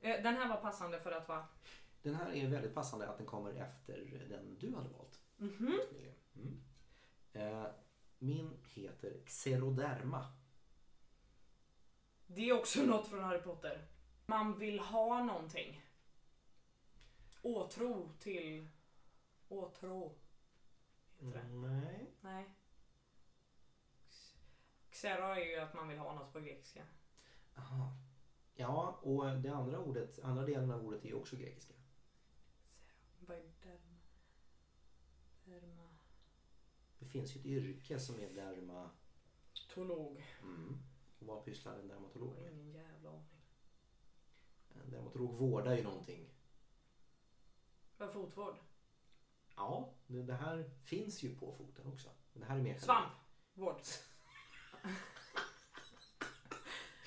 Eh, 0.00 0.22
Den 0.22 0.34
här 0.36 0.48
var 0.48 0.56
passande 0.56 1.00
för 1.00 1.12
att 1.12 1.28
vara... 1.28 1.44
Den 2.02 2.14
här 2.14 2.32
är 2.32 2.48
väldigt 2.48 2.74
passande 2.74 3.08
att 3.08 3.18
den 3.18 3.26
kommer 3.26 3.52
efter 3.54 4.26
den 4.28 4.58
du 4.58 4.74
hade 4.74 4.88
valt. 4.88 5.20
Mhm. 5.36 5.80
Mm. 6.34 6.60
Eh, 7.36 7.66
min 8.18 8.58
heter 8.74 9.20
Xeroderma. 9.26 10.32
Det 12.26 12.48
är 12.48 12.52
också 12.52 12.82
något 12.82 13.08
från 13.08 13.24
Harry 13.24 13.42
Potter. 13.42 13.86
Man 14.26 14.58
vill 14.58 14.80
ha 14.80 15.24
någonting. 15.24 15.82
Åtrå 17.42 18.08
till... 18.18 18.68
Åtrå. 19.48 20.14
Heter 21.18 21.38
det? 21.38 21.48
Nej. 21.48 22.10
Nej. 22.20 22.54
Xera 24.90 25.36
är 25.40 25.44
ju 25.44 25.56
att 25.56 25.74
man 25.74 25.88
vill 25.88 25.98
ha 25.98 26.14
något 26.14 26.32
på 26.32 26.40
grekiska. 26.40 26.86
Aha. 27.56 27.92
Ja, 28.54 28.98
och 29.02 29.36
det 29.36 29.48
andra 29.48 29.78
ordet, 29.78 30.18
andra 30.22 30.46
delen 30.46 30.70
av 30.70 30.86
ordet 30.86 31.04
är 31.04 31.08
ju 31.08 31.14
också 31.14 31.36
grekiska. 31.36 31.74
Vad 33.20 33.36
är 33.36 33.42
derma? 33.62 33.96
Derma... 35.44 35.75
Det 37.06 37.10
finns 37.10 37.36
ju 37.36 37.40
ett 37.40 37.46
yrke 37.46 38.00
som 38.00 38.20
är 38.20 38.28
derma... 38.28 38.90
Tolog. 39.68 40.24
Mm. 40.42 40.78
Och 41.18 41.26
vad 41.26 41.44
pysslar 41.44 41.78
en 41.78 41.88
dermatolog 41.88 42.34
med? 42.34 42.52
ingen 42.52 42.72
jävla 42.72 43.10
aning. 43.10 43.42
En 44.84 44.90
dermatolog 44.90 45.34
vårdar 45.34 45.76
ju 45.76 45.82
någonting. 45.82 46.28
Vad 47.98 48.12
fotvård? 48.12 48.56
Ja, 49.56 49.94
det, 50.06 50.22
det 50.22 50.34
här 50.34 50.70
finns 50.84 51.22
ju 51.22 51.34
på 51.36 51.52
foten 51.52 51.86
också. 51.86 52.08
Men 52.32 52.40
det 52.40 52.46
här 52.46 52.56
är 52.56 52.62
mer 52.62 52.78
Svamp. 52.78 53.12
Vård. 53.54 53.80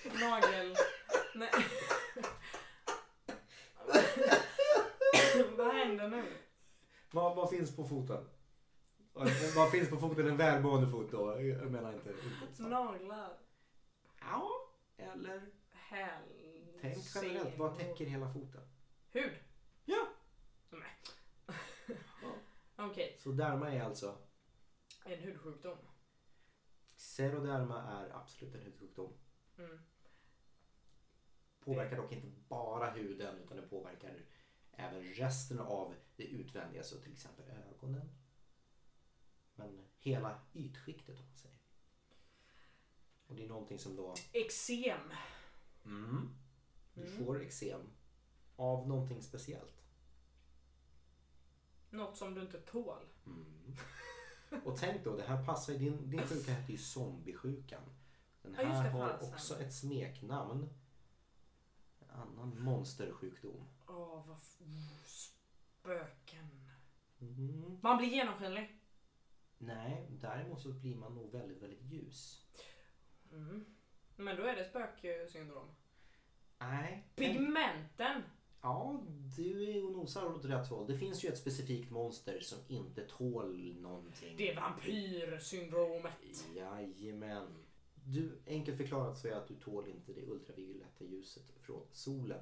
Nagel. 0.03 0.75
Nej. 1.35 1.51
Vad 5.57 5.73
händer 5.73 6.07
nu? 6.07 6.37
Vad, 7.11 7.35
vad 7.35 7.49
finns 7.49 7.75
på 7.75 7.87
foten? 7.87 8.25
Vad- 9.13 9.71
finns 9.71 9.89
på 9.89 9.97
foten? 9.97 10.27
En 10.27 10.37
välmående 10.37 10.91
fot 10.91 11.11
då? 11.11 11.41
Jag 11.41 11.71
menar 11.71 11.93
inte... 11.93 12.15
Naglar. 12.63 13.37
Ja, 14.19 14.49
eller 14.97 15.51
Häl. 15.69 16.23
tänk 16.81 16.97
generellt. 17.15 17.57
Vad 17.57 17.77
täcker 17.77 18.05
hela 18.05 18.33
foten? 18.33 18.61
Hud. 19.11 19.31
Ja. 19.85 20.07
Nej. 20.69 20.97
Okej. 22.75 23.17
Så 23.19 23.31
derma 23.31 23.71
är 23.71 23.81
alltså... 23.81 24.17
En 25.05 25.19
hudsjukdom. 25.19 25.77
Xeroderma 26.97 27.83
är 27.83 28.15
absolut 28.15 28.55
en 28.55 28.61
hudsjukdom. 28.61 29.13
Mm. 29.57 29.79
Påverkar 31.59 31.97
dock 31.97 32.11
inte 32.11 32.27
bara 32.47 32.91
huden 32.91 33.37
utan 33.37 33.57
det 33.57 33.63
påverkar 33.63 34.25
även 34.71 35.03
resten 35.03 35.59
av 35.59 35.95
det 36.15 36.23
utvändiga. 36.23 36.83
Så 36.83 36.97
till 36.99 37.13
exempel 37.13 37.45
ögonen. 37.49 38.09
Men 39.59 39.85
hela 39.97 40.39
ytskiktet 40.53 41.19
om 41.19 41.25
man 41.25 41.37
säger. 41.37 41.57
Och 43.27 43.35
det 43.35 43.43
är 43.45 43.49
någonting 43.49 43.79
som 43.79 43.95
då... 43.95 44.15
Eksem. 44.33 44.99
Mm. 45.85 46.35
Du 46.93 47.01
Mm. 47.01 47.25
får 47.25 47.41
eksem 47.41 47.81
av 48.55 48.87
någonting 48.87 49.21
speciellt. 49.21 49.81
Något 51.89 52.17
som 52.17 52.33
du 52.33 52.41
inte 52.41 52.59
tål. 52.61 53.05
Mm. 53.25 53.75
Och 54.65 54.77
tänk 54.77 55.03
då, 55.03 55.15
det 55.15 55.23
här 55.23 55.45
passar 55.45 55.73
ju- 55.73 55.79
din, 55.79 56.09
din 56.09 56.27
sjuka 56.27 56.51
heter 56.53 56.71
ju 56.71 56.77
zombiesjukan. 56.77 57.81
Den 58.41 58.53
Ja, 58.53 58.63
här 58.67 58.83
det, 58.83 58.89
har 58.89 59.23
också 59.23 59.59
ett 59.61 59.73
smeknamn. 59.73 60.69
En 61.99 62.09
annan 62.09 62.63
monstersjukdom. 62.63 63.67
Åh, 63.87 64.27
vad... 64.27 64.37
f- 64.37 64.57
mm, 64.61 64.81
Spöken. 65.05 66.69
Mm. 67.21 67.79
Man 67.81 67.97
blir 67.97 68.07
genomskinlig. 68.09 68.78
Nej, 69.61 70.07
däremot 70.09 70.61
så 70.61 70.69
blir 70.69 70.95
man 70.95 71.15
nog 71.15 71.31
väldigt, 71.31 71.63
väldigt 71.63 71.81
ljus. 71.81 72.45
Mm. 73.31 73.65
Men 74.15 74.35
då 74.35 74.43
är 74.43 74.55
det 74.55 74.65
spöksyndrom. 74.65 75.67
Nej. 76.59 77.07
tänk- 77.15 77.37
Pigmenten. 77.37 78.23
Ja, 78.61 79.03
du 79.37 79.69
är 79.69 79.85
och 79.85 79.91
nosar 79.91 80.25
åt 80.25 80.45
rätt 80.45 80.67
håll. 80.67 80.87
Det 80.87 80.97
finns 80.97 81.23
ju 81.23 81.29
ett 81.29 81.37
specifikt 81.37 81.91
monster 81.91 82.39
som 82.39 82.57
inte 82.67 83.07
tål 83.07 83.75
någonting. 83.81 84.37
Det 84.37 84.51
är 84.51 84.55
vampyrsyndromet. 84.55 86.45
Jajamän. 86.55 87.65
Du, 87.93 88.41
enkelt 88.47 88.77
förklarat 88.77 89.17
så 89.17 89.27
är 89.27 89.31
att 89.31 89.47
du 89.47 89.55
tål 89.55 89.87
inte 89.87 90.13
det 90.13 90.25
ultravioletta 90.27 91.05
ljuset 91.05 91.53
från 91.61 91.87
solen 91.91 92.41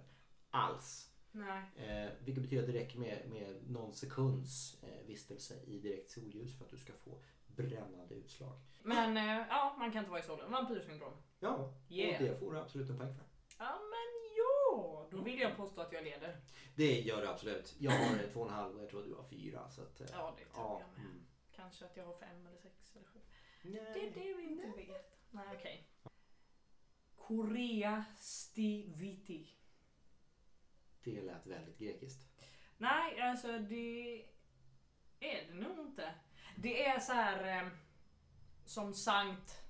alls. 0.50 1.12
Nej. 1.32 1.64
Eh, 1.76 2.12
vilket 2.20 2.44
betyder 2.44 2.64
att 2.64 2.68
det 2.74 2.80
räcker 2.80 3.00
med, 3.00 3.30
med 3.30 3.70
någon 3.70 3.94
sekunds 3.94 4.84
eh, 4.84 5.06
vistelse 5.08 5.54
i 5.66 5.80
direkt 5.80 6.12
solljus 6.12 6.58
för 6.58 6.66
att 6.66 6.72
du 6.72 6.78
ska 6.78 6.94
få 6.94 7.22
brännande 7.48 8.16
utslag. 8.16 8.60
Men 8.84 9.18
eh, 9.18 9.46
ja, 9.50 9.76
man 9.80 9.92
kan 9.92 10.00
inte 10.00 10.12
vara 10.12 10.20
i 10.20 10.24
solen. 10.24 10.52
Vampyrsyndrom. 10.52 11.14
Ja, 11.40 11.74
Yeah. 11.90 12.22
och 12.22 12.28
det 12.28 12.40
får 12.40 12.54
du 12.54 12.60
absolut 12.60 12.90
en 12.90 12.98
poäng 12.98 13.14
för. 13.16 13.24
Ja 13.60 13.80
men 13.80 14.36
ja, 14.38 15.08
då 15.12 15.22
vill 15.22 15.40
jag 15.40 15.58
påstå 15.58 15.82
att 15.82 15.94
jag 15.94 16.04
leder. 16.04 16.38
Det 16.76 17.00
gör 17.02 17.22
du 17.22 17.28
absolut. 17.28 17.76
Jag 17.80 17.92
har 17.92 18.32
två 18.34 18.40
och 18.42 18.48
en 18.48 18.54
halv 18.54 18.76
och 18.76 18.82
jag 18.84 18.90
tror 18.90 19.04
du 19.04 19.14
har 19.14 19.24
fyra. 19.24 19.70
Så 19.70 19.82
att, 19.82 20.02
eh, 20.02 20.08
Ja, 20.12 20.36
det 20.38 20.46
tror 20.46 20.66
jag 20.82 20.90
med. 20.96 21.06
mm. 21.06 21.26
Kanske 21.56 21.86
att 21.86 21.98
jag 21.98 22.06
har 22.06 22.14
fem 22.14 22.46
eller 22.48 22.58
sex 22.58 22.96
eller 22.96 23.06
sju. 23.06 23.20
Det 23.64 23.70
Nej. 23.70 24.08
är 24.08 24.12
det 24.14 24.34
vi 24.34 24.44
inte 24.44 24.78
vet. 24.94 25.18
Nej 25.32 25.46
okej. 25.58 25.88
Korea 27.16 28.06
stiviti. 28.18 29.50
Det 31.16 31.22
lät 31.22 31.48
väldigt 31.48 31.78
grekiskt. 31.78 32.28
Nej, 32.78 33.22
alltså 33.22 33.60
det 33.60 34.26
är 35.20 35.48
det 35.48 35.54
nog 35.54 35.80
inte. 35.80 36.14
Det 36.58 36.86
är 36.86 37.00
så 37.00 37.14
här 37.14 37.64
eh, 37.64 37.70
som 38.66 38.94
sankt... 38.94 39.64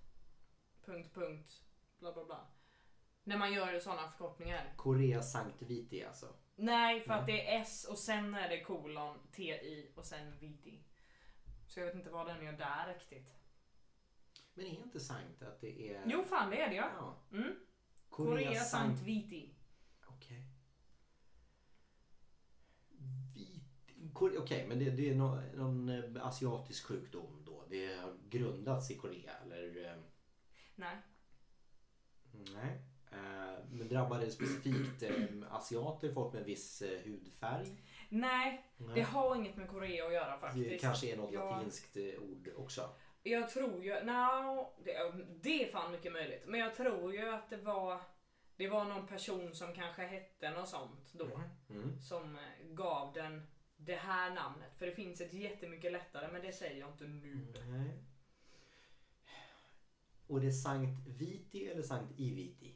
Punkt, 0.85 1.13
punkt, 1.13 1.63
bla 1.99 2.13
bla 2.13 2.25
bla. 2.25 2.47
När 3.23 3.37
man 3.37 3.53
gör 3.53 3.79
sådana 3.79 4.09
förkortningar. 4.09 4.73
Korea 4.75 5.21
Sankt 5.21 5.61
Viti 5.61 6.03
alltså. 6.03 6.33
Nej, 6.55 7.01
för 7.01 7.09
Nej. 7.09 7.19
att 7.19 7.25
det 7.27 7.47
är 7.47 7.61
S 7.61 7.87
och 7.89 7.97
sen 7.97 8.35
är 8.35 8.49
det 8.49 8.63
kolon, 8.63 9.17
TI 9.31 9.91
och 9.95 10.05
sen 10.05 10.39
viti. 10.39 10.83
Så 11.67 11.79
jag 11.79 11.85
vet 11.85 11.95
inte 11.95 12.09
vad 12.09 12.27
den 12.27 12.45
gör 12.45 12.51
där 12.51 12.93
riktigt. 12.93 13.35
Men 14.53 14.65
är 14.65 14.69
inte 14.69 14.99
Sankt 14.99 15.41
att 15.41 15.61
det 15.61 15.91
är... 15.91 16.03
Jo, 16.05 16.23
fan 16.23 16.49
det 16.49 16.61
är 16.61 16.69
det 16.69 16.75
ja. 16.75 16.89
Ja. 16.97 17.37
Mm. 17.37 17.55
Korea, 18.09 18.47
Korea 18.47 18.61
Sankt... 18.61 19.01
viti. 19.01 19.55
Okej. 20.05 20.37
Vit... 20.37 20.56
Okej, 24.21 24.65
men 24.67 24.79
det, 24.79 24.89
det 24.89 25.09
är 25.09 25.15
någon, 25.15 25.43
någon 25.55 25.89
eh, 25.89 26.25
asiatisk 26.27 26.85
sjukdom 26.85 27.43
då? 27.45 27.63
Det 27.69 27.95
har 27.95 28.13
grundats 28.29 28.91
i 28.91 28.95
Korea 28.95 29.31
eller? 29.45 29.85
eh, 29.85 29.97
Nej. 30.75 30.97
Nej. 32.31 32.81
Eh, 33.11 33.59
Men 33.71 33.87
drabbar 33.87 34.19
det 34.19 34.31
specifikt 34.31 35.03
asiater, 35.49 36.13
folk 36.13 36.33
med 36.33 36.43
viss 36.43 36.83
hudfärg? 37.03 37.67
Nej, 38.09 38.65
Nej. 38.77 38.95
det 38.95 39.01
har 39.01 39.35
inget 39.35 39.55
med 39.55 39.69
Korea 39.69 40.05
att 40.07 40.13
göra 40.13 40.37
faktiskt. 40.39 40.69
Det 40.69 40.77
kanske 40.77 41.13
är 41.13 41.17
något 41.17 41.33
Ja. 41.33 41.49
latinskt 41.51 41.97
ord 42.19 42.49
också. 42.57 42.89
Jag 43.23 43.49
tror 43.49 43.83
ju, 43.83 44.03
no, 44.03 44.73
det, 44.83 45.13
det 45.41 45.63
är 45.63 45.67
fan 45.71 45.91
mycket 45.91 46.11
möjligt. 46.11 46.43
Men 46.47 46.59
jag 46.59 46.75
tror 46.75 47.13
ju 47.13 47.29
att 47.29 47.49
det 47.49 47.57
var 47.57 48.01
det 48.55 48.67
var 48.67 48.85
någon 48.85 49.07
person 49.07 49.53
som 49.55 49.73
kanske 49.73 50.01
hette 50.01 50.51
något 50.51 50.69
sånt 50.69 51.13
då. 51.13 51.41
Mm. 51.69 52.01
Som 52.01 52.35
eh, 52.35 52.41
gav 52.67 53.13
den 53.13 53.47
det 53.77 53.95
här 53.95 54.35
namnet. 54.35 54.77
För 54.77 54.85
det 54.85 54.91
finns 54.91 55.21
ett 55.21 55.33
jättemycket 55.33 55.91
lättare 55.91 56.31
men 56.31 56.41
det 56.41 56.53
säger 56.53 56.79
jag 56.79 56.89
inte 56.89 57.07
nu. 57.07 57.53
Nej. 57.69 58.03
Och 60.27 60.41
det 60.41 60.47
är 60.47 60.51
Sankt 60.51 61.07
Viti 61.07 61.67
eller 61.67 61.81
Sankt 61.81 62.19
Iviti? 62.19 62.75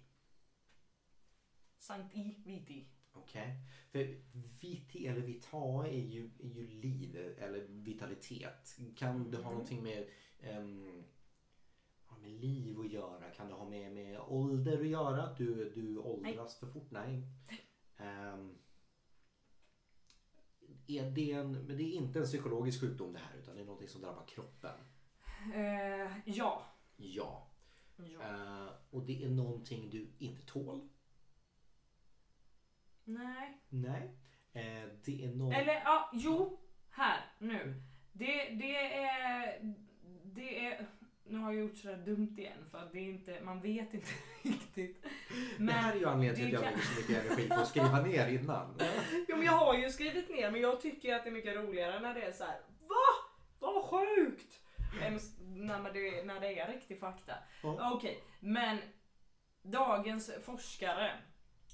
Sankt 1.77 2.15
I 2.15 2.35
Viti. 2.45 2.87
Okej. 3.13 3.55
För 3.91 4.21
viti 4.59 5.07
eller 5.07 5.21
vitae 5.21 5.87
är 5.87 6.01
ju, 6.01 6.29
är 6.39 6.47
ju 6.47 6.67
liv 6.67 7.35
eller 7.37 7.59
vitalitet. 7.67 8.77
Kan 8.95 9.31
det 9.31 9.37
ha 9.37 9.43
Mm. 9.43 9.51
någonting 9.53 9.83
med, 9.83 10.07
ha 12.05 12.17
med 12.17 12.31
liv 12.31 12.79
att 12.79 12.91
göra? 12.91 13.29
Kan 13.29 13.47
det 13.47 13.53
ha 13.53 13.69
med, 13.69 13.91
med 13.91 14.19
ålder 14.19 14.79
att 14.81 14.87
göra? 14.87 15.23
Att 15.23 15.37
du, 15.37 15.69
du 15.75 15.97
åldras 15.97 16.59
för 16.59 16.67
fort? 16.67 16.91
Nej. 16.91 17.23
Ehm, 17.97 18.57
är 20.99 21.11
det, 21.11 21.31
en, 21.31 21.51
men 21.51 21.77
det 21.77 21.83
är 21.83 21.93
inte 21.93 22.19
en 22.19 22.25
psykologisk 22.25 22.81
sjukdom 22.81 23.13
det 23.13 23.19
här 23.19 23.37
utan 23.39 23.55
det 23.55 23.61
är 23.61 23.65
någonting 23.65 23.89
som 23.89 24.01
drabbar 24.01 24.25
kroppen. 24.27 24.75
Eh, 25.53 26.17
ja. 26.25 26.65
Ja. 26.97 27.47
Ja. 27.95 28.21
Eh, 28.21 28.69
och 28.89 29.05
det 29.05 29.23
är 29.23 29.29
någonting 29.29 29.89
du 29.89 30.11
inte 30.19 30.45
tål? 30.45 30.89
Nej. 33.03 33.61
Nej. 33.69 34.17
Eh, 34.53 34.89
det 35.05 35.25
är 35.25 35.35
någon... 35.35 35.53
Eller 35.53 35.73
ja, 35.73 36.09
jo. 36.13 36.59
Här, 36.89 37.33
nu. 37.39 37.83
Det, 38.13 38.49
det 38.49 38.93
är... 38.93 39.75
Det 40.23 40.65
är... 40.65 40.87
Nu 41.23 41.37
har 41.37 41.51
jag 41.51 41.61
gjort 41.61 41.77
sådär 41.77 41.97
dumt 41.97 42.35
igen 42.37 42.65
för 42.71 42.77
att 42.77 42.91
det 42.91 42.99
är 42.99 43.09
inte, 43.09 43.41
man 43.43 43.61
vet 43.61 43.93
inte 43.93 44.09
riktigt. 44.41 45.05
det 45.57 45.71
här 45.71 45.93
är 45.93 45.99
ju 45.99 46.05
anledningen 46.05 46.49
till 46.49 46.57
att 46.57 46.63
jag 46.63 46.71
lägger 46.71 46.83
så 46.83 46.99
mycket 46.99 47.25
energi 47.25 47.49
på 47.49 47.53
att 47.53 47.67
skriva 47.67 48.01
ner 48.01 48.27
innan. 48.27 48.79
Jo 49.27 49.35
men 49.35 49.45
jag 49.45 49.51
har 49.51 49.77
ju 49.77 49.89
skrivit 49.89 50.29
ner 50.29 50.51
men 50.51 50.61
jag 50.61 50.81
tycker 50.81 51.15
att 51.15 51.23
det 51.23 51.29
är 51.29 51.33
mycket 51.33 51.55
roligare 51.55 51.99
när 51.99 52.13
det 52.13 52.21
är 52.21 52.31
så 52.31 52.43
här. 52.43 52.59
VA? 52.79 53.29
Vad 53.59 53.83
sjukt! 53.83 54.59
Än 55.01 55.19
när, 55.39 55.93
det, 55.93 56.23
när 56.23 56.39
det 56.39 56.59
är 56.59 56.73
riktig 56.73 56.99
fakta. 56.99 57.33
Ja. 57.63 57.93
Okej, 57.93 58.23
men 58.39 58.77
dagens 59.61 60.31
forskare 60.41 61.11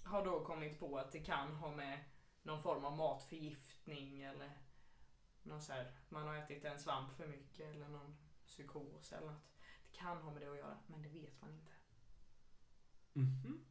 har 0.05 0.25
då 0.25 0.45
kommit 0.45 0.79
på 0.79 0.97
att 0.97 1.11
det 1.11 1.19
kan 1.19 1.55
ha 1.55 1.71
med 1.71 1.99
någon 2.43 2.61
form 2.61 2.85
av 2.85 2.97
matförgiftning 2.97 4.21
eller 4.21 4.51
någon 5.43 5.61
så 5.61 5.73
här, 5.73 5.91
man 6.09 6.27
har 6.27 6.35
ätit 6.35 6.65
en 6.65 6.79
svamp 6.79 7.17
för 7.17 7.27
mycket 7.27 7.75
eller 7.75 7.87
någon 7.87 8.17
psykos 8.47 9.13
eller 9.13 9.27
något. 9.27 9.41
Det 9.91 9.97
kan 9.97 10.17
ha 10.17 10.31
med 10.33 10.41
det 10.41 10.51
att 10.51 10.57
göra, 10.57 10.77
men 10.87 11.01
det 11.01 11.09
vet 11.09 11.41
man 11.41 11.53
inte. 11.53 11.71
Mhm. 13.13 13.65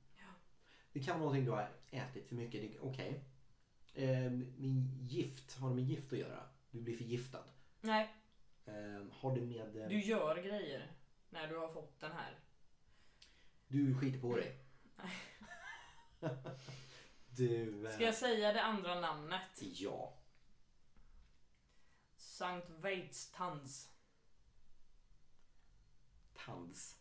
Det 0.92 1.00
kan 1.02 1.14
vara 1.14 1.18
någonting 1.18 1.44
du 1.44 1.50
har 1.50 1.70
ätit 1.90 2.28
för 2.28 2.34
mycket. 2.34 2.80
Okej. 2.80 3.24
Eh, 3.94 4.30
med 4.30 5.02
gift, 5.10 5.56
har 5.58 5.68
det 5.68 5.74
med 5.74 5.84
gift 5.84 6.12
att 6.12 6.18
göra? 6.18 6.48
Du 6.70 6.80
blir 6.80 6.96
förgiftad. 6.96 7.44
Nej, 7.80 8.14
Eh, 8.68 9.02
har 9.12 9.34
det 9.36 9.40
med... 9.40 9.76
Eh, 9.76 9.88
du 9.88 10.00
gör 10.00 10.36
grejer 10.42 10.92
när 11.30 11.48
du 11.48 11.56
har 11.58 11.68
fått 11.72 12.00
den 12.00 12.12
här. 12.12 12.38
du 13.68 13.94
skiter 13.94 14.20
på 14.20 14.36
dig. 14.36 14.58
du... 17.36 17.86
Eh, 17.86 17.92
Ska 17.94 18.04
jag 18.04 18.14
säga 18.14 18.52
det 18.52 18.62
andra 18.62 19.00
namnet? 19.00 19.62
Ja. 19.62 20.14
Sankt 22.16 22.70
Veitstans. 22.70 23.92
Tands. 26.46 26.96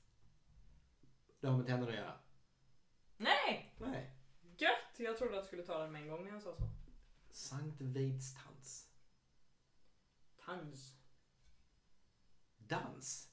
Det 1.40 1.48
har 1.48 1.58
med 1.58 1.66
tänderna 1.68 1.92
att 1.92 1.98
göra. 1.98 2.14
Nej! 3.18 3.76
Nej. 3.80 4.12
Gött! 4.58 5.00
Jag 5.00 5.18
trodde 5.18 5.38
att 5.38 5.44
du 5.44 5.48
skulle 5.48 5.64
ta 5.64 5.80
den 5.82 5.92
med 5.92 6.02
en 6.02 6.08
gång 6.08 6.24
när 6.24 6.32
jag 6.32 6.42
sa 6.42 6.56
så. 6.56 6.70
Sankt 7.32 7.82
Veids 7.82 8.34
tands. 8.44 8.90
Tans. 10.46 10.96
Dans. 12.58 13.30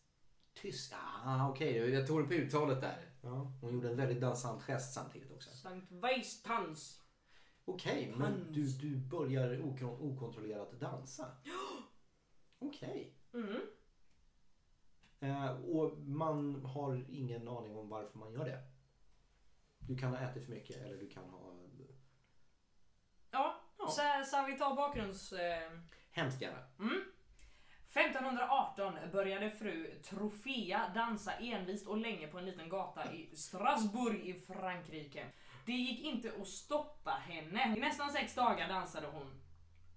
Tysk. 0.55 0.93
Ah, 1.25 1.49
okej. 1.51 1.77
Jag 1.77 2.07
tog 2.07 2.19
den 2.21 2.29
på 2.29 2.35
uttalet 2.35 2.81
där. 2.81 3.11
Ja. 3.21 3.53
Hon 3.61 3.73
gjorde 3.75 3.89
en 3.91 3.97
väldigt 3.97 4.21
dansant 4.21 4.63
gest 4.63 4.95
samtidigt 4.95 5.31
också. 5.33 5.51
Sankt 5.51 5.93
Veitstans. 5.93 7.03
Okej, 7.65 8.15
men 8.17 8.33
Dans. 8.45 8.49
du, 8.57 8.89
du 8.89 8.97
börjar 8.97 9.49
okon- 9.57 9.99
okontrollerat 10.01 10.81
dansa. 10.81 11.37
Okej. 12.59 13.15
Mm. 13.35 13.61
Eh, 15.23 15.51
och 15.51 15.99
man 15.99 16.65
har 16.65 17.05
ingen 17.11 17.49
aning 17.49 17.77
om 17.77 17.89
varför 17.89 18.19
man 18.19 18.33
gör 18.33 18.45
det. 18.45 18.63
Du 19.79 19.97
kan 19.97 20.15
ha 20.15 20.19
ätit 20.19 20.45
för 20.45 20.53
mycket 20.53 20.77
eller 20.77 20.97
du 20.97 21.09
kan 21.09 21.25
ha... 21.31 21.53
Ja, 23.31 23.63
Ja. 23.79 23.89
Så, 23.89 24.31
så 24.31 24.47
vi 24.47 24.59
tar 24.59 24.77
bakgrunds... 24.77 25.33
Eh, 25.33 25.71
Hemskt 26.11 26.43
gärna. 26.43 26.59
mm. 26.79 27.03
1518 27.95 28.95
började 29.13 29.51
fru 29.51 30.01
Trofea 30.05 30.89
dansa 30.95 31.33
envist 31.33 31.87
och 31.87 31.97
länge 31.97 32.27
på 32.27 32.39
en 32.39 32.45
liten 32.45 32.69
gata 32.69 33.13
i 33.13 33.37
Strasbourg 33.37 34.21
i 34.29 34.35
Frankrike. 34.35 35.27
Det 35.67 35.73
gick 35.73 36.01
inte 36.05 36.33
att 36.41 36.49
stoppa 36.49 37.11
henne. 37.11 37.75
I 37.77 37.81
nästan 37.81 38.11
sex 38.13 38.35
dagar 38.35 38.69
dansade 38.69 39.07
hon. 39.07 39.43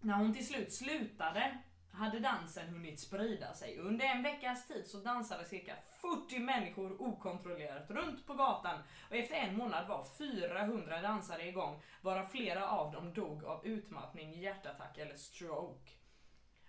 När 0.01 0.13
hon 0.13 0.33
till 0.33 0.47
slut 0.47 0.73
slutade 0.73 1.57
hade 1.95 2.19
dansen 2.19 2.69
hunnit 2.69 2.99
sprida 2.99 3.53
sig. 3.53 3.79
Under 3.79 4.05
en 4.05 4.23
veckas 4.23 4.67
tid 4.67 4.87
så 4.87 4.97
dansade 4.97 5.45
cirka 5.45 5.75
40 6.01 6.39
människor 6.39 7.01
okontrollerat 7.01 7.91
runt 7.91 8.27
på 8.27 8.33
gatan 8.33 8.79
och 9.09 9.15
efter 9.15 9.35
en 9.35 9.57
månad 9.57 9.87
var 9.87 10.03
400 10.17 11.01
dansare 11.01 11.47
igång 11.47 11.81
varav 12.01 12.25
flera 12.25 12.69
av 12.69 12.91
dem 12.91 13.13
dog 13.13 13.43
av 13.43 13.65
utmattning, 13.65 14.33
hjärtattack 14.33 14.97
eller 14.97 15.15
stroke. 15.15 15.91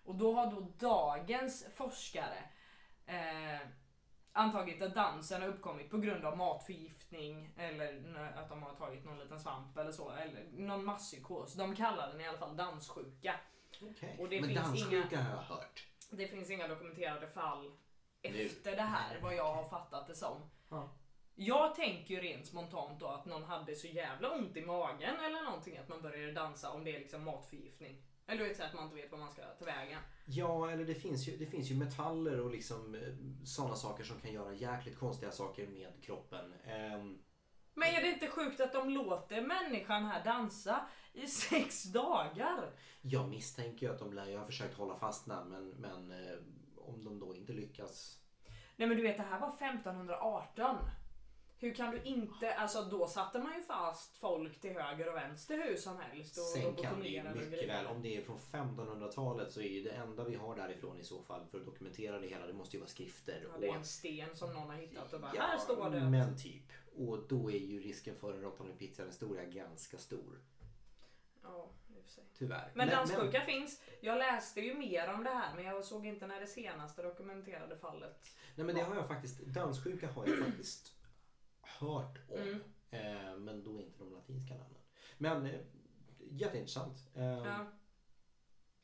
Och 0.04 0.14
då 0.14 0.34
har 0.34 0.50
då 0.50 0.60
dagens 0.78 1.66
forskare 1.74 2.38
eh, 3.06 3.68
antagit 4.32 4.82
att 4.82 4.94
dansen 4.94 5.42
har 5.42 5.48
uppkommit 5.48 5.90
på 5.90 5.98
grund 5.98 6.24
av 6.24 6.36
matförgiftning 6.36 7.50
eller 7.56 8.32
att 8.36 8.48
de 8.48 8.62
har 8.62 8.74
tagit 8.74 9.04
någon 9.04 9.18
liten 9.18 9.40
svamp 9.40 9.78
eller 9.78 9.92
så, 9.92 10.10
eller 10.10 10.44
någon 10.52 10.84
masspsykos. 10.84 11.54
De 11.54 11.76
kallar 11.76 12.08
den 12.08 12.20
i 12.20 12.28
alla 12.28 12.38
fall 12.38 12.56
danssjuka. 12.56 13.34
Okej. 13.82 14.16
Det 14.30 14.40
Men 14.40 14.48
finns 14.48 14.60
danssjuka 14.60 15.20
har 15.20 15.30
jag 15.30 15.42
hört. 15.42 15.86
Det 16.10 16.26
finns 16.28 16.50
inga 16.50 16.68
dokumenterade 16.68 17.28
fall 17.28 17.72
Nu. 18.22 18.46
efter 18.46 18.76
det 18.76 18.82
här, 18.82 19.20
vad 19.22 19.34
jag 19.34 19.54
har 19.54 19.64
fattat 19.64 20.06
det 20.06 20.14
som. 20.14 20.50
Ja. 20.70 20.96
Jag 21.34 21.74
tänker 21.74 22.14
ju 22.14 22.20
rent 22.20 22.46
spontant 22.46 23.00
då 23.00 23.06
att 23.06 23.26
någon 23.26 23.44
hade 23.44 23.74
så 23.74 23.86
jävla 23.86 24.30
ont 24.34 24.56
i 24.56 24.66
magen 24.66 25.16
eller 25.20 25.42
någonting 25.44 25.76
att 25.78 25.88
man 25.88 26.02
började 26.02 26.32
dansa 26.32 26.70
om 26.70 26.84
det 26.84 26.96
är 26.96 27.00
liksom 27.00 27.24
matförgiftning. 27.24 28.02
Eller 28.26 28.42
du 28.42 28.48
vet 28.48 28.56
så 28.56 28.62
att 28.62 28.74
man 28.74 28.84
inte 28.84 28.96
vet 28.96 29.10
vad 29.10 29.20
man 29.20 29.32
ska 29.32 29.42
ta 29.58 29.64
vägen. 29.64 30.00
Ja, 30.26 30.70
eller 30.70 30.84
det 30.84 30.94
finns 30.94 31.28
ju, 31.28 31.36
det 31.36 31.46
finns 31.46 31.70
ju 31.70 31.74
metaller 31.74 32.40
och 32.40 32.50
liksom 32.50 32.96
sådana 33.44 33.74
saker 33.74 34.04
som 34.04 34.20
kan 34.20 34.32
göra 34.32 34.54
jäkligt 34.54 34.98
konstiga 34.98 35.32
saker 35.32 35.66
med 35.66 36.02
kroppen. 36.02 36.52
Ehm, 36.64 37.18
Men 37.74 37.88
är 37.94 38.00
det 38.02 38.08
inte 38.08 38.28
sjukt 38.28 38.60
att 38.60 38.72
de 38.72 38.90
låter 38.90 39.40
människan 39.40 40.04
här 40.04 40.24
dansa 40.24 40.88
i 41.16 41.26
sex 41.26 41.82
dagar? 41.82 42.72
jag 43.00 43.28
misstänker 43.28 43.86
ju 43.86 43.92
att 43.92 43.98
de 43.98 44.12
lär 44.12 44.26
ju 44.26 44.36
ha 44.36 44.46
försökt 44.46 44.74
hålla 44.74 44.96
fast 44.96 45.26
den 45.26 45.48
men, 45.48 45.68
men 45.68 46.10
eh, 46.10 46.38
om 46.76 47.04
de 47.04 47.18
då 47.20 47.34
inte 47.34 47.52
lyckas. 47.52 48.18
Nej 48.76 48.88
men 48.88 48.96
du 48.96 49.02
vet 49.02 49.16
det 49.16 49.22
här 49.22 49.40
var 49.40 49.48
1518. 49.48 50.76
Hur 51.58 51.74
kan 51.74 51.90
du 51.90 52.02
inte, 52.02 52.54
alltså 52.54 52.82
då 52.82 53.06
satte 53.06 53.38
man 53.38 53.54
ju 53.54 53.62
fast 53.62 54.16
folk 54.16 54.60
till 54.60 54.74
höger 54.74 55.08
och 55.08 55.16
vänster 55.16 55.68
hur 55.68 55.76
som 55.76 55.98
helst 55.98 56.38
och 56.38 56.44
Sen 56.44 56.74
kan 56.74 57.00
det 57.00 57.08
ju 57.08 57.28
och 57.28 57.36
mycket 57.36 57.68
väl, 57.68 57.86
om 57.86 58.02
det 58.02 58.16
är 58.16 58.22
från 58.22 58.38
1500-talet 58.38 59.52
så 59.52 59.60
är 59.60 59.68
ju 59.68 59.82
det 59.82 59.90
enda 59.90 60.24
vi 60.24 60.34
har 60.34 60.56
därifrån 60.56 60.98
i 60.98 61.04
så 61.04 61.22
fall 61.22 61.46
för 61.50 61.58
att 61.58 61.64
dokumentera 61.64 62.18
det 62.18 62.26
hela, 62.26 62.46
det 62.46 62.52
måste 62.52 62.76
ju 62.76 62.80
vara 62.80 62.90
skrifter. 62.90 63.46
Ja, 63.52 63.58
det 63.58 63.66
är 63.66 63.70
och- 63.70 63.76
en 63.76 63.84
sten 63.84 64.36
som 64.36 64.52
någon 64.52 64.70
har 64.70 64.76
hittat 64.76 65.12
och 65.12 65.20
bara 65.20 65.30
här 65.30 65.58
står 65.58 65.90
det. 65.90 66.00
men 66.00 66.36
typ. 66.36 66.72
Och 66.96 67.18
då 67.28 67.50
är 67.50 67.58
ju 67.58 67.80
risken 67.80 68.16
för 68.16 68.32
en 68.32 68.40
råttan 68.40 68.70
i 68.70 68.72
pizzan 68.72 69.06
historia 69.06 69.44
ganska 69.44 69.98
stor. 69.98 70.38
Ja, 71.48 71.70
i 71.88 72.00
och 72.00 72.04
för 72.04 72.10
sig. 72.10 72.24
Tyvärr. 72.34 72.72
Men 72.74 72.88
danssjuka 72.88 73.40
finns. 73.40 73.82
Jag 74.00 74.18
läste 74.18 74.60
ju 74.60 74.74
mer 74.74 75.12
om 75.14 75.24
det 75.24 75.30
här 75.30 75.54
men 75.54 75.64
jag 75.64 75.84
såg 75.84 76.06
inte 76.06 76.26
när 76.26 76.40
det 76.40 76.46
senaste 76.46 77.02
dokumenterade 77.02 77.76
fallet. 77.76 78.26
Nej 78.54 78.66
men 78.66 78.74
det 78.74 78.82
har 78.82 78.94
jag 78.94 79.08
faktiskt, 79.08 79.40
danssjuka 79.40 80.10
har 80.12 80.26
jag 80.26 80.38
faktiskt 80.46 80.92
hört 81.60 82.18
om. 82.28 82.38
Mm. 82.38 82.60
Eh, 82.90 83.36
men 83.36 83.64
då 83.64 83.80
inte 83.80 83.98
de 83.98 84.12
latinska 84.12 84.54
namnen. 84.54 84.82
Men 85.18 85.46
eh, 85.46 85.60
jätteintressant. 86.18 86.98
Eh, 87.14 87.24
Ja. 87.24 87.66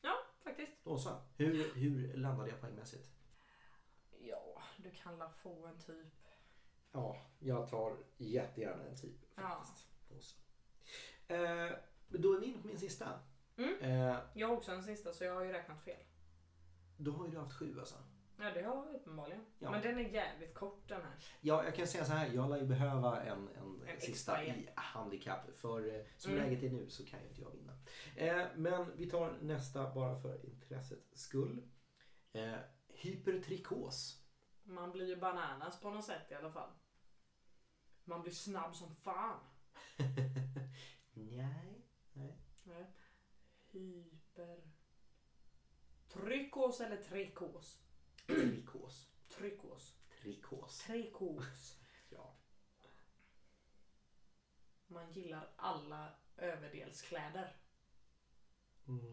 ja, 0.01 0.13
faktiskt. 0.43 0.71
Då 0.83 0.97
så. 0.97 1.21
Hur, 1.37 1.73
hur 1.75 2.13
landade 2.17 2.49
jag 2.49 2.61
poängmässigt? 2.61 3.09
Ja, 4.19 4.61
du 4.77 4.91
kan 4.91 5.17
la 5.17 5.29
få 5.29 5.65
en 5.67 5.79
typ. 5.79 6.07
Ja, 6.91 7.17
jag 7.39 7.69
tar 7.69 7.97
jättegärna 8.17 8.83
en 8.83 8.95
typ 8.97 9.15
Ja. 9.35 9.41
faktiskt. 9.49 9.87
Då 10.09 10.19
så. 10.19 10.37
Eh, 11.33 11.71
men 12.13 12.21
då 12.21 12.33
är 12.33 12.39
vi 12.39 12.45
inne 12.45 12.61
på 12.61 12.67
min 12.67 12.79
sista. 12.79 13.19
Mm. 13.57 13.77
Eh, 13.81 14.17
Jag 14.33 14.47
har 14.47 14.55
också 14.57 14.71
en 14.71 14.83
sista 14.83 15.13
så 15.13 15.23
jag 15.23 15.33
har 15.35 15.43
ju 15.43 15.51
räknat 15.51 15.83
fel. 15.83 15.99
då 16.97 17.11
har 17.11 17.25
ju 17.25 17.31
du 17.31 17.37
haft 17.37 17.57
sju 17.59 17.79
alltså. 17.79 17.95
Ja, 18.39 18.51
det 18.53 18.61
har 18.61 18.85
jag 18.85 18.95
uppenbarligen. 18.95 19.45
Ja. 19.59 19.71
Men 19.71 19.81
den 19.81 19.97
är 19.97 20.09
jävligt 20.09 20.53
kort 20.53 20.89
den 20.89 21.01
här. 21.01 21.11
Ja, 21.41 21.63
jag 21.63 21.75
kan 21.75 21.87
säga 21.87 22.05
så 22.05 22.13
här. 22.13 22.27
Jag 22.33 22.49
lär 22.49 22.57
ju 22.57 22.65
behöva 22.65 23.23
en, 23.23 23.47
en, 23.57 23.83
En 23.87 24.01
sista 24.01 24.43
i 24.43 24.69
handikapp. 24.75 25.57
För 25.57 25.95
eh, 25.95 26.01
som 26.17 26.31
Mm. 26.31 26.43
läget 26.43 26.63
är 26.63 26.69
nu 26.69 26.89
så 26.89 27.05
kan 27.05 27.21
ju 27.21 27.27
inte 27.27 27.41
jag 27.41 27.51
vinna. 27.51 27.73
Eh, 28.15 28.47
men 28.55 28.97
vi 28.97 29.09
tar 29.09 29.37
nästa 29.41 29.93
bara 29.93 30.21
för 30.21 30.45
intressets 30.45 31.21
skull. 31.21 31.67
Eh, 32.33 32.55
hypertrikos. 32.87 34.19
Man 34.63 34.91
blir 34.91 35.07
ju 35.07 35.15
bananas 35.15 35.79
på 35.81 35.89
något 35.89 36.05
sätt 36.05 36.31
i 36.31 36.33
alla 36.33 36.51
fall. 36.51 36.69
Man 38.03 38.21
blir 38.21 38.31
snabb 38.33 38.75
som 38.75 38.95
fan. 38.95 39.39
Nej. 41.13 41.72
Hyper... 43.73 44.71
Trykos 46.07 46.81
eller 46.81 47.03
trikos? 47.03 47.79
Trikos. 48.27 49.09
Trykos. 49.27 49.97
Trikos. 50.21 50.79
Trikos. 50.79 51.79
Ja. 52.09 52.35
Man 54.87 55.11
gillar 55.13 55.53
alla 55.55 56.15
överdelskläder. 56.37 57.55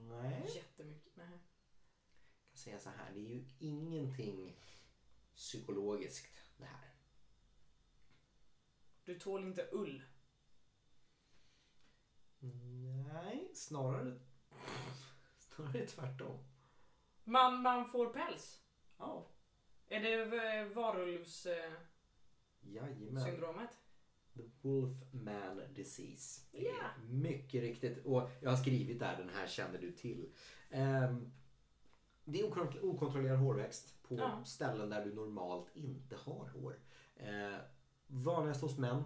Nej. 0.09 0.51
Jättemycket. 0.55 1.17
Nej. 1.17 1.27
Jag 1.31 2.49
kan 2.49 2.59
säga 2.59 2.79
så 2.79 2.91
här. 2.91 3.13
Det 3.13 3.21
är 3.21 3.35
ju 3.35 3.45
ingenting 3.59 4.57
psykologiskt 5.35 6.51
det 6.57 6.65
här. 6.65 6.95
Du 9.05 9.19
tål 9.19 9.45
inte 9.45 9.69
ull. 9.73 10.03
Nej, 13.13 13.51
snarare, 13.55 14.21
snarare 15.39 15.87
tvärtom. 15.87 16.39
Man, 17.25 17.63
man 17.63 17.85
får 17.87 18.07
päls. 18.07 18.61
Ja, 18.99 19.27
Är 19.89 20.01
det 20.01 20.13
eh, 20.59 20.67
varulvssyndromet? 20.75 21.79
jajamän. 22.63 23.69
The 24.35 24.43
Wolfman 24.63 25.61
Disease. 25.75 26.41
Det 26.53 26.59
Ja. 26.63 26.71
är 26.71 27.03
mycket 27.09 27.63
riktigt. 27.63 28.07
Och 28.07 28.31
jag 28.41 28.51
har 28.51 28.57
skrivit 28.57 28.99
där, 28.99 29.17
den 29.17 29.29
här 29.29 29.47
känner 29.47 29.79
du 29.79 29.93
till. 29.93 30.33
Ehm, 30.71 31.33
det 32.25 32.41
är 32.41 32.45
okont- 32.51 32.83
okontrollerad 32.83 33.39
hårväxt 33.39 34.03
på 34.03 34.15
Ja. 34.19 34.45
ställen 34.45 34.91
där 34.91 35.05
du 35.05 35.15
normalt 35.15 35.77
inte 35.77 36.17
har 36.17 36.49
hår. 36.49 36.79
Eh, 37.17 37.57
vanligast 38.07 38.61
hos 38.63 38.79
män. 38.79 39.05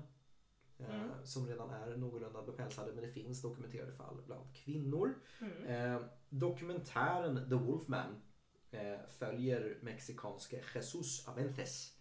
Eh, 0.88 0.94
Mm. 1.02 1.26
Som 1.26 1.46
redan 1.46 1.70
är 1.70 1.96
någorlunda 1.96 2.42
bepälsade 2.42 2.92
men 2.92 3.04
det 3.04 3.10
finns 3.12 3.42
dokumenterade 3.42 3.92
fall 3.92 4.22
bland 4.26 4.54
kvinnor. 4.54 5.14
Mm. 5.40 5.64
Eh, 5.66 6.02
dokumentären 6.28 7.48
The 7.48 7.54
Wolfman 7.54 8.22
eh, 8.70 9.06
följer 9.08 9.78
mexikanske 9.82 10.62
Jesus 10.74 11.28
Avences. 11.28 11.98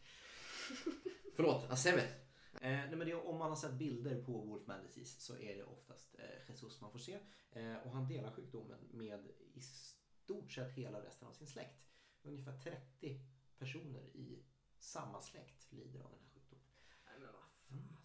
Förlåt, 1.35 1.71
Aceves. 1.71 2.23
Eh, 2.53 2.69
nej, 2.69 2.95
men 2.95 3.07
det, 3.07 3.13
om 3.13 3.37
man 3.37 3.49
har 3.49 3.55
sett 3.55 3.73
bilder 3.73 4.23
på 4.23 4.31
Wolfman 4.31 4.83
disease 4.83 5.21
så 5.21 5.37
är 5.37 5.55
det 5.55 5.63
oftast 5.63 6.15
eh, 6.19 6.49
Jesus 6.49 6.81
man 6.81 6.91
får 6.91 6.99
se. 6.99 7.19
Eh, 7.51 7.75
och 7.77 7.91
han 7.91 8.07
delar 8.07 8.31
sjukdomen 8.31 8.79
med 8.91 9.27
i 9.53 9.61
stort 9.61 10.51
sett 10.51 10.71
hela 10.71 11.01
resten 11.05 11.27
av 11.27 11.33
sin 11.33 11.47
släkt. 11.47 11.83
Ungefär 12.21 12.57
30 12.57 13.19
personer 13.57 14.01
i 14.01 14.43
samma 14.79 15.21
släkt 15.21 15.71
lider 15.71 15.99
av 15.99 16.11
den 16.11 16.19
här 16.19 16.29
sjukdomen. 16.33 16.65
Nej 17.05 17.15
men 17.19 17.33
vad 17.33 17.41
fasen. 17.41 17.97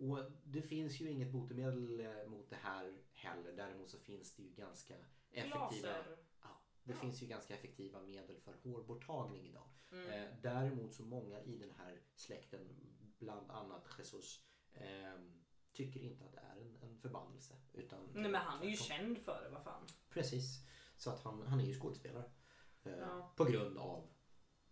Och 0.00 0.18
det 0.44 0.62
finns 0.62 1.00
ju 1.00 1.10
inget 1.10 1.32
botemedel 1.32 2.00
eh, 2.00 2.26
mot 2.30 2.50
det 2.50 2.56
här 2.56 2.98
heller. 3.12 3.52
Däremot 3.56 3.90
så 3.90 3.98
finns 3.98 4.34
det 4.36 4.42
ju 4.42 4.50
ganska 4.54 4.94
effektiva 5.30 5.58
Laser. 5.58 6.16
Ja, 6.42 6.60
det 6.84 6.92
Ja. 6.92 6.98
finns 6.98 7.22
ju 7.22 7.26
ganska 7.26 7.54
effektiva 7.54 8.02
medel 8.02 8.40
för 8.40 8.52
hårborttagning 8.62 9.46
idag. 9.48 9.68
Mm. 9.92 10.10
Eh, 10.10 10.28
däremot 10.42 10.94
så 10.94 11.02
många 11.04 11.40
i 11.42 11.56
den 11.58 11.70
här 11.78 12.02
släkten, 12.14 12.60
bland 13.18 13.50
annat 13.50 13.84
Jesus, 13.98 14.44
ehm, 14.74 15.42
tycker 15.72 16.00
inte 16.00 16.24
att 16.24 16.32
det 16.32 16.38
är 16.40 16.56
en, 16.60 16.76
en 16.82 16.98
förbannelse. 16.98 17.54
Utan 17.72 18.04
Nej 18.12 18.30
men 18.30 18.34
han 18.40 18.62
är 18.62 18.66
ju 18.66 18.76
tvärtom. 18.76 18.96
känd 18.96 19.18
för 19.18 19.42
det, 19.44 19.48
vad 19.50 19.64
fan. 19.64 19.86
Precis. 20.10 20.66
Så 20.96 21.10
att 21.10 21.20
han, 21.20 21.42
han 21.46 21.60
är 21.60 21.64
ju 21.64 21.74
skådespelare. 21.80 22.30
Eh, 22.82 22.98
Ja. 22.98 23.32
På 23.36 23.44
grund 23.44 23.78
av 23.78 24.10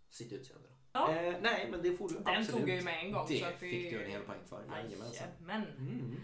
sitt 0.09 0.33
utseende. 0.33 0.69
Då. 0.69 0.75
Ja. 0.99 1.15
Eh, 1.15 1.37
nej, 1.41 1.69
men 1.71 1.83
det 1.83 1.97
får 1.97 2.09
du 2.09 2.15
Den 2.15 2.27
absolut. 2.29 2.51
tog 2.61 2.69
jag 2.69 2.77
ju 2.77 2.83
med 2.83 3.05
en 3.05 3.13
gång. 3.13 3.27
Det 3.29 3.39
så 3.41 3.47
att 3.47 3.55
fick 3.55 3.91
du 3.91 4.05
en 4.05 4.11
hel 4.11 4.23
poäng 4.23 4.45
för. 4.45 4.65
Jajamensan. 4.67 5.29
Men 5.41 5.63
Mm. 5.63 6.21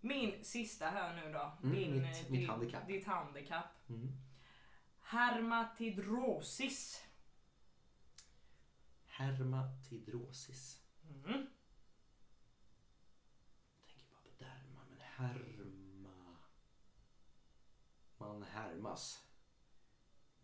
Min 0.00 0.44
sista 0.44 0.90
här 0.90 1.16
nu 1.24 1.32
då. 1.32 1.52
Mm, 1.62 1.74
Din, 1.76 2.02
mitt- 2.02 2.24
eh, 2.26 2.30
mitt 2.30 2.48
handikapp. 2.48 2.86
Ditt 2.86 3.06
handikapp. 3.06 3.88
Mm. 3.88 4.08
Hermatidrosis. 5.00 7.02
Hermatidrosis. 9.06 10.80
Mm. 11.08 11.46
Jag 13.76 13.86
tänker 13.86 14.04
bara 14.10 14.20
på 14.22 14.30
derma, 14.44 14.80
men 14.90 15.00
härma... 15.00 16.36
Man 18.18 18.42
härmas. 18.42 19.24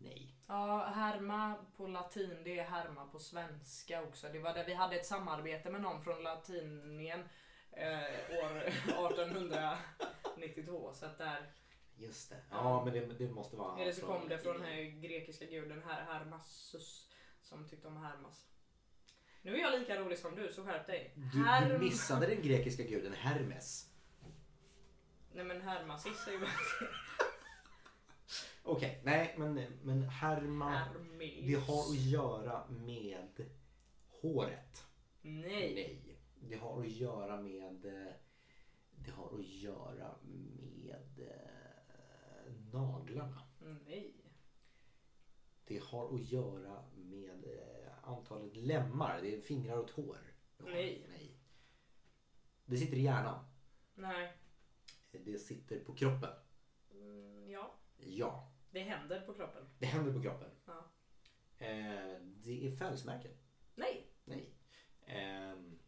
Nej. 0.03 0.35
Ja, 0.47 0.85
härma 0.95 1.55
på 1.77 1.87
latin, 1.87 2.37
det 2.43 2.59
är 2.59 2.63
härma 2.63 3.05
på 3.05 3.19
svenska 3.19 4.03
också. 4.03 4.27
Det 4.33 4.39
var 4.39 4.53
där 4.53 4.65
vi 4.65 4.73
hade 4.73 4.95
ett 4.95 5.05
samarbete 5.05 5.69
med 5.69 5.81
någon 5.81 6.03
från 6.03 6.23
Latinien 6.23 7.19
eh, 7.71 8.43
år 8.43 8.57
1892. 8.67 10.93
Så 10.93 11.05
att 11.05 11.17
där, 11.17 11.51
Just 11.95 12.29
det. 12.29 12.37
Ja, 12.51 12.85
men 12.85 12.93
det, 12.93 13.05
det 13.05 13.29
måste 13.29 13.55
vara... 13.57 13.81
eller 13.81 13.91
så 13.91 14.05
kom 14.05 14.27
det 14.29 14.37
från 14.37 14.57
den 14.57 14.65
här 14.65 14.81
grekiska 14.83 15.45
guden 15.45 15.83
här, 15.87 16.01
Hermassus, 16.05 17.09
som 17.41 17.67
tyckte 17.69 17.87
om 17.87 17.97
Hermas. 17.97 18.47
Nu 19.41 19.55
är 19.55 19.59
jag 19.59 19.79
lika 19.79 19.99
rolig 19.99 20.17
som 20.19 20.35
du, 20.35 20.49
så 20.49 20.65
skärp 20.65 20.87
dig. 20.87 21.13
Du, 21.15 21.21
du 21.39 21.45
Herm- 21.45 21.79
missade 21.79 22.27
den 22.27 22.41
grekiska 22.41 22.83
guden 22.83 23.13
Hermes. 23.13 23.87
Nej 25.33 25.45
men 25.45 25.61
Hermasis 25.61 26.27
är 26.27 26.31
ju 26.31 26.39
Okej, 28.63 29.01
nej 29.03 29.35
men, 29.37 29.53
men 29.83 30.03
härma... 30.03 30.69
Hermes. 30.69 31.47
Det 31.47 31.55
har 31.55 31.91
att 31.91 31.95
göra 31.95 32.67
med 32.69 33.45
håret. 34.07 34.83
Nej. 35.21 35.73
Nej. 35.73 36.19
Det 36.39 36.55
har 36.55 36.81
att 36.81 36.91
göra 36.91 37.41
med... 37.41 37.81
Det 38.91 39.11
har 39.11 39.39
att 39.39 39.45
göra 39.45 40.15
med 40.23 41.19
eh, 41.19 42.53
naglarna. 42.73 43.41
Nej. 43.59 44.15
Det 45.65 45.83
har 45.83 46.15
att 46.15 46.31
göra 46.31 46.83
med 46.95 47.43
eh, 47.45 48.09
antalet 48.09 48.55
lemmar. 48.55 49.19
Det 49.21 49.35
är 49.35 49.41
fingrar 49.41 49.77
och 49.77 49.87
tår. 49.87 50.17
Nej. 50.57 51.05
Nej. 51.09 51.37
Det 52.65 52.77
sitter 52.77 52.97
i 52.97 53.01
hjärnan. 53.01 53.45
Nej. 53.95 54.37
Det 55.11 55.39
sitter 55.39 55.79
på 55.79 55.93
kroppen. 55.93 56.29
Mm, 56.91 57.49
ja. 57.49 57.75
Ja, 57.97 58.50
Det 58.71 58.79
händer 58.83 59.21
på 59.21 59.33
kroppen. 59.33 59.65
det 59.79 59.85
händer 59.85 60.13
på 60.13 60.21
kroppen. 60.21 60.49
Ja. 60.65 60.91
Eh, 61.57 62.19
det 62.21 62.67
är 62.67 62.71
födelsemärken. 62.75 63.31
Nej. 63.75 64.07
Nej. 64.25 64.53
Ehm, 65.05 65.79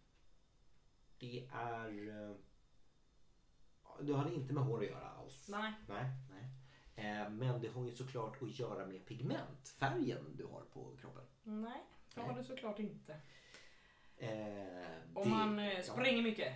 det 1.17 1.47
är... 1.53 2.07
eh, 2.29 2.35
Det 4.01 4.13
har 4.13 4.31
inte 4.31 4.53
med 4.53 4.63
hår 4.63 4.79
att 4.83 4.89
göra 4.89 5.09
alls. 5.09 5.47
Nej. 5.49 5.73
Nej, 5.87 6.05
nej. 6.29 6.49
Eh, 6.95 7.29
men 7.29 7.61
det 7.61 7.67
har 7.67 7.85
ju 7.85 7.91
såklart 7.95 8.41
att 8.41 8.59
göra 8.59 8.85
med 8.87 9.05
pigmentfärgen 9.05 10.35
du 10.37 10.45
har 10.45 10.61
på 10.61 10.97
kroppen. 11.01 11.23
Nej. 11.43 11.83
Det 12.15 12.21
har 12.21 12.33
du 12.33 12.43
såklart 12.43 12.79
inte. 12.79 13.13
Eh, 14.17 14.87
Om 15.13 15.23
det- 15.23 15.29
man 15.29 15.59
eh, 15.59 15.73
ja, 15.73 15.83
springer 15.83 16.23
mycket 16.23 16.53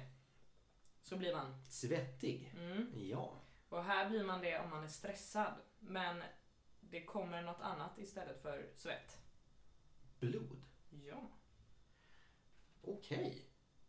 så 1.01 1.17
blir 1.17 1.33
man. 1.35 1.61
Svettig. 1.63 2.53
Mm. 2.57 2.91
Ja. 2.95 3.41
Och 3.69 3.83
här 3.83 4.09
blir 4.09 4.23
man 4.23 4.41
det 4.41 4.59
om 4.59 4.69
man 4.69 4.83
är 4.83 4.87
stressad. 4.87 5.53
Men 5.79 6.23
det 6.79 7.05
kommer 7.05 7.41
något 7.41 7.61
annat 7.61 7.97
istället 7.97 8.41
för 8.41 8.69
svett. 8.75 9.17
Blod. 10.19 10.65
Ja. 10.89 11.29
Okej. 12.81 13.45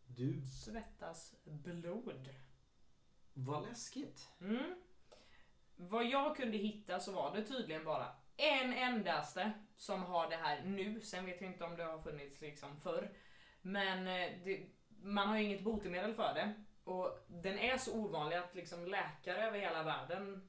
Du, 0.07 0.43
Svettas 0.43 1.35
blod. 1.45 2.29
vad 3.33 3.69
läskigt. 3.69 4.29
Mm. 4.41 4.75
Vad 5.77 6.07
jag 6.07 6.37
kunde 6.37 6.59
hitta 6.59 7.01
så 7.01 7.13
var 7.13 7.37
det 7.37 7.45
tydligen 7.45 7.85
bara 7.85 8.17
en 8.37 8.73
endaste 8.73 9.53
som 9.77 10.03
har 10.03 10.31
det 10.31 10.37
här 10.37 10.65
nu. 10.65 11.01
Sen 11.01 11.27
vet 11.27 11.41
jag 11.41 11.51
inte 11.51 11.65
om 11.65 11.77
det 11.77 11.85
har 11.85 11.99
funnits 11.99 12.41
liksom 12.41 12.77
förr. 12.77 13.13
Men 13.63 13.99
eh, 14.07 14.39
det, 14.45 14.67
man 14.89 15.29
har 15.29 15.39
ju 15.39 15.45
inget 15.45 15.65
botemedel 15.65 16.15
för 16.15 16.35
det. 16.35 16.65
Och 16.85 17.25
den 17.29 17.59
är 17.59 17.77
så 17.77 17.95
ovanlig 17.95 18.37
att 18.37 18.55
liksom 18.55 18.87
läkare 18.87 19.47
över 19.47 19.59
hela 19.59 19.83
världen 19.83 20.49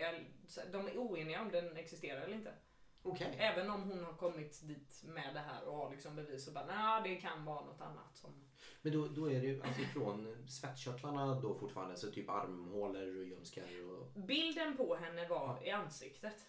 är, 0.00 0.24
de 0.72 0.86
är 0.86 0.96
oeniga 0.98 1.40
om 1.42 1.50
den 1.50 1.76
existerar 1.76 2.20
eller 2.22 2.34
inte. 2.34 2.54
Okej. 3.02 3.36
Även 3.38 3.70
om 3.70 3.82
hon 3.82 4.04
har 4.04 4.12
kommit 4.12 4.68
dit 4.68 5.02
med 5.04 5.34
det 5.34 5.40
här 5.40 5.64
och 5.68 5.76
har 5.76 5.90
liksom 5.90 6.16
bevis 6.16 6.48
och 6.48 6.54
bara 6.54 6.66
nej 6.66 7.02
det 7.04 7.20
kan 7.20 7.44
vara 7.44 7.64
något 7.64 7.80
annat 7.80 8.16
som 8.16 8.44
Men 8.82 8.92
då, 8.92 9.08
då 9.08 9.30
är 9.30 9.40
det 9.40 9.46
ju 9.46 9.62
alltså 9.62 9.80
ifrån 9.82 10.46
svettkörtlarna 10.48 11.40
då 11.40 11.54
fortfarande, 11.54 11.96
så 11.96 12.10
typ 12.10 12.30
armhålor 12.30 13.18
och 13.18 13.24
ljumskar 13.24 13.64
och... 13.90 14.20
Bilden 14.20 14.76
på 14.76 14.94
henne 14.96 15.28
var 15.28 15.58
i 15.66 15.70
ansiktet. 15.70 16.46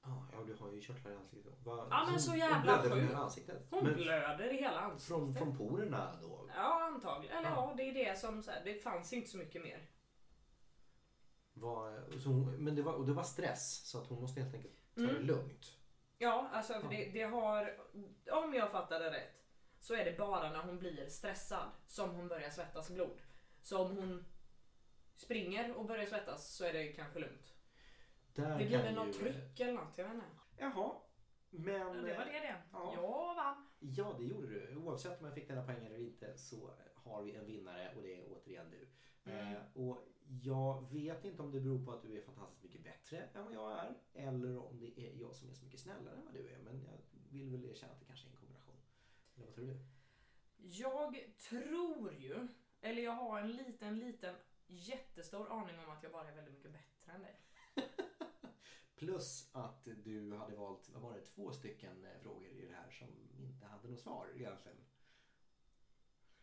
Ah, 0.00 0.08
ja, 0.32 0.38
du 0.46 0.54
har 0.54 0.72
ju 0.72 0.80
körtlar 0.80 1.12
i 1.12 1.14
ansiktet. 1.14 1.62
Va, 1.64 1.86
Ja, 1.90 2.00
men 2.04 2.10
hon- 2.10 2.20
så 2.20 2.30
hon 2.30 2.38
jävla 2.38 2.60
blöder 2.62 2.82
från 2.88 2.98
sjukt. 2.98 3.10
hela 3.10 3.18
ansiktet. 3.18 3.66
Hon 3.70 3.84
men 3.84 3.94
blöder 3.94 4.52
i 4.52 4.56
hela 4.56 4.78
ansiktet. 4.80 5.08
från, 5.08 5.34
från 5.34 5.56
porerna 5.58 6.18
då? 6.22 6.48
Ja 6.56 6.84
antagligen. 6.94 7.36
Eller 7.38 7.48
Ja. 7.48 7.68
ja, 7.70 7.74
det 7.76 7.82
är 7.82 7.94
det 8.12 8.18
som 8.18 8.42
så 8.42 8.50
här, 8.50 8.64
det 8.64 8.74
fanns 8.74 9.12
inte 9.12 9.30
så 9.30 9.38
mycket 9.38 9.62
mer. 9.62 9.88
Var, 11.60 12.04
hon, 12.26 12.64
men 12.64 12.74
det 12.74 12.82
var, 12.82 12.92
och 12.92 13.06
det 13.06 13.12
var 13.12 13.22
stress 13.22 13.86
så 13.90 13.98
att 14.02 14.06
hon 14.06 14.20
måste 14.20 14.40
helt 14.40 14.54
enkelt 14.54 14.74
ta 14.94 15.00
det 15.00 15.08
Mm. 15.10 15.22
lugnt. 15.26 15.74
Ja, 16.18 16.48
alltså 16.52 16.72
för 16.72 16.82
Ja. 16.82 16.88
Det, 16.90 17.10
det 17.12 17.22
har, 17.22 17.76
om 18.44 18.54
jag 18.54 18.70
fattar 18.70 19.00
det 19.00 19.10
rätt, 19.10 19.44
så 19.80 19.94
är 19.94 20.04
det 20.04 20.18
bara 20.18 20.50
när 20.50 20.62
hon 20.62 20.78
blir 20.78 21.08
stressad 21.08 21.68
som 21.86 22.10
hon 22.10 22.28
börjar 22.28 22.50
svettas 22.50 22.90
blod. 22.90 23.18
Så 23.62 23.78
om 23.78 23.96
hon 23.96 24.24
springer 25.16 25.74
och 25.76 25.86
börjar 25.86 26.06
svettas 26.06 26.48
så 26.56 26.64
är 26.64 26.72
det 26.72 26.86
kanske 26.92 27.18
lugnt. 27.18 27.54
Där 28.34 28.58
Det 28.58 28.64
blir 28.66 28.78
väl 28.82 28.94
något 28.94 29.08
ju- 29.08 29.12
tryck 29.12 29.60
eller 29.60 29.72
något, 29.72 29.98
jag 29.98 30.04
vet 30.04 30.14
inte. 30.14 30.26
Jaha. 30.56 30.92
Men... 31.50 31.74
Ja, 31.74 31.84
det 31.94 32.14
var 32.18 32.24
det 32.24 32.40
det. 32.40 32.62
Ja. 32.72 32.92
Jag 32.96 33.34
vann. 33.34 33.68
Ja, 33.80 34.14
det 34.18 34.24
gjorde 34.24 34.46
du. 34.48 34.76
Oavsett 34.76 35.20
om 35.20 35.26
jag 35.26 35.34
fick 35.34 35.48
denna 35.48 35.62
poäng 35.64 35.86
eller 35.86 35.98
inte 35.98 36.38
så 36.38 36.70
har 36.94 37.22
vi 37.22 37.34
en 37.34 37.46
vinnare 37.46 37.92
och 37.96 38.02
det 38.02 38.14
är 38.14 38.24
återigen 38.32 38.70
du. 38.70 38.88
Mm. 39.30 39.52
Eh, 39.54 39.60
och 39.74 39.98
Jag 40.30 40.92
vet 40.92 41.24
inte 41.24 41.42
om 41.42 41.52
det 41.52 41.60
beror 41.60 41.84
på 41.84 41.92
att 41.92 42.02
du 42.02 42.18
är 42.18 42.22
fantastiskt 42.22 42.62
mycket 42.62 42.84
bättre 42.84 43.28
än 43.34 43.44
vad 43.44 43.54
jag 43.54 43.72
är. 43.72 43.94
Eller 44.14 44.58
om 44.58 44.80
det 44.80 44.98
är 44.98 45.14
jag 45.20 45.34
som 45.34 45.50
är 45.50 45.54
så 45.54 45.64
mycket 45.64 45.80
snällare 45.80 46.16
än 46.16 46.24
vad 46.24 46.34
du 46.34 46.48
är. 46.48 46.58
Men 46.58 46.84
jag 46.84 46.98
vill 47.30 47.50
väl 47.50 47.64
erkänna 47.64 47.92
att 47.92 48.00
det 48.00 48.06
kanske 48.06 48.26
är 48.26 48.30
en 48.30 48.36
kombination. 48.36 48.76
Eller 49.36 49.46
vad 49.46 49.54
tror 49.54 49.66
du? 49.66 49.78
Jag 50.60 51.24
tror 51.48 52.14
ju, 52.14 52.48
eller 52.80 53.02
jag 53.02 53.12
har 53.12 53.40
en 53.40 53.52
liten, 53.52 53.98
liten 53.98 54.34
jättestor 54.66 55.52
aning 55.52 55.78
om 55.78 55.90
att 55.90 56.02
jag 56.02 56.12
bara 56.12 56.28
är 56.28 56.34
väldigt 56.34 56.54
mycket 56.54 56.72
bättre 56.72 57.12
än 57.12 57.22
dig. 57.22 57.40
Plus 58.96 59.50
att 59.52 59.88
du 60.04 60.36
hade 60.36 60.56
valt, 60.56 60.90
vad 60.92 61.02
var 61.02 61.14
det, 61.14 61.20
två 61.20 61.52
stycken 61.52 62.04
eh, 62.04 62.20
frågor 62.22 62.48
i 62.48 62.66
det 62.66 62.74
här 62.74 62.90
som 62.90 63.08
inte 63.38 63.66
hade 63.66 63.88
något 63.88 64.00
svar 64.00 64.28
egentligen. 64.34 64.78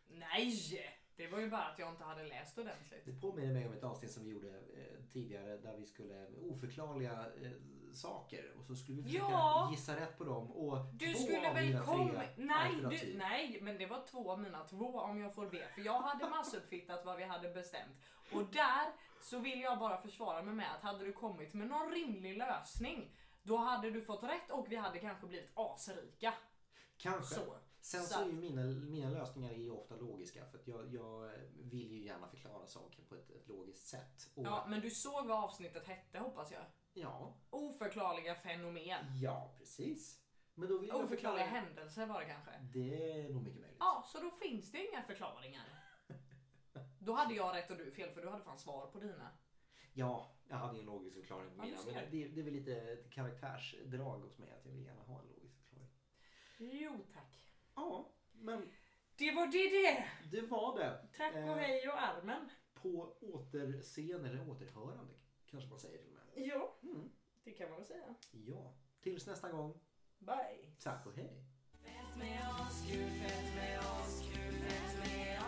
Nej! 0.08 1.05
Det 1.16 1.26
var 1.28 1.38
ju 1.38 1.50
bara 1.50 1.64
att 1.64 1.78
jag 1.78 1.88
inte 1.90 2.04
hade 2.04 2.24
läst 2.24 2.58
ordentligt. 2.58 3.04
Det 3.04 3.20
påminner 3.20 3.52
mig 3.52 3.66
om 3.66 3.72
ett 3.72 3.84
avsnitt 3.84 4.10
som 4.12 4.24
vi 4.24 4.30
gjorde 4.30 4.48
eh, 4.48 5.04
tidigare 5.12 5.56
där 5.56 5.76
vi 5.76 5.86
skulle 5.86 6.26
oförklarliga 6.50 7.12
eh, 7.42 7.50
saker 7.94 8.52
och 8.58 8.64
så 8.64 8.76
skulle 8.76 8.96
vi 8.96 9.02
försöka 9.02 9.24
Ja. 9.30 9.68
gissa 9.70 9.96
rätt 9.96 10.18
på 10.18 10.24
dem 10.24 10.50
och 10.52 10.78
Du 10.94 11.12
två 11.14 11.18
skulle 11.22 11.48
av 11.48 11.54
väl 11.54 11.66
dina 11.66 11.84
komma... 11.84 12.10
tre 12.10 12.28
Nej, 12.36 12.56
alternativ. 12.74 13.12
du, 13.12 13.18
nej, 13.18 13.58
men 13.62 13.78
det 13.78 13.86
var 13.86 14.06
två 14.06 14.30
av 14.30 14.40
mina 14.40 14.64
två 14.64 14.98
om 15.00 15.20
jag 15.20 15.34
får 15.34 15.46
be. 15.46 15.68
För 15.74 15.80
jag 15.82 16.00
hade 16.00 16.28
massuppfittat 16.30 17.04
vad 17.04 17.16
vi 17.16 17.24
hade 17.24 17.48
bestämt. 17.48 17.96
Och 18.32 18.44
där 18.44 18.92
så 19.20 19.38
vill 19.38 19.60
jag 19.60 19.78
bara 19.78 19.96
försvara 19.98 20.42
mig 20.42 20.54
med 20.54 20.74
att 20.74 20.82
hade 20.82 21.04
du 21.04 21.12
kommit 21.12 21.54
med 21.54 21.68
någon 21.68 21.90
rimlig 21.92 22.36
lösning 22.38 23.16
då 23.42 23.56
hade 23.56 23.90
du 23.90 24.00
fått 24.00 24.22
rätt 24.22 24.50
och 24.50 24.72
vi 24.72 24.76
hade 24.76 24.98
kanske 24.98 25.26
blivit 25.26 25.50
asrika. 25.54 26.34
Kanske. 26.96 27.34
Så. 27.34 27.56
Sen 27.86 28.02
Så 28.02 28.14
så 28.14 28.20
är 28.20 28.26
ju 28.26 28.32
mina, 28.32 28.62
mina 28.64 29.10
lösningar 29.10 29.50
är 29.52 29.56
ju 29.56 29.70
ofta 29.70 29.96
logiska 29.96 30.46
för 30.46 30.58
att 30.58 30.68
jag, 30.68 30.94
jag 30.94 31.32
vill 31.56 31.92
ju 31.92 32.02
gärna 32.04 32.28
förklara 32.28 32.66
saker 32.66 33.02
på 33.02 33.14
ett, 33.14 33.30
ett 33.30 33.48
logiskt 33.48 33.88
sätt. 33.88 34.30
Och, 34.34 34.44
Ja, 34.46 34.66
men 34.68 34.80
du 34.80 34.90
såg 34.90 35.26
vad 35.26 35.44
avsnittet 35.44 35.86
hette 35.86 36.18
hoppas 36.18 36.52
jag. 36.52 36.62
ja, 36.94 37.36
Oförklarliga 37.50 38.34
fenomen. 38.34 39.04
ja, 39.22 39.54
precis. 39.58 40.20
Men 40.54 40.68
då 40.68 40.78
vill 40.78 40.88
jag 40.88 40.96
Oförklarliga 41.04 41.44
förklara... 41.46 41.62
händelser 41.64 42.06
var 42.06 42.20
det 42.20 42.26
kanske. 42.26 42.50
Det 42.72 43.20
är 43.20 43.28
nog 43.32 43.42
mycket 43.42 43.60
möjligt. 43.60 43.76
Ja, 43.80 44.04
så 44.06 44.18
då 44.20 44.30
finns 44.30 44.72
det 44.72 44.86
inga 44.90 45.02
förklaringar. 45.02 45.64
Då 46.98 47.12
hade 47.12 47.34
jag 47.34 47.56
rätt 47.56 47.70
och 47.70 47.76
du 47.76 47.90
fel 47.90 48.10
för 48.10 48.22
du 48.22 48.28
hade 48.28 48.44
fan 48.44 48.58
svar 48.58 48.86
på 48.86 48.98
dina. 49.00 49.30
Ja, 49.92 50.36
jag 50.48 50.56
hade 50.56 50.78
en 50.78 50.84
logisk 50.84 51.16
förklaring 51.16 51.50
på 51.50 51.56
Ja, 51.56 51.62
mina. 51.64 51.82
Men 52.00 52.10
det, 52.10 52.28
det 52.28 52.40
är 52.40 52.44
väl 52.44 52.52
lite 52.54 52.76
ett 52.76 53.10
karaktärsdrag 53.10 54.18
hos 54.20 54.38
mig 54.38 54.50
att 54.50 54.64
jag 54.64 54.72
vill 54.72 54.84
gärna 54.84 55.02
ha 55.02 55.20
en 55.20 55.26
logisk 55.26 55.56
förklaring. 55.58 55.90
Jo 56.58 56.92
tack. 57.14 57.35
Ja, 57.76 58.12
men 58.32 58.72
Det 59.16 59.30
var 59.32 59.46
det 59.46 59.68
det! 59.68 60.04
det 60.30 60.46
var 60.46 60.78
det. 60.78 61.08
Tack 61.16 61.32
och 61.34 61.38
Eh, 61.40 61.54
hej 61.56 61.88
och 61.88 62.02
armen. 62.02 62.50
På 62.74 63.16
återseende 63.20 64.28
eller 64.28 64.50
återhörande 64.50 65.14
kanske 65.46 65.70
man 65.70 65.78
säger 65.78 65.98
till 65.98 66.08
och 66.08 66.14
med. 66.36 66.46
Ja, 66.48 66.76
Mm. 66.82 67.10
det 67.44 67.52
kan 67.52 67.68
man 67.70 67.78
väl 67.78 67.86
säga. 67.86 68.14
Ja, 68.32 68.74
tills 69.00 69.26
nästa 69.26 69.50
gång. 69.52 69.80
Bye. 70.18 70.72
Tack 70.82 71.06
och 71.06 71.12
hej. 71.12 71.44
Fett 71.82 72.16
med 72.18 72.40
oss, 72.60 72.84
kul, 72.90 73.10
fett 73.10 73.54
med 73.54 73.78
oss, 73.78 74.22
kul, 74.34 74.52
fett 74.54 74.98
med 74.98 75.40